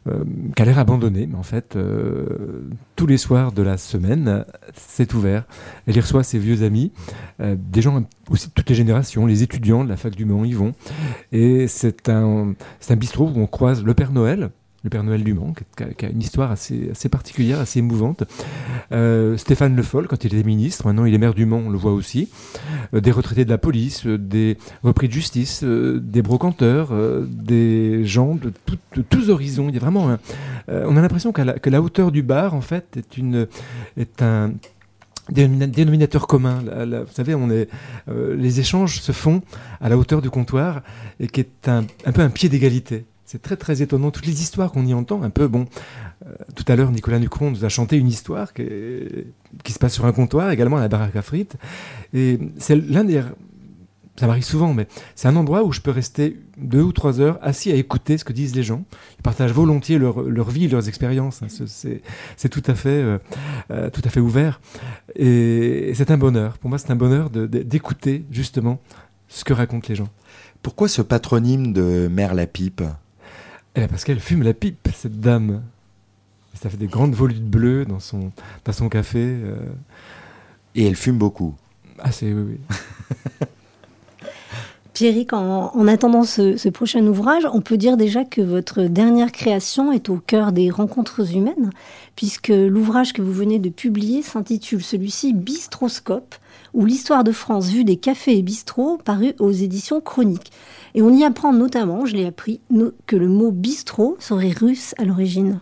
Euh, 0.08 0.24
qui 0.56 0.60
a 0.60 0.64
l'air 0.64 0.80
abandonné, 0.80 1.28
mais 1.28 1.38
en 1.38 1.44
fait, 1.44 1.76
euh, 1.76 2.68
tous 2.96 3.06
les 3.06 3.18
soirs 3.18 3.52
de 3.52 3.62
la 3.62 3.78
semaine, 3.78 4.44
c'est 4.74 5.14
ouvert. 5.14 5.44
Elle 5.86 5.96
y 5.96 6.00
reçoit 6.00 6.24
ses 6.24 6.40
vieux 6.40 6.64
amis, 6.64 6.90
des 7.38 7.82
gens 7.82 8.02
aussi 8.28 8.48
de 8.48 8.52
toutes 8.52 8.68
les 8.68 8.74
générations, 8.74 9.26
les 9.26 9.44
étudiants 9.44 9.84
de 9.84 9.88
la 9.88 9.96
fac 9.96 10.14
du 10.16 10.24
Mans 10.24 10.44
y 10.44 10.54
vont. 10.54 10.72
Et 11.30 11.68
c'est 11.68 12.08
un, 12.08 12.54
un 12.90 12.96
bistrot 12.96 13.30
où 13.32 13.38
on 13.38 13.46
croise 13.46 13.84
le 13.84 13.94
Père 13.94 14.10
Noël, 14.10 14.50
le 14.84 14.90
Père 14.90 15.04
Noël 15.04 15.22
du 15.22 15.32
Mans, 15.32 15.54
qui 15.76 16.04
a, 16.04 16.08
une 16.08 16.20
histoire 16.20 16.50
assez, 16.50 17.08
particulière, 17.10 17.60
assez 17.60 17.78
émouvante. 17.78 18.24
Euh, 18.90 19.36
Stéphane 19.36 19.76
Le 19.76 19.82
Foll, 19.82 20.08
quand 20.08 20.24
il 20.24 20.34
était 20.34 20.44
ministre, 20.44 20.86
maintenant 20.86 21.04
il 21.04 21.14
est 21.14 21.18
maire 21.18 21.34
du 21.34 21.46
Mans, 21.46 21.62
on 21.66 21.70
le 21.70 21.78
voit 21.78 21.92
aussi. 21.92 22.28
Euh, 22.92 23.00
des 23.00 23.12
retraités 23.12 23.44
de 23.44 23.50
la 23.50 23.58
police, 23.58 24.06
euh, 24.06 24.18
des 24.18 24.58
repris 24.82 25.06
de 25.06 25.12
justice, 25.12 25.62
des 25.62 26.22
brocanteurs, 26.22 26.90
des 27.26 28.04
gens 28.04 28.34
de, 28.34 28.52
tous 29.08 29.30
horizons. 29.30 29.68
Il 29.68 29.74
y 29.74 29.78
a 29.78 29.80
vraiment 29.80 30.16
on 30.68 30.96
a 30.96 31.00
l'impression 31.00 31.32
que 31.32 31.70
la 31.70 31.82
hauteur 31.82 32.12
du 32.12 32.22
bar, 32.22 32.54
en 32.54 32.60
fait, 32.60 32.98
est, 33.96 34.22
un 34.22 34.52
dénomina- 35.30 35.70
dénominateur 35.70 36.26
commun. 36.26 36.62
Vous 36.62 37.12
savez, 37.12 37.36
les 38.08 38.60
échanges 38.60 39.00
se 39.00 39.12
font 39.12 39.42
à 39.80 39.88
la 39.88 39.96
hauteur 39.96 40.22
du 40.22 40.30
comptoir 40.30 40.82
et 41.20 41.28
qui 41.28 41.40
est 41.40 41.68
un 41.68 41.84
peu 42.12 42.22
un 42.22 42.30
pied 42.30 42.48
d'égalité. 42.48 43.04
C'est 43.32 43.40
très 43.40 43.56
très 43.56 43.80
étonnant. 43.80 44.10
Toutes 44.10 44.26
les 44.26 44.42
histoires 44.42 44.70
qu'on 44.72 44.84
y 44.84 44.92
entend, 44.92 45.22
un 45.22 45.30
peu, 45.30 45.48
bon, 45.48 45.64
euh, 46.26 46.30
tout 46.54 46.66
à 46.68 46.76
l'heure, 46.76 46.90
Nicolas 46.92 47.18
Nucron 47.18 47.50
nous 47.50 47.64
a 47.64 47.70
chanté 47.70 47.96
une 47.96 48.08
histoire 48.08 48.52
qui, 48.52 48.62
se 49.72 49.78
passe 49.78 49.94
sur 49.94 50.04
un 50.04 50.12
comptoir, 50.12 50.50
également 50.50 50.76
à 50.76 50.80
la 50.80 50.88
baraque 50.88 51.16
à 51.16 51.22
frites. 51.22 51.56
Et 52.12 52.38
c'est 52.58 52.76
l'un 52.76 53.04
des. 53.04 53.22
Ça 54.20 54.26
m'arrive 54.26 54.44
souvent, 54.44 54.74
mais 54.74 54.86
c'est 55.14 55.28
un 55.28 55.36
endroit 55.36 55.64
où 55.64 55.72
je 55.72 55.80
peux 55.80 55.90
rester 55.90 56.38
deux 56.58 56.82
ou 56.82 56.92
trois 56.92 57.22
heures 57.22 57.38
assis 57.40 57.72
à 57.72 57.74
écouter 57.74 58.18
ce 58.18 58.24
que 58.26 58.34
disent 58.34 58.54
les 58.54 58.62
gens. 58.62 58.84
Ils 59.18 59.22
partagent 59.22 59.52
volontiers 59.54 59.96
leur, 59.98 60.20
leur 60.20 60.50
vie, 60.50 60.68
leurs 60.68 60.86
expériences. 60.86 61.42
hein. 61.42 61.46
Ce- 61.48 61.64
C'est 62.36 62.48
tout 62.50 62.62
à 62.66 62.74
fait, 62.74 62.90
euh, 62.90 63.18
euh, 63.70 63.88
tout 63.88 64.02
à 64.04 64.10
fait 64.10 64.20
ouvert. 64.20 64.60
Et 65.16 65.92
c'est 65.94 66.10
un 66.10 66.18
bonheur. 66.18 66.58
Pour 66.58 66.68
moi, 66.68 66.76
c'est 66.78 66.90
un 66.90 66.96
bonheur 66.96 67.30
d'écouter 67.30 68.26
justement 68.30 68.78
ce 69.28 69.42
que 69.42 69.54
racontent 69.54 69.86
les 69.88 69.94
gens. 69.94 70.08
Pourquoi 70.62 70.86
ce 70.88 71.00
patronyme 71.00 71.72
de 71.72 72.08
Mère 72.12 72.34
la 72.34 72.46
Pipe? 72.46 72.82
Eh 73.74 73.80
bien, 73.80 73.88
parce 73.88 74.04
qu'elle 74.04 74.20
fume 74.20 74.42
la 74.42 74.54
pipe, 74.54 74.88
cette 74.94 75.20
dame. 75.20 75.62
Ça 76.54 76.68
fait 76.68 76.76
des 76.76 76.86
grandes 76.86 77.14
volutes 77.14 77.44
bleues 77.44 77.84
dans 77.86 78.00
son, 78.00 78.30
dans 78.64 78.72
son 78.72 78.88
café. 78.88 79.18
euh. 79.20 79.56
Et 80.74 80.86
elle 80.86 80.96
fume 80.96 81.18
beaucoup. 81.18 81.54
Ah, 81.98 82.12
c'est 82.12 82.32
oui, 82.32 82.58
oui. 82.70 82.76
Pierrick, 84.92 85.32
en, 85.32 85.72
en 85.74 85.88
attendant 85.88 86.22
ce, 86.22 86.58
ce 86.58 86.68
prochain 86.68 87.06
ouvrage, 87.06 87.44
on 87.50 87.62
peut 87.62 87.78
dire 87.78 87.96
déjà 87.96 88.24
que 88.24 88.42
votre 88.42 88.82
dernière 88.82 89.32
création 89.32 89.90
est 89.90 90.10
au 90.10 90.16
cœur 90.18 90.52
des 90.52 90.68
rencontres 90.68 91.34
humaines, 91.34 91.70
puisque 92.14 92.48
l'ouvrage 92.48 93.14
que 93.14 93.22
vous 93.22 93.32
venez 93.32 93.58
de 93.58 93.70
publier 93.70 94.22
s'intitule 94.22 94.82
celui-ci 94.82 95.32
Bistroscope, 95.32 96.34
ou 96.74 96.84
l'histoire 96.84 97.24
de 97.24 97.32
France 97.32 97.68
vue 97.70 97.84
des 97.84 97.96
cafés 97.96 98.36
et 98.36 98.42
bistrots, 98.42 98.98
paru 99.02 99.32
aux 99.38 99.50
éditions 99.50 100.00
Chroniques. 100.02 100.52
Et 100.94 101.02
on 101.02 101.10
y 101.10 101.24
apprend 101.24 101.52
notamment, 101.52 102.04
je 102.04 102.14
l'ai 102.14 102.26
appris, 102.26 102.60
que 103.06 103.16
le 103.16 103.28
mot 103.28 103.50
bistrot 103.50 104.16
serait 104.18 104.50
russe 104.50 104.94
à 104.98 105.04
l'origine. 105.04 105.60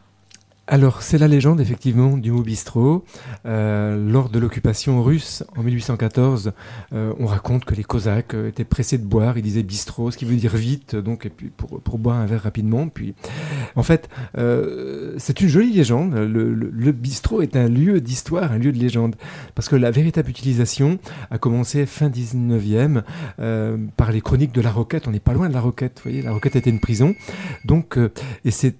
Alors, 0.73 1.03
c'est 1.03 1.18
la 1.18 1.27
légende, 1.27 1.61
effectivement, 1.61 2.16
du 2.16 2.31
mot 2.31 2.43
bistrot. 2.43 3.05
Euh, 3.45 4.09
lors 4.09 4.29
de 4.29 4.39
l'occupation 4.39 5.03
russe 5.03 5.43
en 5.57 5.64
1814, 5.64 6.53
euh, 6.93 7.12
on 7.18 7.27
raconte 7.27 7.64
que 7.64 7.75
les 7.75 7.83
Cosaques 7.83 8.35
euh, 8.35 8.49
étaient 8.49 8.62
pressés 8.62 8.97
de 8.97 9.05
boire. 9.05 9.37
Ils 9.37 9.43
disaient 9.43 9.64
bistrot, 9.64 10.12
ce 10.12 10.16
qui 10.16 10.27
veut 10.27 10.37
dire 10.37 10.55
vite, 10.55 10.95
donc, 10.95 11.27
et 11.27 11.29
puis 11.29 11.49
pour, 11.49 11.81
pour 11.81 11.99
boire 11.99 12.18
un 12.18 12.27
verre 12.27 12.45
rapidement. 12.45 12.87
Puis, 12.87 13.14
en 13.75 13.83
fait, 13.83 14.09
c'est 15.18 15.41
une 15.41 15.49
jolie 15.49 15.73
légende. 15.73 16.14
Le, 16.14 16.93
bistrot 16.93 17.43
est 17.43 17.57
un 17.57 17.68
lieu 17.68 18.01
d'histoire, 18.01 18.53
un 18.53 18.59
lieu 18.59 18.71
de 18.71 18.79
légende. 18.79 19.16
Parce 19.57 19.68
que 19.68 19.75
la 19.75 19.91
véritable 19.91 20.31
utilisation 20.31 21.01
a 21.33 21.39
commencé 21.39 21.85
fin 21.85 22.09
19e 22.09 23.03
euh, 23.41 23.77
par 23.97 24.12
les 24.12 24.21
chroniques 24.21 24.53
de 24.53 24.61
la 24.61 24.71
Roquette. 24.71 25.09
On 25.09 25.11
n'est 25.11 25.18
pas 25.18 25.33
loin 25.33 25.49
de 25.49 25.55
la 25.55 25.61
Roquette, 25.61 26.01
vous 26.05 26.11
voyez. 26.11 26.23
La 26.23 26.31
Roquette 26.31 26.55
était 26.55 26.71
une 26.71 26.79
prison. 26.79 27.16
Donc, 27.64 27.99
et 28.45 28.53
ces, 28.53 28.77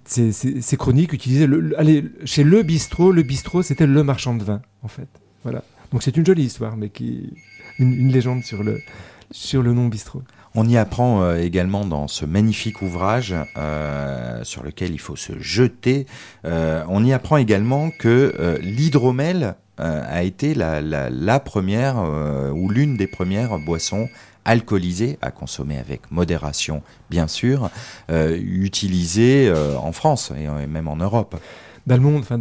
chroniques 0.77 1.11
utilisaient 1.11 1.47
le- 1.47 1.80
allez, 1.81 2.05
chez 2.25 2.43
le 2.43 2.63
bistrot, 2.63 3.11
le 3.11 3.23
bistrot 3.23 3.63
c'était 3.63 3.87
le 3.87 4.03
marchand 4.03 4.35
de 4.35 4.43
vin 4.43 4.61
en 4.83 4.87
fait. 4.87 5.09
Voilà. 5.43 5.63
Donc 5.91 6.03
c'est 6.03 6.15
une 6.15 6.25
jolie 6.25 6.43
histoire, 6.43 6.77
mais 6.77 6.89
qui 6.89 7.33
une, 7.79 8.11
légende 8.11 8.43
sur 8.43 8.63
le 8.63 8.79
sur 9.31 9.61
le 9.61 9.73
nom 9.73 9.87
bistrot. 9.87 10.21
On 10.53 10.67
y 10.67 10.77
apprend 10.77 11.21
euh, 11.21 11.37
également 11.37 11.85
dans 11.85 12.07
ce 12.07 12.25
magnifique 12.25 12.81
ouvrage 12.81 13.33
euh, 13.57 14.43
sur 14.43 14.63
lequel 14.63 14.91
il 14.91 14.99
faut 14.99 15.15
se 15.15 15.33
jeter. 15.39 16.05
euh, 16.45 16.83
on 16.89 17.03
y 17.03 17.13
apprend 17.13 17.37
également 17.37 17.89
que 17.89 18.59
l'hydromel 18.61 19.55
a 19.77 20.21
été 20.21 20.53
la, 20.53 21.39
première 21.39 21.97
ou 22.53 22.69
l'une 22.69 22.97
des 22.97 23.07
premières 23.07 23.57
boissons 23.57 24.09
alcoolisées 24.45 25.17
à 25.21 25.31
consommer 25.31 25.77
avec 25.77 26.11
modération, 26.11 26.83
bien 27.09 27.27
sûr, 27.27 27.69
utilisées 28.09 29.49
euh, 29.49 29.77
en 29.77 29.91
France 29.91 30.31
et 30.37 30.67
même 30.67 30.87
en 30.87 30.95
Europe. 30.95 31.35
Dans 31.87 31.95
le 31.95 32.01
monde, 32.01 32.19
enfin, 32.21 32.39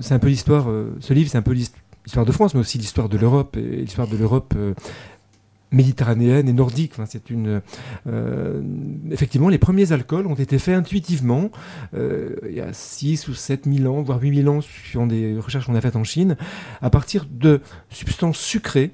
c'est 0.00 0.14
un 0.14 0.18
peu 0.18 0.28
l'histoire. 0.28 0.68
euh, 0.70 0.94
ce 1.00 1.12
livre, 1.14 1.30
c'est 1.30 1.38
un 1.38 1.42
peu 1.42 1.52
l'his- 1.52 1.72
l'histoire 2.04 2.26
de 2.26 2.32
France, 2.32 2.54
mais 2.54 2.60
aussi 2.60 2.78
l'histoire 2.78 3.08
de 3.08 3.16
l'Europe 3.18 3.56
et 3.56 3.60
l'histoire 3.82 4.08
de 4.08 4.16
l'Europe. 4.16 4.54
euh, 4.56 4.74
méditerranéenne 5.70 6.48
et 6.48 6.52
nordique. 6.54 6.92
Enfin, 6.94 7.04
c'est 7.06 7.28
une, 7.28 7.60
euh, 8.06 8.62
effectivement, 9.10 9.50
les 9.50 9.58
premiers 9.58 9.92
alcools 9.92 10.26
ont 10.26 10.34
été 10.34 10.58
faits 10.58 10.74
intuitivement 10.74 11.50
il 11.92 12.54
y 12.54 12.60
a 12.60 12.72
6 12.72 13.28
ou 13.28 13.34
7 13.34 13.66
000 13.70 13.92
ans, 13.94 14.00
voire 14.00 14.18
8 14.18 14.34
000 14.44 14.48
ans, 14.56 14.60
suivant 14.62 15.06
des 15.06 15.36
recherches 15.38 15.66
qu'on 15.66 15.74
a 15.74 15.80
faites 15.82 15.96
en 15.96 16.04
Chine, 16.04 16.36
à 16.80 16.88
partir 16.88 17.26
de 17.30 17.60
substances 17.90 18.38
sucrées 18.38 18.92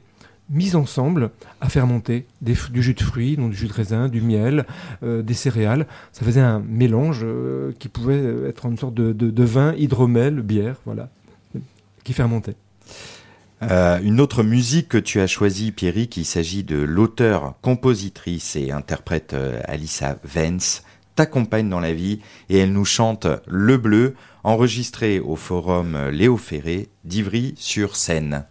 mises 0.50 0.76
ensemble 0.76 1.30
à 1.60 1.68
fermenter 1.68 2.26
des, 2.42 2.54
f- 2.54 2.70
du 2.70 2.82
jus 2.82 2.94
de 2.94 3.02
fruits, 3.02 3.36
donc 3.36 3.50
du 3.50 3.56
jus 3.56 3.68
de 3.68 3.72
raisin, 3.72 4.08
du 4.08 4.20
miel, 4.20 4.66
euh, 5.02 5.22
des 5.22 5.34
céréales. 5.34 5.86
Ça 6.12 6.24
faisait 6.24 6.40
un 6.40 6.60
mélange 6.60 7.20
euh, 7.22 7.72
qui 7.78 7.88
pouvait 7.88 8.22
être 8.48 8.66
une 8.66 8.76
sorte 8.76 8.94
de, 8.94 9.44
vin, 9.44 9.74
hydromel, 9.74 10.42
bière, 10.42 10.76
voilà, 10.84 11.08
qui 12.04 12.12
fermentait. 12.12 12.56
Euh, 13.62 13.98
une 14.02 14.20
autre 14.20 14.42
musique 14.42 14.88
que 14.88 14.98
tu 14.98 15.20
as 15.20 15.26
choisie, 15.26 15.72
Pierrick, 15.72 16.18
il 16.18 16.26
s'agit 16.26 16.64
de 16.64 16.76
l'auteur, 16.76 17.54
compositrice 17.62 18.56
et 18.56 18.70
interprète 18.72 19.32
euh, 19.32 19.60
Alissa 19.64 20.18
Vance, 20.24 20.82
t'accompagne 21.16 21.70
dans 21.70 21.80
la 21.80 21.94
vie 21.94 22.20
et 22.50 22.58
elle 22.58 22.72
nous 22.72 22.84
chante 22.84 23.26
Le 23.46 23.78
Bleu, 23.78 24.16
enregistré 24.42 25.20
au 25.20 25.36
forum 25.36 25.96
Léo 26.10 26.36
Ferré 26.36 26.88
d'Ivry 27.04 27.54
sur 27.56 27.96
Seine. 27.96 28.44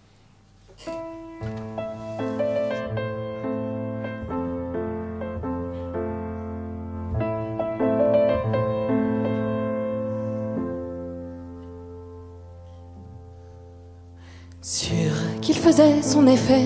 Sûr 14.66 15.12
qu'il 15.42 15.58
faisait 15.58 16.02
son 16.02 16.26
effet, 16.26 16.64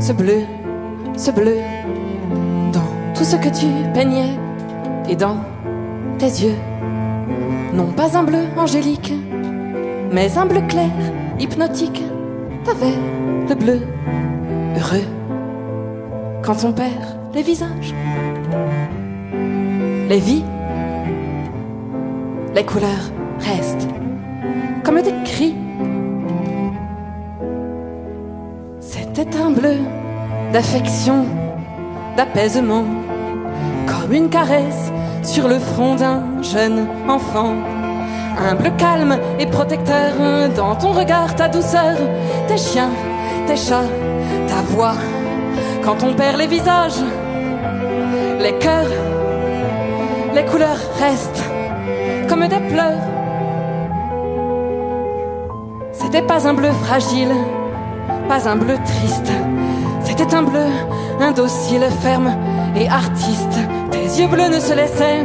ce 0.00 0.12
bleu, 0.12 0.42
ce 1.16 1.30
bleu, 1.30 1.56
dans 2.74 3.14
tout 3.14 3.24
ce 3.24 3.36
que 3.36 3.48
tu 3.48 3.64
peignais 3.94 4.38
et 5.08 5.16
dans 5.16 5.38
tes 6.18 6.26
yeux. 6.26 6.56
Non 7.72 7.86
pas 7.86 8.18
un 8.18 8.22
bleu 8.22 8.42
angélique, 8.54 9.14
mais 10.12 10.36
un 10.36 10.44
bleu 10.44 10.60
clair, 10.68 10.90
hypnotique. 11.38 12.02
T'avais 12.64 12.92
le 13.48 13.54
bleu 13.54 13.80
heureux 14.76 15.06
quand 16.42 16.66
on 16.66 16.72
perd 16.74 17.16
les 17.32 17.42
visages, 17.42 17.94
les 20.06 20.20
vies, 20.20 20.44
les 22.54 22.64
couleurs 22.66 23.10
restent 23.38 23.88
comme 24.84 25.00
des 25.00 25.14
cris 25.24 25.54
C'était 29.20 29.36
un 29.36 29.50
bleu 29.50 29.76
d'affection, 30.50 31.26
d'apaisement, 32.16 32.86
comme 33.86 34.14
une 34.14 34.30
caresse 34.30 34.90
sur 35.22 35.46
le 35.46 35.58
front 35.58 35.94
d'un 35.94 36.40
jeune 36.40 36.86
enfant. 37.06 37.52
Un 38.38 38.54
bleu 38.54 38.70
calme 38.78 39.18
et 39.38 39.44
protecteur, 39.44 40.14
dans 40.56 40.74
ton 40.74 40.92
regard, 40.92 41.36
ta 41.36 41.48
douceur, 41.48 41.98
tes 42.48 42.56
chiens, 42.56 42.88
tes 43.46 43.58
chats, 43.58 43.90
ta 44.48 44.62
voix. 44.74 44.96
Quand 45.84 46.02
on 46.02 46.14
perd 46.14 46.38
les 46.38 46.46
visages, 46.46 47.02
les 48.40 48.54
cœurs, 48.54 48.88
les 50.34 50.46
couleurs 50.46 50.80
restent 50.98 51.44
comme 52.26 52.48
des 52.48 52.72
pleurs. 52.72 53.04
C'était 55.92 56.22
pas 56.22 56.48
un 56.48 56.54
bleu 56.54 56.70
fragile, 56.84 57.34
pas 58.30 58.48
un 58.48 58.54
bleu 58.54 58.76
triste. 58.84 59.32
C'était 60.04 60.32
un 60.36 60.42
bleu 60.42 60.68
indocile, 61.20 61.84
ferme 62.00 62.32
et 62.76 62.88
artiste. 62.88 63.56
Tes 63.90 64.04
yeux 64.18 64.28
bleus 64.28 64.48
ne 64.48 64.60
se 64.60 64.72
laissaient 64.72 65.24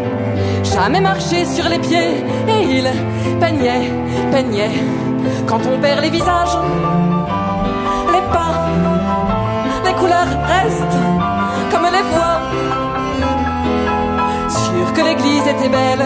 jamais 0.73 1.01
marcher 1.01 1.45
sur 1.45 1.69
les 1.69 1.77
pieds. 1.77 2.15
Et 2.53 2.61
ils 2.77 2.89
peignaient, 3.39 3.91
peignaient. 4.31 4.77
Quand 5.45 5.61
on 5.71 5.79
perd 5.79 6.01
les 6.01 6.09
visages, 6.09 6.57
les 8.13 8.25
pas, 8.35 8.55
les 9.85 9.93
couleurs 9.93 10.33
restent 10.55 10.99
comme 11.71 11.87
les 11.97 12.05
voix. 12.11 12.37
Sûr 14.49 14.93
que 14.95 15.01
l'église 15.07 15.47
était 15.53 15.69
belle 15.69 16.05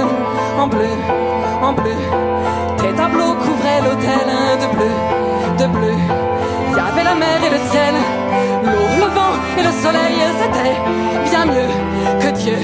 en 0.60 0.68
bleu, 0.68 0.94
en 1.62 1.72
bleu. 1.72 2.00
Tes 2.80 2.94
tableaux 2.94 3.36
couvraient 3.46 3.84
l'hôtel 3.86 4.28
de 4.64 4.68
bleu, 4.76 4.94
Il 5.62 5.66
y 5.66 6.80
avait 6.80 7.04
la 7.04 7.16
mer 7.16 7.44
et 7.46 7.50
le 7.50 7.58
ciel, 7.70 7.94
l'eau, 8.64 8.96
le 8.98 9.14
vent 9.14 9.36
et 9.58 9.64
le 9.64 9.72
soleil, 9.84 10.16
c'était 10.40 10.78
bien 11.30 11.46
mieux 11.46 11.68
que 12.22 12.32
Dieu. 12.40 12.56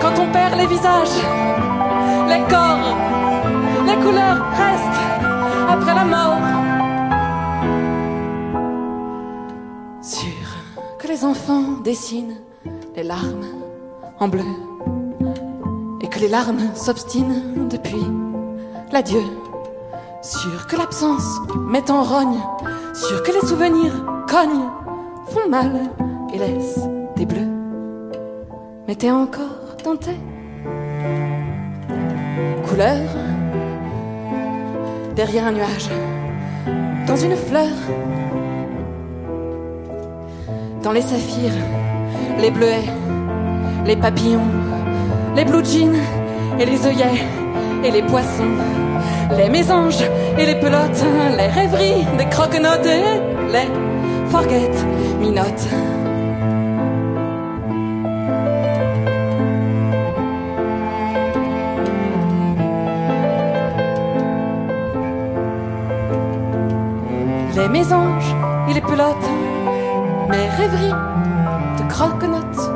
Quand 0.00 0.20
on 0.20 0.32
perd 0.32 0.56
les 0.58 0.66
visages, 0.66 1.20
les 2.28 2.40
corps, 2.52 2.96
les 3.86 3.94
couleurs 4.04 4.44
restent 4.56 5.02
après 5.70 5.94
la 5.94 6.04
mort. 6.04 6.40
Sûr 10.02 10.48
que 10.98 11.06
les 11.06 11.24
enfants 11.24 11.80
dessinent 11.84 12.40
les 12.96 13.04
larmes 13.04 13.46
en 14.18 14.26
bleu 14.26 14.42
et 16.00 16.08
que 16.08 16.18
les 16.18 16.28
larmes 16.28 16.74
s'obstinent 16.74 17.68
depuis 17.70 18.04
l'adieu. 18.90 19.22
Sûr 20.26 20.66
que 20.66 20.74
l'absence 20.74 21.40
met 21.68 21.88
en 21.88 22.02
rogne, 22.02 22.40
sûr 22.94 23.22
que 23.22 23.30
les 23.30 23.46
souvenirs 23.46 23.92
cognent, 24.26 24.68
font 25.28 25.48
mal 25.48 25.88
et 26.34 26.38
laissent 26.38 26.80
des 27.14 27.24
bleus. 27.24 27.46
Mais 28.88 28.96
t'es 28.96 29.12
encore 29.12 29.76
dans 29.84 29.94
tes 29.94 30.18
couleurs, 32.68 33.14
derrière 35.14 35.46
un 35.46 35.52
nuage, 35.52 35.90
dans 37.06 37.16
une 37.16 37.36
fleur, 37.36 37.76
dans 40.82 40.90
les 40.90 41.02
saphirs, 41.02 41.54
les 42.40 42.50
bleuets, 42.50 42.90
les 43.84 43.96
papillons, 43.96 44.50
les 45.36 45.44
blue 45.44 45.64
jeans 45.64 46.00
et 46.58 46.66
les 46.66 46.84
œillets 46.84 47.22
et 47.84 47.92
les 47.92 48.02
poissons, 48.02 48.56
les 49.34 49.48
mésanges 49.48 50.02
et 50.38 50.46
les 50.46 50.54
pelotes, 50.56 51.04
les 51.36 51.46
rêveries 51.46 52.04
des 52.16 52.26
croquenotes 52.26 52.86
et 52.86 53.52
les 53.52 53.68
forget 54.30 54.70
minotes. 55.20 55.68
Les 67.56 67.68
mésanges 67.68 68.34
et 68.68 68.74
les 68.74 68.80
pelotes, 68.80 69.30
mes 70.28 70.48
rêveries 70.56 70.90
de 71.78 71.88
croquenotes 71.88 72.75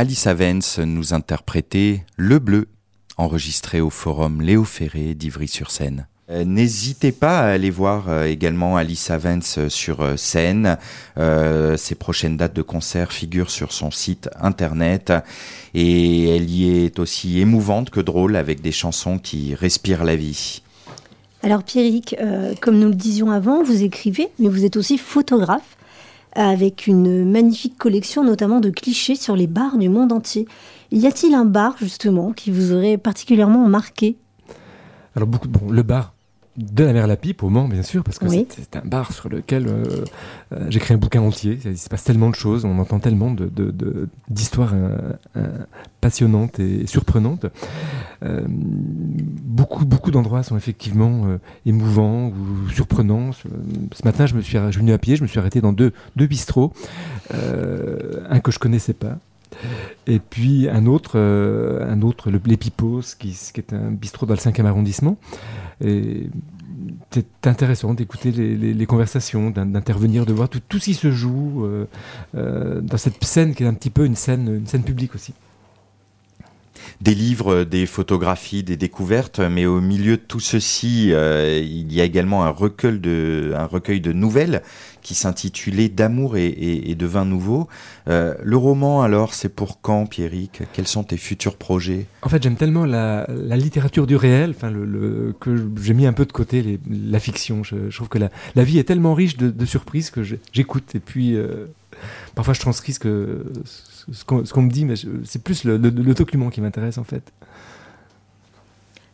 Alice 0.00 0.28
Avens 0.28 0.78
nous 0.78 1.12
interprétait 1.12 2.04
Le 2.16 2.38
Bleu, 2.38 2.68
enregistré 3.16 3.80
au 3.80 3.90
forum 3.90 4.40
Léo 4.40 4.62
Ferré 4.62 5.16
d'Ivry-sur-Seine. 5.16 6.06
Euh, 6.30 6.44
N'hésitez 6.44 7.10
pas 7.10 7.40
à 7.40 7.46
aller 7.48 7.70
voir 7.70 8.08
euh, 8.08 8.26
également 8.26 8.76
Alice 8.76 9.10
Avens 9.10 9.58
euh, 9.58 9.68
sur 9.68 10.16
scène. 10.16 10.78
Ses 11.16 11.96
prochaines 11.96 12.36
dates 12.36 12.54
de 12.54 12.62
concert 12.62 13.12
figurent 13.12 13.50
sur 13.50 13.72
son 13.72 13.90
site 13.90 14.30
internet 14.40 15.12
et 15.74 16.36
elle 16.36 16.48
y 16.48 16.84
est 16.84 17.00
aussi 17.00 17.40
émouvante 17.40 17.90
que 17.90 17.98
drôle 17.98 18.36
avec 18.36 18.60
des 18.60 18.70
chansons 18.70 19.18
qui 19.18 19.56
respirent 19.56 20.04
la 20.04 20.14
vie. 20.14 20.62
Alors 21.42 21.64
Pierrick, 21.64 22.14
comme 22.60 22.78
nous 22.78 22.88
le 22.88 22.94
disions 22.94 23.32
avant, 23.32 23.64
vous 23.64 23.82
écrivez, 23.82 24.28
mais 24.38 24.48
vous 24.48 24.64
êtes 24.64 24.76
aussi 24.76 24.96
photographe, 24.96 25.76
avec 26.32 26.86
une 26.86 27.30
magnifique 27.30 27.76
collection 27.78 28.24
notamment 28.24 28.60
de 28.60 28.70
clichés 28.70 29.14
sur 29.14 29.36
les 29.36 29.46
bars 29.46 29.78
du 29.78 29.88
monde 29.88 30.12
entier. 30.12 30.46
Y 30.90 31.06
a-t-il 31.06 31.34
un 31.34 31.44
bar 31.44 31.76
justement 31.78 32.32
qui 32.32 32.50
vous 32.50 32.72
aurait 32.72 32.98
particulièrement 32.98 33.66
marqué? 33.68 34.16
Alors, 35.14 35.28
beaucoup, 35.28 35.48
bon, 35.48 35.70
le 35.70 35.82
bar 35.82 36.14
de 36.58 36.84
la 36.84 36.92
mer 36.92 37.06
La 37.06 37.16
Pipe 37.16 37.42
au 37.44 37.48
Mans, 37.50 37.68
bien 37.68 37.82
sûr, 37.82 38.02
parce 38.02 38.18
que 38.18 38.26
Oui. 38.26 38.46
c'est- 38.50 38.76
un 38.76 38.82
bar 38.84 39.12
sur 39.12 39.28
lequel 39.28 39.66
euh, 39.68 40.04
euh, 40.52 40.66
j'ai 40.68 40.78
écrit 40.78 40.92
un 40.92 40.98
bouquin 40.98 41.20
entier. 41.22 41.58
Il 41.64 41.78
se 41.78 41.88
passe 41.88 42.04
tellement 42.04 42.28
de 42.30 42.34
choses, 42.34 42.64
on 42.64 42.78
entend 42.78 42.98
tellement 42.98 43.30
de- 43.30 43.46
de- 43.46 43.70
de- 43.70 44.08
d'histoires 44.28 44.72
euh, 44.74 44.98
euh, 45.36 45.46
passionnantes 46.00 46.58
et 46.58 46.86
surprenantes. 46.86 47.46
Euh, 48.24 48.40
beaucoup 48.48 49.84
beaucoup 49.84 50.10
d'endroits 50.10 50.42
sont 50.42 50.56
effectivement 50.56 51.26
émouvants 51.64 52.28
ou 52.30 52.68
surprenants. 52.70 53.30
Ce, 53.32 54.04
matin, 54.04 54.26
je 54.26 54.34
me 54.34 54.40
suis, 54.40 54.58
je 54.58 54.70
suis 54.72 54.80
venu 54.80 54.92
à 54.92 54.98
pied, 54.98 55.14
je 55.16 55.22
me 55.22 55.28
suis 55.28 55.38
arrêté 55.38 55.60
dans 55.60 55.72
deux, 55.72 55.92
deux 56.16 56.26
bistrots, 56.26 56.72
un 57.32 58.40
que 58.40 58.50
je 58.50 58.58
connaissais 58.58 58.92
pas. 58.94 59.18
Et 60.06 60.18
puis 60.18 60.68
un 60.68 60.86
autre, 60.86 61.12
euh, 61.16 61.90
un 61.90 62.02
autre 62.02 62.30
le, 62.30 62.38
qui, 63.14 63.34
est 63.56 63.72
un 63.72 63.90
bistrot 63.90 64.26
dans 64.26 64.34
le 64.34 64.40
5e 64.40 64.64
arrondissement. 64.66 65.16
C'est 67.10 67.46
intéressant 67.46 67.94
d'écouter 67.94 68.30
les, 68.32 68.86
conversations, 68.86 69.50
d'in- 69.50 69.66
d'intervenir, 69.66 70.26
de 70.26 70.32
voir 70.32 70.48
tout, 70.48 70.60
tout 70.68 70.78
ce 70.78 70.86
qui 70.86 70.94
se 70.94 71.10
joue 71.10 71.64
euh, 71.64 71.86
euh, 72.36 72.80
dans 72.80 72.96
cette 72.96 73.22
scène 73.24 73.54
qui 73.54 73.64
est 73.64 73.66
un 73.66 73.74
petit 73.74 73.90
peu 73.90 74.04
une 74.04 74.14
scène, 74.16 74.48
une 74.48 74.66
scène 74.66 74.82
publique 74.82 75.14
aussi. 75.14 75.32
Des 77.00 77.14
livres, 77.14 77.64
des 77.64 77.86
photographies, 77.86 78.62
des 78.62 78.76
découvertes, 78.76 79.40
mais 79.40 79.66
au 79.66 79.80
milieu 79.80 80.16
de 80.16 80.22
tout 80.22 80.40
ceci, 80.40 81.10
euh, 81.12 81.60
il 81.62 81.92
y 81.92 82.00
a 82.00 82.04
également 82.04 82.44
un 82.44 82.50
recueil 82.50 82.98
de, 82.98 83.52
un 83.56 83.66
recueil 83.66 84.00
de 84.00 84.12
nouvelles 84.12 84.62
qui 85.02 85.14
s'intitulait 85.14 85.88
D'amour 85.88 86.36
et, 86.36 86.94
de 86.94 87.06
vin 87.06 87.24
nouveau. 87.24 87.66
Euh, 88.08 88.34
le 88.42 88.56
roman, 88.56 89.00
alors, 89.00 89.32
c'est 89.32 89.48
pour 89.48 89.80
quand, 89.80 90.06
Pierrick? 90.06 90.62
Quels 90.74 90.86
sont 90.86 91.02
tes 91.02 91.16
futurs 91.16 91.56
projets? 91.56 92.04
En 92.20 92.28
fait, 92.28 92.42
j'aime 92.42 92.56
tellement 92.56 92.84
la, 92.84 93.26
littérature 93.56 94.06
du 94.06 94.16
réel, 94.16 94.54
que 95.40 95.70
j'ai 95.80 95.94
mis 95.94 96.06
un 96.06 96.12
peu 96.12 96.26
de 96.26 96.32
côté 96.32 96.78
la 96.90 97.20
fiction. 97.20 97.64
Je, 97.64 97.94
trouve 97.94 98.08
que 98.08 98.18
la, 98.18 98.64
vie 98.64 98.78
est 98.78 98.84
tellement 98.84 99.14
riche 99.14 99.36
de, 99.38 99.64
surprises 99.64 100.10
que 100.10 100.22
j'écoute 100.22 100.94
et 100.94 101.00
puis 101.00 101.36
euh, 101.36 101.66
parfois 102.34 102.54
je 102.54 102.60
transcris 102.60 102.92
ce 102.92 102.98
que 102.98 103.44
ce, 104.12 104.24
qu'on 104.24 104.62
me 104.62 104.70
dit, 104.70 104.84
mais 104.84 104.94
c'est 105.24 105.42
plus 105.42 105.64
le, 105.64 105.76
le- 105.76 105.90
le 105.90 106.14
document 106.14 106.50
qui 106.50 106.60
m'intéresse 106.60 106.98
en 106.98 107.04
fait. 107.04 107.32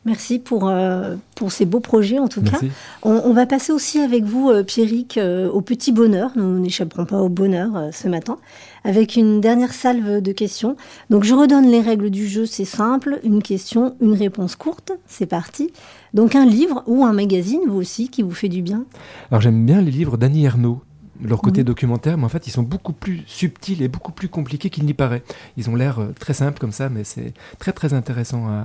Merci 0.07 0.39
pour, 0.39 0.69
euh, 0.69 1.17
pour 1.35 1.51
ces 1.51 1.65
beaux 1.65 1.81
projets 1.81 2.19
en 2.19 2.29
tout 2.29 2.43
cas. 2.43 2.59
On 3.05 3.33
va 3.33 3.47
passer 3.47 3.73
aussi 3.73 4.01
avec 4.01 4.25
vous, 4.25 4.51
euh, 4.51 4.63
Pierrick, 4.63 5.17
euh, 5.17 5.49
au 5.49 5.63
petit 5.63 5.93
bonheur. 5.93 6.33
Nous 6.37 6.59
n'échapperons 6.59 7.07
pas 7.07 7.23
au 7.23 7.31
bonheur 7.31 7.75
euh, 7.75 7.89
ce 7.91 8.07
matin, 8.09 8.37
avec 8.85 9.17
une 9.17 9.41
dernière 9.41 9.73
salve 9.73 10.21
de 10.21 10.33
questions. 10.33 10.77
Donc 11.09 11.25
je 11.25 11.33
redonne 11.33 11.71
les 11.71 11.81
règles 11.81 12.11
du 12.11 12.29
jeu, 12.29 12.45
c'est 12.45 12.67
simple. 12.67 13.19
Une 13.25 13.43
question, 13.43 13.97
une 14.03 14.13
réponse 14.13 14.57
courte. 14.57 14.93
C'est 15.07 15.25
parti. 15.25 15.73
Donc 16.13 16.35
un 16.35 16.45
livre 16.45 16.83
ou 16.87 17.07
un 17.07 17.15
magazine, 17.15 17.61
vous 17.67 17.79
aussi, 17.79 18.11
qui 18.11 18.21
vous 18.23 18.35
fait 18.35 18.51
du 18.51 18.61
bien? 18.61 18.85
Alors 19.31 19.41
j'aime 19.41 19.65
bien 19.65 19.81
les 19.81 19.91
livres 19.91 20.19
d'Annie 20.19 20.45
Ernaux. 20.45 20.83
Leur 21.23 21.41
côté 21.41 21.61
Oui. 21.61 21.65
documentaire, 21.65 22.19
mais 22.19 22.25
en 22.25 22.29
fait, 22.29 22.47
ils 22.47 22.51
sont 22.51 22.63
beaucoup 22.63 22.93
plus 22.93 23.23
subtils 23.27 23.83
et 23.83 23.89
beaucoup 23.89 24.13
plus 24.13 24.29
compliqués 24.29 24.69
qu'il 24.71 24.85
n'y 24.85 24.95
paraît. 24.95 25.23
Ils 25.57 25.71
ont 25.71 25.77
l'air 25.77 26.01
euh, 26.01 26.13
très 26.19 26.35
simples 26.35 26.59
comme 26.59 26.73
ça, 26.73 26.89
mais 26.89 27.05
c'est 27.05 27.33
très 27.59 27.73
très 27.73 27.95
intéressant 27.95 28.49
à, 28.49 28.65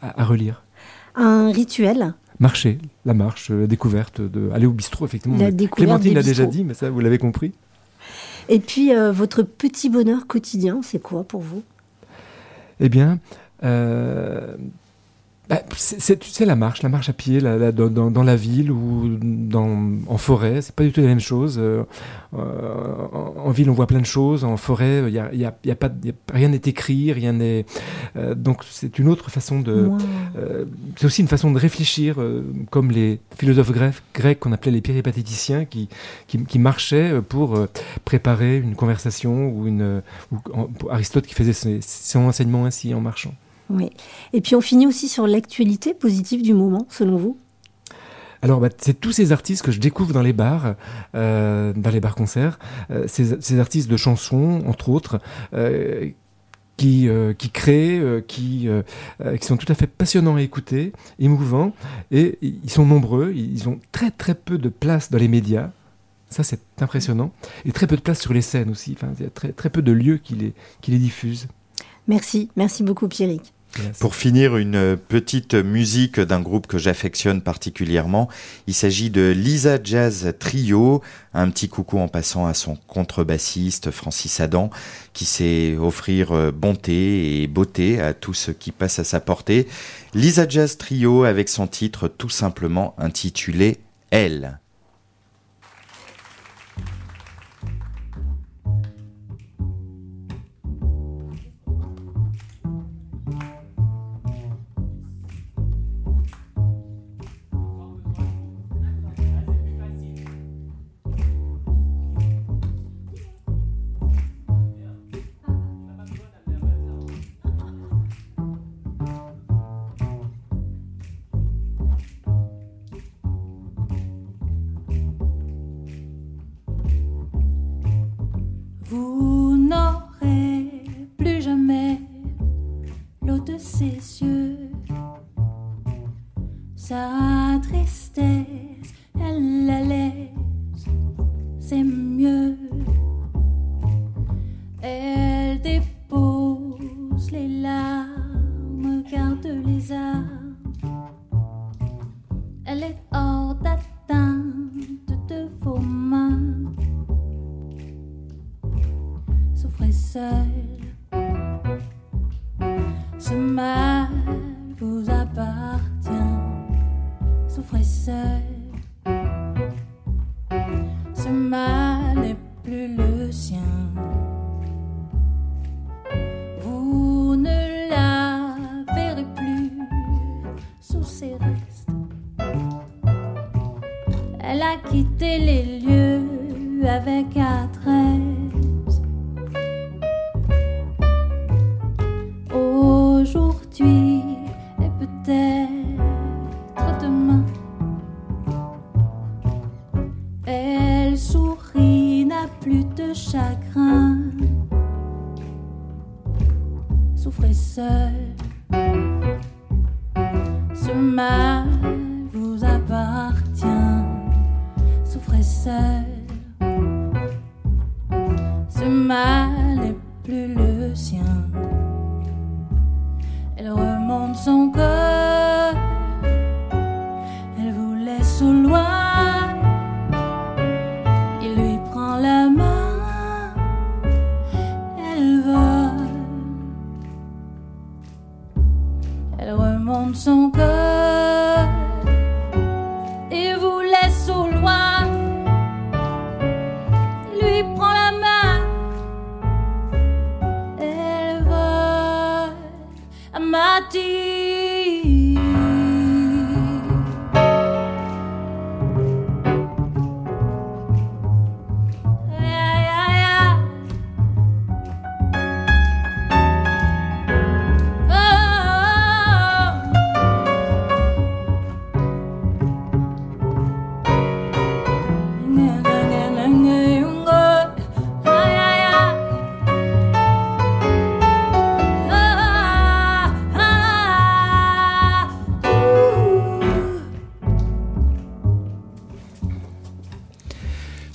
à- 0.00 0.20
à 0.20 0.24
relire. 0.24 0.62
Un 1.16 1.50
rituel? 1.52 2.14
Marcher, 2.38 2.78
la 3.04 3.14
marche, 3.14 3.50
euh, 3.50 3.62
la 3.62 3.66
découverte, 3.66 4.20
de 4.20 4.50
aller 4.52 4.66
au 4.66 4.70
bistrot, 4.72 5.04
effectivement. 5.06 5.36
La 5.38 5.50
Clémentine 5.52 6.14
l'a 6.14 6.22
déjà 6.22 6.46
dit, 6.46 6.64
mais 6.64 6.74
ça, 6.74 6.88
vous 6.88 7.00
l'avez 7.00 7.18
compris. 7.18 7.52
Et 8.48 8.58
puis 8.60 8.94
euh, 8.94 9.12
votre 9.12 9.42
petit 9.42 9.90
bonheur 9.90 10.26
quotidien, 10.26 10.80
c'est 10.82 11.00
quoi 11.00 11.24
pour 11.24 11.40
vous? 11.42 11.62
Eh 12.80 12.88
bien, 12.88 13.18
euh, 13.62 14.56
bah, 15.50 15.62
c'est- 15.76 16.40
la 16.46 16.56
marche, 16.56 16.82
la 16.82 16.88
marche 16.88 17.08
à 17.08 17.12
pied 17.12 17.40
la- 17.40 17.56
la- 17.58 17.72
dans, 17.72 18.22
la 18.22 18.36
ville 18.36 18.70
ou 18.70 19.18
dans, 19.20 19.98
en 20.06 20.16
forêt. 20.16 20.62
C'est 20.62 20.74
pas 20.74 20.84
du 20.84 20.92
tout 20.92 21.00
la 21.00 21.08
même 21.08 21.20
chose. 21.20 21.58
Euh, 21.58 21.82
en, 22.32 23.34
en 23.46 23.50
ville, 23.50 23.68
on 23.68 23.72
voit 23.74 23.86
plein 23.86 23.98
de 24.00 24.06
choses. 24.06 24.44
En 24.44 24.56
forêt, 24.56 25.10
y 25.10 25.18
a, 25.18 25.34
y 25.34 25.44
a- 25.44 25.56
il 25.64 25.68
y 25.68 25.70
a 25.70 25.74
pas, 25.76 25.90
rien 26.32 26.48
n'est 26.48 26.60
écrit, 26.64 27.12
rien 27.12 27.32
n'est. 27.32 27.66
euh, 28.16 28.34
donc, 28.34 28.62
c'est 28.70 28.98
une 28.98 29.08
autre 29.08 29.30
façon 29.30 29.60
de. 29.60 29.90
Euh, 30.38 30.64
c'est 30.96 31.06
aussi 31.06 31.20
une 31.22 31.28
façon 31.28 31.50
de 31.50 31.58
réfléchir, 31.58 32.16
comme 32.70 32.90
les 32.90 33.20
philosophes 33.36 33.72
grecs, 33.72 33.94
grecs 34.14 34.38
qu'on 34.40 34.52
appelait 34.52 34.72
les 34.72 34.80
péripatéticiens, 34.80 35.64
qui, 35.64 35.88
qui, 36.28 36.44
qui 36.44 36.58
marchaient 36.58 37.20
pour 37.28 37.58
préparer 38.04 38.58
une 38.58 38.76
conversation, 38.76 39.48
ou, 39.50 39.66
une, 39.66 40.02
ou 40.32 40.36
en- 40.54 40.64
pour 40.66 40.92
Aristote 40.92 41.26
qui 41.26 41.34
faisait 41.34 41.52
ses- 41.52 41.80
son 41.82 42.20
enseignement 42.20 42.64
ainsi 42.66 42.94
en 42.94 43.00
marchant. 43.00 43.34
Oui. 43.70 43.90
Et 44.32 44.40
puis 44.40 44.54
on 44.56 44.60
finit 44.60 44.86
aussi 44.86 45.08
sur 45.08 45.26
l'actualité 45.26 45.94
positive 45.94 46.42
du 46.42 46.54
moment, 46.54 46.86
selon 46.90 47.16
vous? 47.16 47.38
Alors, 48.42 48.58
bah, 48.60 48.70
c'est 48.78 48.98
tous 48.98 49.12
ces 49.12 49.32
artistes 49.32 49.62
que 49.62 49.70
je 49.70 49.80
découvre 49.80 50.14
dans 50.14 50.22
les 50.22 50.32
bars, 50.32 50.74
euh, 51.14 51.74
dans 51.74 51.90
les 51.90 52.00
bars-concerts, 52.00 52.58
euh, 52.90 53.04
ces, 53.06 53.40
ces, 53.40 53.60
artistes 53.60 53.90
de 53.90 53.98
chansons, 53.98 54.62
entre 54.66 54.88
autres, 54.88 55.20
euh, 55.52 56.08
qui, 56.78 57.06
euh, 57.08 57.34
qui 57.34 57.50
créent, 57.50 57.98
euh, 57.98 58.22
qui, 58.26 58.66
euh, 58.66 58.82
qui 59.38 59.46
sont 59.46 59.58
tout 59.58 59.70
à 59.70 59.74
fait 59.74 59.86
passionnants 59.86 60.36
à 60.36 60.42
écouter, 60.42 60.94
émouvants, 61.18 61.74
et 62.10 62.38
ils 62.40 62.70
sont 62.70 62.86
nombreux, 62.86 63.34
ils 63.34 63.68
ont 63.68 63.78
très 63.92 64.10
très 64.10 64.34
peu 64.34 64.56
de 64.56 64.70
place 64.70 65.10
dans 65.10 65.18
les 65.18 65.28
médias, 65.28 65.70
ça, 66.30 66.44
c'est 66.44 66.60
impressionnant. 66.80 67.32
Et 67.64 67.72
très 67.72 67.88
peu 67.88 67.96
de 67.96 68.00
place 68.00 68.20
sur 68.20 68.32
les 68.32 68.40
scènes 68.40 68.70
aussi. 68.70 68.92
Enfin, 68.96 69.12
il 69.18 69.24
y 69.24 69.26
a 69.26 69.30
très, 69.30 69.52
très 69.52 69.68
peu 69.68 69.82
de 69.82 69.90
lieux 69.90 70.16
qui 70.16 70.36
les, 70.36 70.54
qui 70.80 70.92
les 70.92 70.98
diffusent. 70.98 71.48
Merci. 72.06 72.48
Merci 72.56 72.84
beaucoup, 72.84 73.08
Pierrick. 73.08 73.52
Pour 73.98 74.14
finir, 74.14 74.56
une 74.56 74.96
petite 74.96 75.54
musique 75.54 76.20
d'un 76.20 76.40
groupe 76.40 76.66
que 76.66 76.78
j'affectionne 76.78 77.40
particulièrement. 77.40 78.28
Il 78.66 78.74
s'agit 78.74 79.10
de 79.10 79.30
Lisa 79.30 79.78
Jazz 79.82 80.34
Trio. 80.38 81.02
Un 81.34 81.50
petit 81.50 81.68
coucou 81.68 81.98
en 81.98 82.08
passant 82.08 82.46
à 82.46 82.54
son 82.54 82.76
contrebassiste 82.88 83.90
Francis 83.90 84.40
Adam, 84.40 84.70
qui 85.12 85.24
sait 85.24 85.76
offrir 85.76 86.52
bonté 86.52 87.42
et 87.42 87.46
beauté 87.46 88.00
à 88.00 88.14
tout 88.14 88.34
ce 88.34 88.50
qui 88.50 88.72
passe 88.72 88.98
à 88.98 89.04
sa 89.04 89.20
portée. 89.20 89.68
Lisa 90.14 90.48
Jazz 90.48 90.76
Trio 90.76 91.24
avec 91.24 91.48
son 91.48 91.66
titre 91.66 92.08
tout 92.08 92.30
simplement 92.30 92.94
intitulé 92.98 93.78
Elle. 94.10 94.59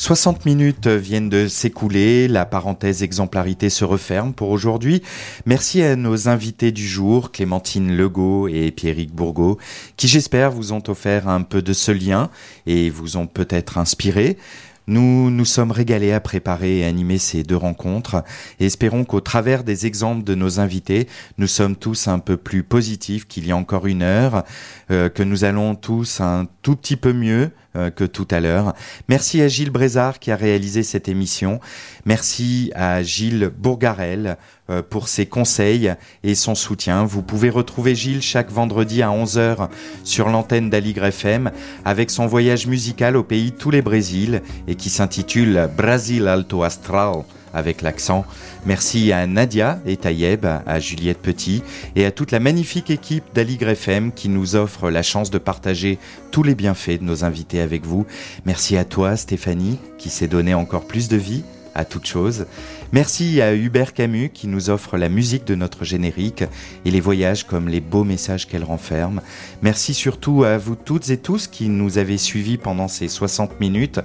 60 0.05 0.45
minutes 0.45 0.85
viennent 0.85 1.29
de 1.29 1.47
s'écouler, 1.47 2.27
la 2.27 2.45
parenthèse 2.45 3.01
exemplarité 3.01 3.71
se 3.71 3.83
referme 3.83 4.35
pour 4.35 4.51
aujourd'hui. 4.51 5.01
Merci 5.47 5.81
à 5.81 5.95
nos 5.95 6.29
invités 6.29 6.71
du 6.71 6.87
jour, 6.87 7.31
Clémentine 7.31 7.97
Legault 7.97 8.47
et 8.47 8.69
Pierrick 8.69 9.15
Bourgault, 9.15 9.57
qui 9.97 10.07
j'espère 10.07 10.51
vous 10.51 10.73
ont 10.73 10.83
offert 10.89 11.27
un 11.27 11.41
peu 11.41 11.63
de 11.63 11.73
ce 11.73 11.91
lien 11.91 12.29
et 12.67 12.91
vous 12.91 13.17
ont 13.17 13.25
peut-être 13.25 13.79
inspiré. 13.79 14.37
Nous 14.85 15.31
nous 15.31 15.45
sommes 15.45 15.71
régalés 15.71 16.11
à 16.11 16.19
préparer 16.19 16.81
et 16.81 16.85
animer 16.85 17.17
ces 17.17 17.41
deux 17.41 17.57
rencontres 17.57 18.23
et 18.59 18.67
espérons 18.67 19.05
qu'au 19.05 19.21
travers 19.21 19.63
des 19.63 19.87
exemples 19.87 20.23
de 20.23 20.35
nos 20.35 20.59
invités, 20.59 21.07
nous 21.39 21.47
sommes 21.47 21.75
tous 21.75 22.07
un 22.07 22.19
peu 22.19 22.37
plus 22.37 22.61
positifs 22.61 23.27
qu'il 23.27 23.47
y 23.47 23.51
a 23.51 23.57
encore 23.57 23.87
une 23.87 24.03
heure, 24.03 24.43
euh, 24.91 25.09
que 25.09 25.23
nous 25.23 25.45
allons 25.45 25.73
tous 25.73 26.21
un 26.21 26.47
tout 26.61 26.75
petit 26.75 26.95
peu 26.95 27.11
mieux 27.11 27.49
que 27.95 28.03
tout 28.03 28.27
à 28.31 28.39
l'heure. 28.39 28.73
Merci 29.09 29.41
à 29.41 29.47
Gilles 29.47 29.71
Brézard 29.71 30.19
qui 30.19 30.31
a 30.31 30.35
réalisé 30.35 30.83
cette 30.83 31.09
émission. 31.09 31.59
Merci 32.05 32.71
à 32.75 33.01
Gilles 33.03 33.51
Bourgarel 33.57 34.37
euh, 34.69 34.81
pour 34.81 35.07
ses 35.07 35.27
conseils 35.27 35.93
et 36.23 36.33
son 36.33 36.55
soutien. 36.55 37.05
Vous 37.05 37.21
pouvez 37.21 37.51
retrouver 37.51 37.93
Gilles 37.93 38.23
chaque 38.23 38.51
vendredi 38.51 39.03
à 39.03 39.09
11h 39.09 39.69
sur 40.03 40.29
l'antenne 40.29 40.71
d'Aligre 40.71 41.05
FM 41.05 41.51
avec 41.83 42.09
son 42.09 42.25
voyage 42.25 42.65
musical 42.65 43.15
au 43.15 43.23
pays 43.23 43.51
Tous 43.51 43.69
les 43.69 43.83
Brésil 43.83 44.41
et 44.67 44.73
qui 44.73 44.89
s'intitule 44.89 45.69
Brasil 45.77 46.27
Alto 46.27 46.63
Astral 46.63 47.23
avec 47.55 47.81
l'accent. 47.81 48.25
Merci 48.65 49.11
à 49.11 49.25
Nadia 49.25 49.79
et 49.85 49.97
Tayeb, 49.97 50.45
à 50.45 50.79
Juliette 50.79 51.21
Petit 51.21 51.63
et 51.95 52.05
à 52.05 52.11
toute 52.11 52.31
la 52.31 52.39
magnifique 52.39 52.91
équipe 52.91 53.23
d'Aligre 53.33 53.69
FM 53.69 54.11
qui 54.11 54.29
nous 54.29 54.55
offre 54.55 54.91
la 54.91 55.01
chance 55.01 55.31
de 55.31 55.37
partager 55.37 55.97
tous 56.31 56.43
les 56.43 56.53
bienfaits 56.53 56.99
de 56.99 57.03
nos 57.03 57.23
invités 57.23 57.61
avec 57.61 57.85
vous. 57.85 58.05
Merci 58.45 58.77
à 58.77 58.85
toi 58.85 59.15
Stéphanie 59.15 59.79
qui 59.97 60.09
s'est 60.09 60.27
donné 60.27 60.53
encore 60.53 60.85
plus 60.85 61.07
de 61.07 61.17
vie 61.17 61.43
à 61.75 61.85
toute 61.85 62.05
chose. 62.05 62.45
Merci 62.93 63.41
à 63.41 63.53
Hubert 63.53 63.93
Camus 63.93 64.29
qui 64.29 64.47
nous 64.47 64.69
offre 64.69 64.97
la 64.97 65.09
musique 65.09 65.45
de 65.45 65.55
notre 65.55 65.83
générique 65.83 66.43
et 66.85 66.91
les 66.91 67.01
voyages 67.01 67.43
comme 67.45 67.67
les 67.67 67.81
beaux 67.81 68.03
messages 68.03 68.47
qu'elle 68.47 68.63
renferme. 68.63 69.21
Merci 69.61 69.93
surtout 69.93 70.43
à 70.43 70.57
vous 70.57 70.75
toutes 70.75 71.09
et 71.09 71.17
tous 71.17 71.47
qui 71.47 71.67
nous 71.67 71.97
avez 71.97 72.17
suivis 72.17 72.57
pendant 72.57 72.87
ces 72.87 73.07
60 73.07 73.59
minutes. 73.59 73.99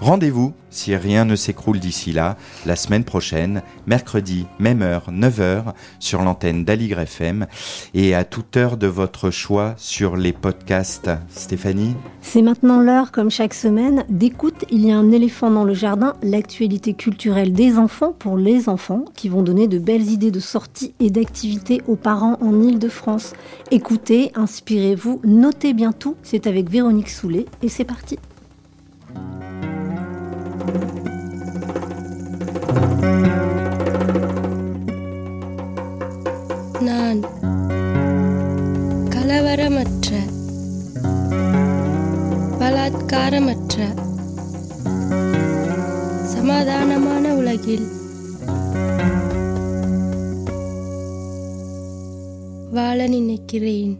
Rendez-vous, 0.00 0.52
si 0.70 0.96
rien 0.96 1.24
ne 1.24 1.36
s'écroule 1.36 1.78
d'ici 1.78 2.12
là, 2.12 2.36
la 2.66 2.74
semaine 2.74 3.04
prochaine, 3.04 3.62
mercredi, 3.86 4.46
même 4.58 4.82
heure, 4.82 5.10
9h, 5.10 5.72
sur 6.00 6.22
l'antenne 6.22 6.64
d'Aligre 6.64 6.98
FM 6.98 7.46
et 7.94 8.14
à 8.14 8.24
toute 8.24 8.56
heure 8.56 8.76
de 8.76 8.88
votre 8.88 9.30
choix 9.30 9.74
sur 9.76 10.16
les 10.16 10.32
podcasts. 10.32 11.10
Stéphanie? 11.30 11.94
C'est 12.20 12.42
maintenant 12.42 12.80
l'heure, 12.80 13.12
comme 13.12 13.30
chaque 13.30 13.54
semaine, 13.54 14.04
d'écoute. 14.08 14.64
Il 14.70 14.84
y 14.84 14.90
a 14.90 14.98
un 14.98 15.12
éléphant 15.12 15.50
dans 15.50 15.64
le 15.64 15.74
jardin, 15.74 16.14
l'actualité 16.22 16.94
culturelle 16.94 17.52
des 17.52 17.78
enfants 17.78 18.12
pour 18.23 18.37
les 18.37 18.69
enfants 18.69 19.05
qui 19.15 19.29
vont 19.29 19.43
donner 19.43 19.67
de 19.67 19.79
belles 19.79 20.09
idées 20.09 20.31
de 20.31 20.39
sorties 20.39 20.93
et 20.99 21.09
d'activités 21.09 21.81
aux 21.87 21.95
parents 21.95 22.37
en 22.41 22.61
Ile-de-France. 22.61 23.33
Écoutez, 23.71 24.31
inspirez-vous, 24.35 25.21
notez 25.23 25.73
bien 25.73 25.91
tout. 25.91 26.15
C'est 26.23 26.47
avec 26.47 26.69
Véronique 26.69 27.09
Soulet 27.09 27.45
et 27.61 27.69
c'est 27.69 27.83
parti. 27.83 28.17
நான் 36.87 37.21
கலவரமற்ற 39.13 40.09
பலாத்காரமற்ற 42.59 43.77
சமாதானமான 46.33 47.25
உலகில் 47.39 47.87
வாழ 52.74 53.06
நினைக்கிறேன். 53.06 53.92